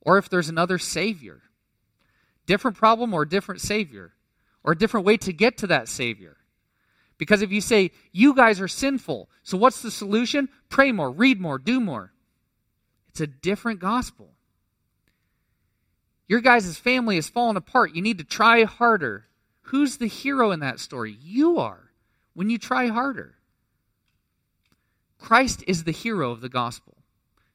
Or 0.00 0.18
if 0.18 0.28
there's 0.28 0.48
another 0.48 0.78
Savior, 0.78 1.42
different 2.46 2.76
problem 2.76 3.14
or 3.14 3.24
different 3.24 3.60
Savior, 3.60 4.12
or 4.62 4.72
a 4.72 4.78
different 4.78 5.06
way 5.06 5.16
to 5.18 5.32
get 5.32 5.58
to 5.58 5.66
that 5.68 5.88
Savior. 5.88 6.36
Because 7.18 7.42
if 7.42 7.52
you 7.52 7.60
say, 7.60 7.92
you 8.12 8.34
guys 8.34 8.60
are 8.60 8.68
sinful, 8.68 9.28
so 9.42 9.56
what's 9.56 9.82
the 9.82 9.90
solution? 9.90 10.48
Pray 10.68 10.90
more, 10.90 11.10
read 11.10 11.40
more, 11.40 11.58
do 11.58 11.80
more. 11.80 12.12
It's 13.08 13.20
a 13.20 13.26
different 13.26 13.78
gospel. 13.78 14.33
Your 16.26 16.40
guys' 16.40 16.78
family 16.78 17.16
is 17.16 17.28
falling 17.28 17.56
apart. 17.56 17.94
You 17.94 18.02
need 18.02 18.18
to 18.18 18.24
try 18.24 18.64
harder. 18.64 19.26
Who's 19.68 19.96
the 19.98 20.06
hero 20.06 20.50
in 20.50 20.60
that 20.60 20.80
story? 20.80 21.16
You 21.20 21.58
are 21.58 21.90
when 22.34 22.50
you 22.50 22.58
try 22.58 22.88
harder. 22.88 23.34
Christ 25.18 25.64
is 25.66 25.84
the 25.84 25.92
hero 25.92 26.30
of 26.30 26.40
the 26.40 26.48
gospel. 26.48 26.96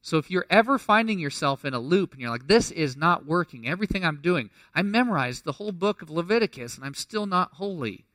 So 0.01 0.17
if 0.17 0.31
you're 0.31 0.45
ever 0.49 0.77
finding 0.77 1.19
yourself 1.19 1.65
in 1.65 1.73
a 1.73 1.79
loop 1.79 2.13
and 2.13 2.21
you're 2.21 2.29
like, 2.29 2.47
this 2.47 2.71
is 2.71 2.95
not 2.95 3.25
working, 3.25 3.67
everything 3.67 4.05
I'm 4.05 4.21
doing, 4.21 4.49
I 4.73 4.81
memorized 4.81 5.43
the 5.43 5.53
whole 5.53 5.71
book 5.71 6.01
of 6.01 6.09
Leviticus 6.09 6.77
and 6.77 6.85
I'm 6.85 6.93
still 6.93 7.25
not 7.25 7.53
holy. 7.53 8.05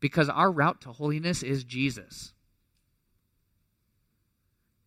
Because 0.00 0.28
our 0.28 0.52
route 0.52 0.82
to 0.82 0.92
holiness 0.92 1.42
is 1.42 1.64
Jesus. 1.64 2.34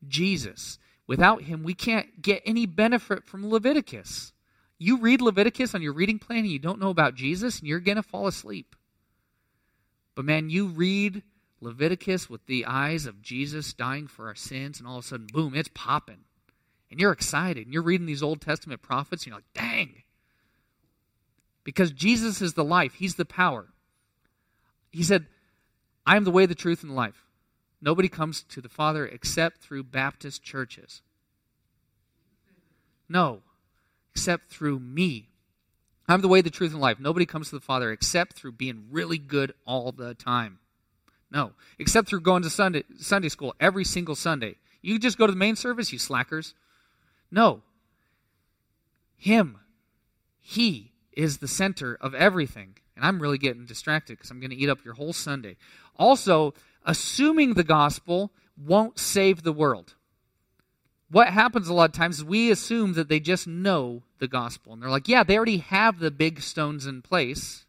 Jesus. 0.07 0.77
Without 1.07 1.43
him, 1.43 1.63
we 1.63 1.73
can't 1.73 2.21
get 2.21 2.43
any 2.45 2.65
benefit 2.65 3.25
from 3.25 3.49
Leviticus. 3.49 4.31
You 4.79 4.97
read 4.97 5.21
Leviticus 5.21 5.73
on 5.73 5.81
your 5.81 5.93
reading 5.93 6.19
plan 6.19 6.39
and 6.39 6.47
you 6.47 6.59
don't 6.59 6.79
know 6.79 6.89
about 6.89 7.15
Jesus, 7.15 7.59
and 7.59 7.67
you're 7.67 7.79
going 7.79 7.95
to 7.95 8.03
fall 8.03 8.27
asleep. 8.27 8.75
But 10.15 10.25
man, 10.25 10.49
you 10.49 10.67
read 10.67 11.23
Leviticus 11.61 12.29
with 12.29 12.45
the 12.45 12.65
eyes 12.65 13.05
of 13.05 13.21
Jesus 13.21 13.73
dying 13.73 14.07
for 14.07 14.27
our 14.27 14.35
sins, 14.35 14.79
and 14.79 14.87
all 14.87 14.99
of 14.99 15.05
a 15.05 15.07
sudden, 15.07 15.27
boom, 15.31 15.55
it's 15.55 15.69
popping. 15.73 16.19
And 16.91 16.99
you're 16.99 17.11
excited. 17.11 17.65
And 17.65 17.73
you're 17.73 17.83
reading 17.83 18.05
these 18.05 18.23
Old 18.23 18.41
Testament 18.41 18.81
prophets, 18.81 19.23
and 19.23 19.27
you're 19.27 19.37
like, 19.37 19.53
dang. 19.53 20.03
Because 21.63 21.91
Jesus 21.91 22.41
is 22.41 22.53
the 22.53 22.63
life, 22.63 22.93
He's 22.95 23.15
the 23.15 23.25
power. 23.25 23.67
He 24.91 25.03
said, 25.03 25.25
I 26.05 26.15
am 26.15 26.23
the 26.23 26.31
way, 26.31 26.45
the 26.45 26.55
truth, 26.55 26.81
and 26.81 26.91
the 26.91 26.95
life. 26.95 27.25
Nobody 27.81 28.07
comes 28.07 28.43
to 28.43 28.61
the 28.61 28.69
Father 28.69 29.05
except 29.05 29.57
through 29.57 29.83
Baptist 29.83 30.41
churches. 30.43 31.01
No, 33.09 33.41
except 34.17 34.49
through 34.49 34.79
me. 34.79 35.29
I'm 36.07 36.21
the 36.21 36.27
way, 36.27 36.41
the 36.41 36.49
truth, 36.49 36.71
and 36.71 36.81
life. 36.81 36.99
Nobody 36.99 37.27
comes 37.27 37.49
to 37.49 37.55
the 37.55 37.61
Father 37.61 37.91
except 37.91 38.33
through 38.33 38.53
being 38.53 38.87
really 38.89 39.19
good 39.19 39.53
all 39.63 39.91
the 39.91 40.15
time. 40.15 40.57
No, 41.29 41.51
except 41.77 42.07
through 42.07 42.21
going 42.21 42.41
to 42.41 42.49
Sunday, 42.49 42.83
Sunday 42.97 43.29
school 43.29 43.53
every 43.59 43.83
single 43.83 44.15
Sunday. 44.15 44.55
You 44.81 44.97
just 44.97 45.19
go 45.19 45.27
to 45.27 45.31
the 45.31 45.37
main 45.37 45.55
service, 45.55 45.93
you 45.93 45.99
slackers. 45.99 46.55
No. 47.29 47.61
Him. 49.17 49.59
He 50.39 50.93
is 51.13 51.37
the 51.37 51.47
center 51.47 51.95
of 52.01 52.15
everything. 52.15 52.77
And 52.95 53.05
I'm 53.05 53.21
really 53.21 53.37
getting 53.37 53.65
distracted 53.65 54.17
because 54.17 54.31
I'm 54.31 54.39
going 54.39 54.49
to 54.49 54.55
eat 54.55 54.69
up 54.69 54.83
your 54.83 54.95
whole 54.95 55.13
Sunday. 55.13 55.57
Also, 55.95 56.55
assuming 56.83 57.53
the 57.53 57.63
gospel 57.63 58.31
won't 58.57 58.97
save 58.97 59.43
the 59.43 59.53
world. 59.53 59.93
What 61.09 61.29
happens 61.29 61.67
a 61.69 61.73
lot 61.73 61.89
of 61.89 61.95
times 61.95 62.17
is 62.17 62.25
we 62.25 62.51
assume 62.51 62.93
that 62.93 63.07
they 63.07 63.19
just 63.19 63.47
know 63.47 64.03
the 64.19 64.27
gospel. 64.27 64.73
And 64.73 64.81
they're 64.81 64.89
like, 64.89 65.07
yeah, 65.07 65.23
they 65.23 65.37
already 65.37 65.57
have 65.57 65.99
the 65.99 66.11
big 66.11 66.41
stones 66.41 66.85
in 66.85 67.01
place. 67.01 67.65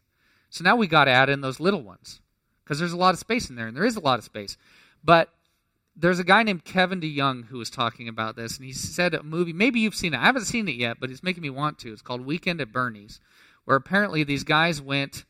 So 0.49 0.63
now 0.63 0.75
we 0.75 0.87
got 0.87 1.05
to 1.05 1.11
add 1.11 1.29
in 1.29 1.41
those 1.41 1.59
little 1.59 1.81
ones 1.81 2.19
because 2.63 2.79
there's 2.79 2.91
a 2.91 2.97
lot 2.97 3.13
of 3.13 3.19
space 3.19 3.49
in 3.49 3.55
there, 3.55 3.67
and 3.67 3.75
there 3.75 3.85
is 3.85 3.95
a 3.95 4.01
lot 4.01 4.19
of 4.19 4.25
space. 4.25 4.57
But 5.03 5.29
there's 5.95 6.19
a 6.19 6.23
guy 6.23 6.43
named 6.43 6.65
Kevin 6.65 7.01
DeYoung 7.01 7.47
who 7.47 7.57
was 7.57 7.69
talking 7.69 8.07
about 8.07 8.35
this, 8.35 8.57
and 8.57 8.65
he 8.65 8.73
said 8.73 9.13
a 9.13 9.23
movie. 9.23 9.53
Maybe 9.53 9.79
you've 9.79 9.95
seen 9.95 10.13
it. 10.13 10.19
I 10.19 10.25
haven't 10.25 10.45
seen 10.45 10.67
it 10.67 10.75
yet, 10.75 10.97
but 10.99 11.09
it's 11.09 11.23
making 11.23 11.43
me 11.43 11.49
want 11.49 11.79
to. 11.79 11.91
It's 11.91 12.01
called 12.01 12.25
Weekend 12.25 12.61
at 12.61 12.71
Bernie's, 12.71 13.19
where 13.65 13.77
apparently 13.77 14.23
these 14.23 14.43
guys 14.43 14.81
went 14.81 15.25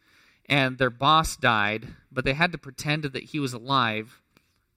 and 0.47 0.78
their 0.78 0.89
boss 0.89 1.38
died, 1.38 1.88
but 2.12 2.26
they 2.26 2.34
had 2.34 2.51
to 2.51 2.57
pretend 2.57 3.03
that 3.03 3.24
he 3.24 3.39
was 3.39 3.53
alive 3.53 4.22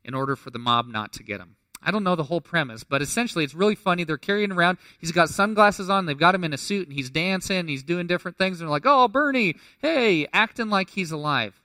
in 0.05 0.14
order 0.14 0.37
for 0.37 0.51
the 0.51 0.59
mob 0.59 0.87
not 0.87 1.12
to 1.14 1.22
get 1.22 1.41
him. 1.41 1.57
I 1.83 1.91
don't 1.91 2.05
know 2.05 2.14
the 2.14 2.24
whole 2.24 2.41
premise, 2.41 2.85
but 2.85 3.03
essentially 3.03 3.45
it's 3.45 3.55
really 3.55 3.74
funny. 3.74 4.05
They're 4.05 4.16
carrying 4.16 4.53
around. 4.53 4.78
He's 4.99 5.12
got 5.12 5.28
sunglasses 5.28 5.91
on. 5.91 6.07
They've 6.07 6.16
got 6.16 6.35
him 6.35 6.45
in 6.45 6.53
a 6.53 6.59
suit, 6.59 6.87
and 6.87 6.97
he's 6.97 7.11
dancing. 7.11 7.66
He's 7.66 7.83
doing 7.83 8.07
different 8.07 8.39
things. 8.39 8.61
And 8.61 8.68
they're 8.68 8.72
like, 8.72 8.87
"Oh, 8.87 9.09
Bernie, 9.09 9.57
hey," 9.80 10.28
acting 10.33 10.68
like 10.68 10.91
he's 10.91 11.11
alive. 11.11 11.61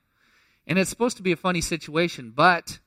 And 0.65 0.80
it's 0.80 0.89
supposed 0.89 1.18
to 1.18 1.24
be 1.24 1.32
a 1.32 1.38
funny 1.38 1.61
situation, 1.61 2.32
but 2.36 2.80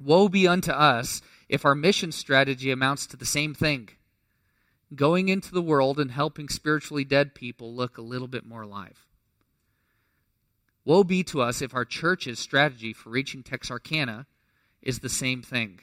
woe 0.00 0.28
be 0.28 0.48
unto 0.48 0.72
us 0.72 1.22
if 1.48 1.64
our 1.64 1.74
mission 1.74 2.10
strategy 2.10 2.70
amounts 2.70 3.06
to 3.06 3.16
the 3.16 3.26
same 3.26 3.54
thing 3.54 3.90
going 4.94 5.28
into 5.28 5.52
the 5.52 5.62
world 5.62 5.98
and 5.98 6.12
helping 6.12 6.48
spiritually 6.48 7.04
dead 7.04 7.34
people 7.34 7.74
look 7.74 7.98
a 7.98 8.02
little 8.02 8.28
bit 8.28 8.46
more 8.46 8.62
alive. 8.62 9.04
Woe 10.84 11.02
be 11.02 11.24
to 11.24 11.42
us 11.42 11.60
if 11.60 11.74
our 11.74 11.84
church's 11.84 12.38
strategy 12.38 12.92
for 12.92 13.10
reaching 13.10 13.42
Texarkana 13.42 14.26
is 14.80 15.00
the 15.00 15.08
same 15.08 15.42
thing 15.42 15.80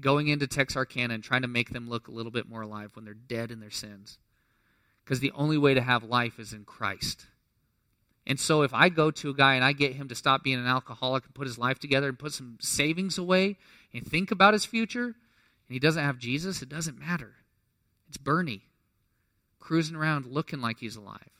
going 0.00 0.28
into 0.28 0.46
Texarkana 0.46 1.14
and 1.14 1.22
trying 1.22 1.42
to 1.42 1.48
make 1.48 1.70
them 1.70 1.88
look 1.88 2.08
a 2.08 2.12
little 2.12 2.32
bit 2.32 2.48
more 2.48 2.62
alive 2.62 2.90
when 2.94 3.04
they're 3.04 3.14
dead 3.14 3.50
in 3.50 3.60
their 3.60 3.70
sins. 3.70 4.18
Because 5.04 5.20
the 5.20 5.32
only 5.32 5.58
way 5.58 5.74
to 5.74 5.80
have 5.80 6.04
life 6.04 6.38
is 6.38 6.52
in 6.52 6.64
Christ. 6.64 7.26
And 8.26 8.38
so 8.38 8.62
if 8.62 8.74
I 8.74 8.90
go 8.90 9.10
to 9.10 9.30
a 9.30 9.34
guy 9.34 9.54
and 9.54 9.64
I 9.64 9.72
get 9.72 9.94
him 9.94 10.08
to 10.08 10.14
stop 10.14 10.44
being 10.44 10.58
an 10.58 10.66
alcoholic 10.66 11.24
and 11.24 11.34
put 11.34 11.46
his 11.46 11.58
life 11.58 11.78
together 11.78 12.08
and 12.08 12.18
put 12.18 12.34
some 12.34 12.58
savings 12.60 13.16
away 13.16 13.56
and 13.94 14.06
think 14.06 14.30
about 14.30 14.52
his 14.52 14.66
future, 14.66 15.06
and 15.06 15.14
he 15.68 15.78
doesn't 15.78 16.04
have 16.04 16.18
Jesus, 16.18 16.60
it 16.60 16.68
doesn't 16.68 16.98
matter. 16.98 17.36
It's 18.08 18.18
Bernie 18.18 18.62
cruising 19.60 19.96
around 19.96 20.26
looking 20.26 20.60
like 20.60 20.78
he's 20.78 20.96
alive. 20.96 21.30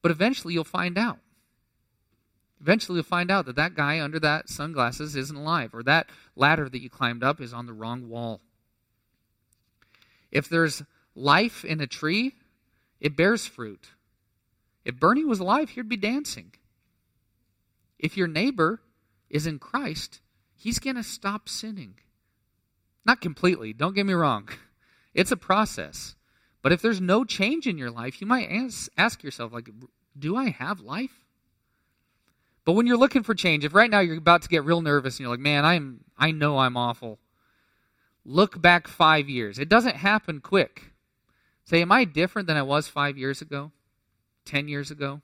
But 0.00 0.10
eventually 0.10 0.54
you'll 0.54 0.64
find 0.64 0.98
out. 0.98 1.18
Eventually 2.62 2.96
you'll 2.96 3.04
find 3.04 3.30
out 3.30 3.44
that 3.46 3.56
that 3.56 3.74
guy 3.74 4.00
under 4.00 4.20
that 4.20 4.48
sunglasses 4.48 5.16
isn't 5.16 5.36
alive, 5.36 5.74
or 5.74 5.82
that 5.82 6.08
ladder 6.36 6.68
that 6.68 6.80
you 6.80 6.88
climbed 6.88 7.24
up 7.24 7.40
is 7.40 7.52
on 7.52 7.66
the 7.66 7.72
wrong 7.72 8.08
wall. 8.08 8.40
If 10.30 10.48
there's 10.48 10.82
life 11.16 11.64
in 11.64 11.80
a 11.80 11.88
tree, 11.88 12.36
it 13.00 13.16
bears 13.16 13.46
fruit. 13.46 13.90
If 14.84 15.00
Bernie 15.00 15.24
was 15.24 15.40
alive, 15.40 15.70
he'd 15.70 15.88
be 15.88 15.96
dancing. 15.96 16.52
If 17.98 18.16
your 18.16 18.28
neighbor 18.28 18.80
is 19.28 19.46
in 19.46 19.58
Christ, 19.58 20.20
he's 20.54 20.78
going 20.78 20.96
to 20.96 21.02
stop 21.02 21.48
sinning. 21.48 21.94
Not 23.04 23.20
completely, 23.20 23.72
don't 23.72 23.94
get 23.94 24.06
me 24.06 24.14
wrong. 24.14 24.48
It's 25.14 25.30
a 25.30 25.36
process. 25.36 26.14
But 26.62 26.72
if 26.72 26.80
there's 26.80 26.98
no 26.98 27.22
change 27.22 27.66
in 27.66 27.76
your 27.76 27.90
life, 27.90 28.22
you 28.22 28.26
might 28.26 28.48
ask, 28.50 28.90
ask 28.96 29.22
yourself 29.22 29.52
like 29.52 29.68
do 30.18 30.36
I 30.36 30.48
have 30.48 30.80
life? 30.80 31.21
But 32.64 32.72
when 32.72 32.86
you're 32.86 32.96
looking 32.96 33.22
for 33.22 33.34
change, 33.34 33.64
if 33.64 33.74
right 33.74 33.90
now 33.90 34.00
you're 34.00 34.16
about 34.16 34.42
to 34.42 34.48
get 34.48 34.64
real 34.64 34.82
nervous 34.82 35.16
and 35.16 35.20
you're 35.20 35.30
like, 35.30 35.40
"Man, 35.40 35.64
I'm 35.64 36.04
I 36.16 36.30
know 36.30 36.58
I'm 36.58 36.76
awful." 36.76 37.18
Look 38.24 38.62
back 38.62 38.86
5 38.86 39.28
years. 39.28 39.58
It 39.58 39.68
doesn't 39.68 39.96
happen 39.96 40.40
quick. 40.40 40.92
Say, 41.64 41.82
am 41.82 41.92
I 41.92 42.04
different 42.04 42.48
than 42.48 42.56
I 42.56 42.62
was 42.62 42.88
five 42.88 43.16
years 43.16 43.40
ago? 43.40 43.70
Ten 44.44 44.68
years 44.68 44.90
ago? 44.90 45.20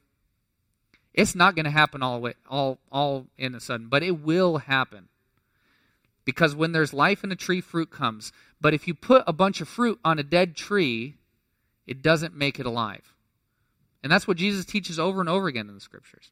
It's 1.12 1.34
not 1.34 1.56
going 1.56 1.64
to 1.64 1.70
happen 1.70 2.02
all, 2.02 2.28
all, 2.48 2.78
all 2.92 3.26
in 3.36 3.54
a 3.54 3.60
sudden, 3.60 3.88
but 3.88 4.02
it 4.02 4.22
will 4.22 4.58
happen. 4.58 5.08
Because 6.24 6.54
when 6.54 6.72
there's 6.72 6.92
life 6.92 7.24
in 7.24 7.32
a 7.32 7.36
tree, 7.36 7.60
fruit 7.60 7.90
comes. 7.90 8.32
But 8.60 8.74
if 8.74 8.86
you 8.86 8.94
put 8.94 9.24
a 9.26 9.32
bunch 9.32 9.60
of 9.60 9.68
fruit 9.68 9.98
on 10.04 10.18
a 10.18 10.22
dead 10.22 10.54
tree, 10.54 11.16
it 11.86 12.02
doesn't 12.02 12.36
make 12.36 12.60
it 12.60 12.66
alive. 12.66 13.14
And 14.02 14.12
that's 14.12 14.28
what 14.28 14.36
Jesus 14.36 14.64
teaches 14.64 14.98
over 14.98 15.20
and 15.20 15.28
over 15.28 15.48
again 15.48 15.68
in 15.68 15.74
the 15.74 15.80
scriptures. 15.80 16.30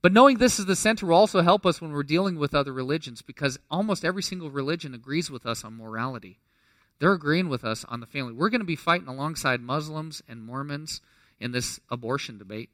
But 0.00 0.12
knowing 0.12 0.38
this 0.38 0.58
is 0.58 0.66
the 0.66 0.76
center 0.76 1.06
will 1.06 1.16
also 1.16 1.42
help 1.42 1.66
us 1.66 1.80
when 1.80 1.92
we're 1.92 2.04
dealing 2.04 2.38
with 2.38 2.54
other 2.54 2.72
religions 2.72 3.20
because 3.20 3.58
almost 3.70 4.04
every 4.04 4.22
single 4.22 4.50
religion 4.50 4.94
agrees 4.94 5.30
with 5.30 5.44
us 5.44 5.64
on 5.64 5.76
morality. 5.76 6.38
They're 7.00 7.12
agreeing 7.12 7.48
with 7.48 7.64
us 7.64 7.84
on 7.88 8.00
the 8.00 8.06
family. 8.06 8.32
We're 8.32 8.50
going 8.50 8.60
to 8.60 8.66
be 8.66 8.76
fighting 8.76 9.08
alongside 9.08 9.60
Muslims 9.60 10.22
and 10.28 10.42
Mormons 10.42 11.00
in 11.40 11.52
this 11.52 11.80
abortion 11.90 12.38
debate, 12.38 12.70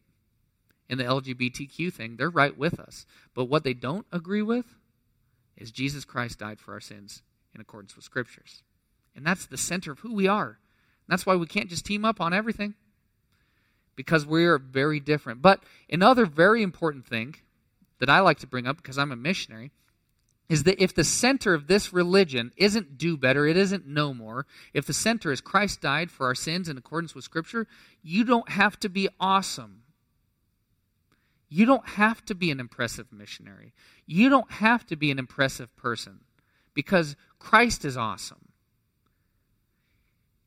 in 0.88 0.98
the 0.98 1.04
LGBTQ 1.04 1.92
thing. 1.92 2.16
They're 2.16 2.30
right 2.30 2.56
with 2.56 2.78
us. 2.78 3.06
But 3.34 3.46
what 3.46 3.64
they 3.64 3.74
don't 3.74 4.06
agree 4.12 4.42
with 4.42 4.66
is 5.56 5.70
Jesus 5.70 6.04
Christ 6.04 6.38
died 6.38 6.60
for 6.60 6.72
our 6.72 6.80
sins 6.80 7.22
in 7.54 7.60
accordance 7.60 7.96
with 7.96 8.04
scriptures. 8.04 8.62
And 9.16 9.26
that's 9.26 9.46
the 9.46 9.56
center 9.56 9.92
of 9.92 10.00
who 10.00 10.14
we 10.14 10.26
are. 10.26 10.58
that's 11.08 11.26
why 11.26 11.36
we 11.36 11.46
can't 11.46 11.70
just 11.70 11.86
team 11.86 12.04
up 12.04 12.20
on 12.20 12.32
everything 12.32 12.74
because 13.96 14.26
we're 14.26 14.58
very 14.58 15.00
different. 15.00 15.42
But 15.42 15.62
another 15.90 16.26
very 16.26 16.62
important 16.62 17.06
thing 17.06 17.36
that 17.98 18.10
I 18.10 18.20
like 18.20 18.38
to 18.40 18.46
bring 18.46 18.66
up 18.66 18.76
because 18.76 18.98
I'm 18.98 19.12
a 19.12 19.16
missionary 19.16 19.70
is 20.48 20.64
that 20.64 20.82
if 20.82 20.94
the 20.94 21.04
center 21.04 21.54
of 21.54 21.66
this 21.66 21.92
religion 21.92 22.52
isn't 22.56 22.98
do 22.98 23.16
better, 23.16 23.46
it 23.46 23.56
isn't 23.56 23.86
know 23.86 24.12
more, 24.12 24.46
if 24.74 24.86
the 24.86 24.92
center 24.92 25.32
is 25.32 25.40
Christ 25.40 25.80
died 25.80 26.10
for 26.10 26.26
our 26.26 26.34
sins 26.34 26.68
in 26.68 26.76
accordance 26.76 27.14
with 27.14 27.24
Scripture, 27.24 27.66
you 28.02 28.24
don't 28.24 28.50
have 28.50 28.78
to 28.80 28.88
be 28.88 29.08
awesome. 29.18 29.82
You 31.48 31.64
don't 31.64 31.88
have 31.90 32.24
to 32.26 32.34
be 32.34 32.50
an 32.50 32.60
impressive 32.60 33.12
missionary. 33.12 33.72
You 34.06 34.28
don't 34.28 34.50
have 34.50 34.84
to 34.86 34.96
be 34.96 35.10
an 35.10 35.18
impressive 35.18 35.74
person 35.76 36.20
because 36.74 37.16
Christ 37.38 37.84
is 37.84 37.96
awesome. 37.96 38.48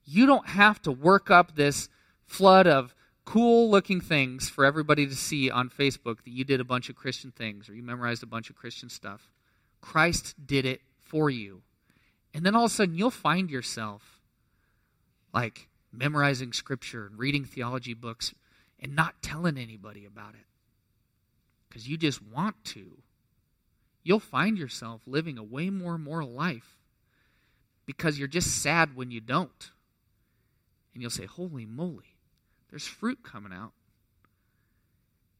You 0.05 0.25
don't 0.25 0.47
have 0.47 0.81
to 0.83 0.91
work 0.91 1.31
up 1.31 1.55
this 1.55 1.89
flood 2.25 2.67
of 2.67 2.93
cool 3.27 3.69
looking 3.69 3.99
things 3.99 4.47
for 4.47 4.63
everybody 4.63 5.05
to 5.05 5.13
see 5.13 5.51
on 5.51 5.69
Facebook 5.69 6.23
that 6.23 6.31
you 6.31 6.45
did 6.45 6.61
a 6.61 6.63
bunch 6.63 6.87
of 6.87 6.95
Christian 6.95 7.29
things 7.29 7.67
or 7.67 7.75
you 7.75 7.83
memorized 7.83 8.23
a 8.23 8.25
bunch 8.25 8.49
of 8.49 8.55
Christian 8.55 8.87
stuff. 8.87 9.29
Christ 9.81 10.33
did 10.47 10.65
it 10.65 10.79
for 11.01 11.29
you. 11.29 11.61
And 12.33 12.45
then 12.45 12.55
all 12.55 12.63
of 12.63 12.71
a 12.71 12.73
sudden 12.73 12.95
you'll 12.95 13.11
find 13.11 13.51
yourself 13.51 14.21
like 15.33 15.67
memorizing 15.91 16.53
scripture 16.53 17.05
and 17.05 17.19
reading 17.19 17.43
theology 17.43 17.93
books 17.93 18.33
and 18.79 18.95
not 18.95 19.21
telling 19.21 19.57
anybody 19.57 20.05
about 20.05 20.33
it 20.33 20.45
because 21.67 21.85
you 21.85 21.97
just 21.97 22.25
want 22.25 22.55
to. 22.63 22.97
You'll 24.03 24.21
find 24.21 24.57
yourself 24.57 25.01
living 25.05 25.37
a 25.37 25.43
way 25.43 25.69
more 25.69 25.97
moral 25.97 26.31
life 26.31 26.77
because 27.85 28.17
you're 28.17 28.29
just 28.29 28.61
sad 28.61 28.95
when 28.95 29.11
you 29.11 29.19
don't. 29.19 29.71
And 30.93 31.01
you'll 31.01 31.11
say, 31.11 31.25
Holy 31.25 31.65
moly, 31.65 32.16
there's 32.69 32.87
fruit 32.87 33.19
coming 33.23 33.53
out. 33.53 33.71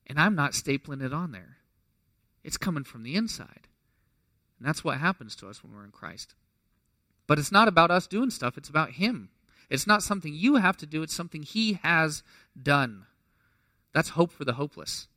And 0.06 0.20
I'm 0.20 0.36
not 0.36 0.54
stapling 0.54 1.04
it 1.04 1.14
on 1.14 1.32
there. 1.32 1.58
It's 2.44 2.58
coming 2.58 2.84
from 2.84 3.04
the 3.04 3.16
inside. 3.16 3.68
And 4.58 4.68
that's 4.68 4.84
what 4.84 4.98
happens 4.98 5.36
to 5.38 5.50
us 5.50 5.64
when 5.64 5.74
we're 5.74 5.84
in 5.84 5.92
Christ. 5.92 6.34
But 7.28 7.40
it's 7.40 7.52
not 7.52 7.68
about 7.68 7.92
us 7.92 8.08
doing 8.08 8.30
stuff, 8.30 8.58
it's 8.58 8.70
about 8.70 8.92
Him. 8.92 9.30
It's 9.70 9.86
not 9.86 10.02
something 10.02 10.34
you 10.34 10.56
have 10.56 10.78
to 10.78 10.86
do, 10.86 11.04
it's 11.04 11.14
something 11.14 11.44
He 11.44 11.80
has 11.84 12.24
done. 12.62 13.06
That's 13.94 14.10
hope 14.10 14.32
for 14.32 14.46
the 14.46 14.54
hopeless. 14.54 15.08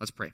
Let's 0.00 0.10
pray. 0.10 0.32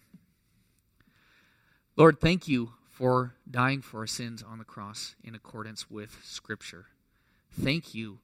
Lord, 1.97 2.21
thank 2.21 2.47
you 2.47 2.73
for 2.91 3.35
dying 3.51 3.83
for 3.83 4.01
our 4.01 4.07
sins 4.07 4.43
on 4.43 4.59
the 4.59 4.65
cross 4.65 5.17
in 5.25 5.35
accordance 5.35 5.91
with 5.91 6.19
Scripture. 6.23 6.87
Thank 7.51 7.95
you 7.95 8.19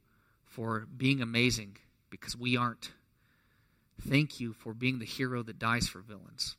for 0.50 0.86
being 0.94 1.22
amazing 1.22 1.76
because 2.10 2.36
we 2.36 2.56
aren't. 2.56 2.90
Thank 4.06 4.40
you 4.40 4.52
for 4.52 4.74
being 4.74 4.98
the 4.98 5.04
hero 5.04 5.42
that 5.44 5.58
dies 5.58 5.86
for 5.86 6.00
villains, 6.00 6.56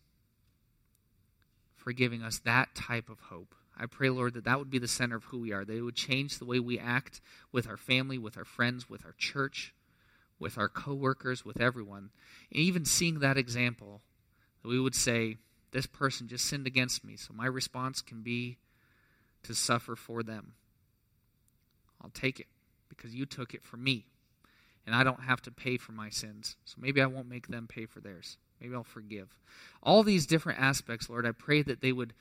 for 1.75 1.91
giving 1.91 2.23
us 2.23 2.39
that 2.39 2.73
type 2.73 3.09
of 3.09 3.19
hope. 3.19 3.53
I 3.77 3.87
pray, 3.87 4.09
Lord, 4.09 4.35
that 4.35 4.45
that 4.45 4.59
would 4.59 4.69
be 4.69 4.79
the 4.79 4.87
center 4.87 5.17
of 5.17 5.25
who 5.25 5.39
we 5.39 5.51
are, 5.51 5.65
that 5.65 5.75
it 5.75 5.81
would 5.81 5.95
change 5.95 6.37
the 6.37 6.45
way 6.45 6.59
we 6.59 6.79
act 6.79 7.19
with 7.51 7.67
our 7.67 7.77
family, 7.77 8.17
with 8.17 8.37
our 8.37 8.45
friends, 8.45 8.89
with 8.89 9.05
our 9.05 9.15
church, 9.17 9.73
with 10.39 10.57
our 10.57 10.69
coworkers, 10.69 11.43
with 11.43 11.59
everyone. 11.59 12.11
And 12.51 12.61
even 12.61 12.85
seeing 12.85 13.19
that 13.19 13.37
example, 13.37 14.01
that 14.61 14.69
we 14.69 14.79
would 14.79 14.95
say, 14.95 15.37
This 15.71 15.85
person 15.85 16.27
just 16.27 16.45
sinned 16.45 16.67
against 16.67 17.03
me, 17.03 17.17
so 17.17 17.33
my 17.33 17.47
response 17.47 18.01
can 18.01 18.21
be 18.21 18.57
to 19.43 19.55
suffer 19.55 19.95
for 19.95 20.21
them. 20.21 20.53
I'll 22.01 22.11
take 22.11 22.39
it 22.39 22.47
because 23.01 23.15
you 23.15 23.25
took 23.25 23.53
it 23.53 23.63
for 23.63 23.77
me. 23.77 24.05
And 24.85 24.95
I 24.95 25.03
don't 25.03 25.23
have 25.23 25.41
to 25.43 25.51
pay 25.51 25.77
for 25.77 25.91
my 25.91 26.09
sins. 26.09 26.55
So 26.65 26.77
maybe 26.79 27.01
I 27.01 27.05
won't 27.05 27.29
make 27.29 27.47
them 27.47 27.67
pay 27.67 27.85
for 27.85 27.99
theirs. 27.99 28.37
Maybe 28.59 28.75
I'll 28.75 28.83
forgive. 28.83 29.37
All 29.81 30.03
these 30.03 30.25
different 30.25 30.59
aspects, 30.59 31.09
Lord, 31.09 31.25
I 31.25 31.31
pray 31.31 31.61
that 31.63 31.81
they 31.81 31.91
would 31.91 32.13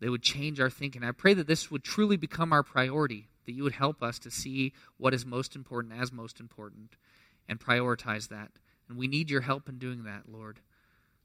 they 0.00 0.08
would 0.08 0.22
change 0.22 0.58
our 0.58 0.70
thinking. 0.70 1.04
I 1.04 1.12
pray 1.12 1.32
that 1.34 1.46
this 1.46 1.70
would 1.70 1.84
truly 1.84 2.16
become 2.16 2.52
our 2.52 2.64
priority, 2.64 3.28
that 3.46 3.52
you 3.52 3.62
would 3.62 3.74
help 3.74 4.02
us 4.02 4.18
to 4.20 4.32
see 4.32 4.72
what 4.96 5.14
is 5.14 5.24
most 5.24 5.54
important 5.54 5.94
as 5.96 6.10
most 6.10 6.40
important 6.40 6.96
and 7.48 7.60
prioritize 7.60 8.28
that. 8.28 8.50
And 8.88 8.98
we 8.98 9.06
need 9.06 9.30
your 9.30 9.42
help 9.42 9.68
in 9.68 9.78
doing 9.78 10.02
that, 10.02 10.22
Lord. 10.28 10.58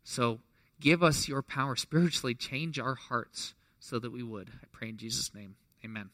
So 0.04 0.42
give 0.80 1.02
us 1.02 1.28
your 1.28 1.42
power 1.42 1.76
spiritually, 1.76 2.36
change 2.36 2.78
our 2.78 2.94
hearts 2.94 3.56
so 3.80 3.98
that 3.98 4.12
we 4.12 4.22
would. 4.22 4.52
I 4.62 4.68
pray 4.72 4.90
in 4.90 4.98
Jesus' 4.98 5.34
name. 5.34 5.56
Amen. 5.84 6.12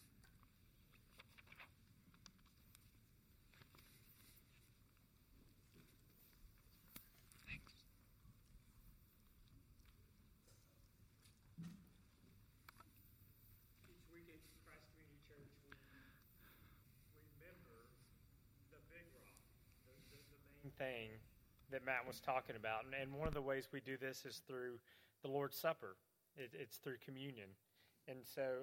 Thing 20.83 21.09
that 21.71 21.85
Matt 21.85 22.05
was 22.07 22.19
talking 22.19 22.55
about. 22.55 22.85
And, 22.85 22.93
and 22.93 23.19
one 23.19 23.27
of 23.27 23.33
the 23.33 23.41
ways 23.41 23.67
we 23.71 23.79
do 23.79 23.97
this 23.97 24.25
is 24.25 24.41
through 24.47 24.79
the 25.23 25.29
Lord's 25.29 25.57
Supper, 25.57 25.95
it, 26.35 26.51
it's 26.53 26.77
through 26.77 26.97
communion. 27.03 27.47
And 28.07 28.19
so 28.23 28.59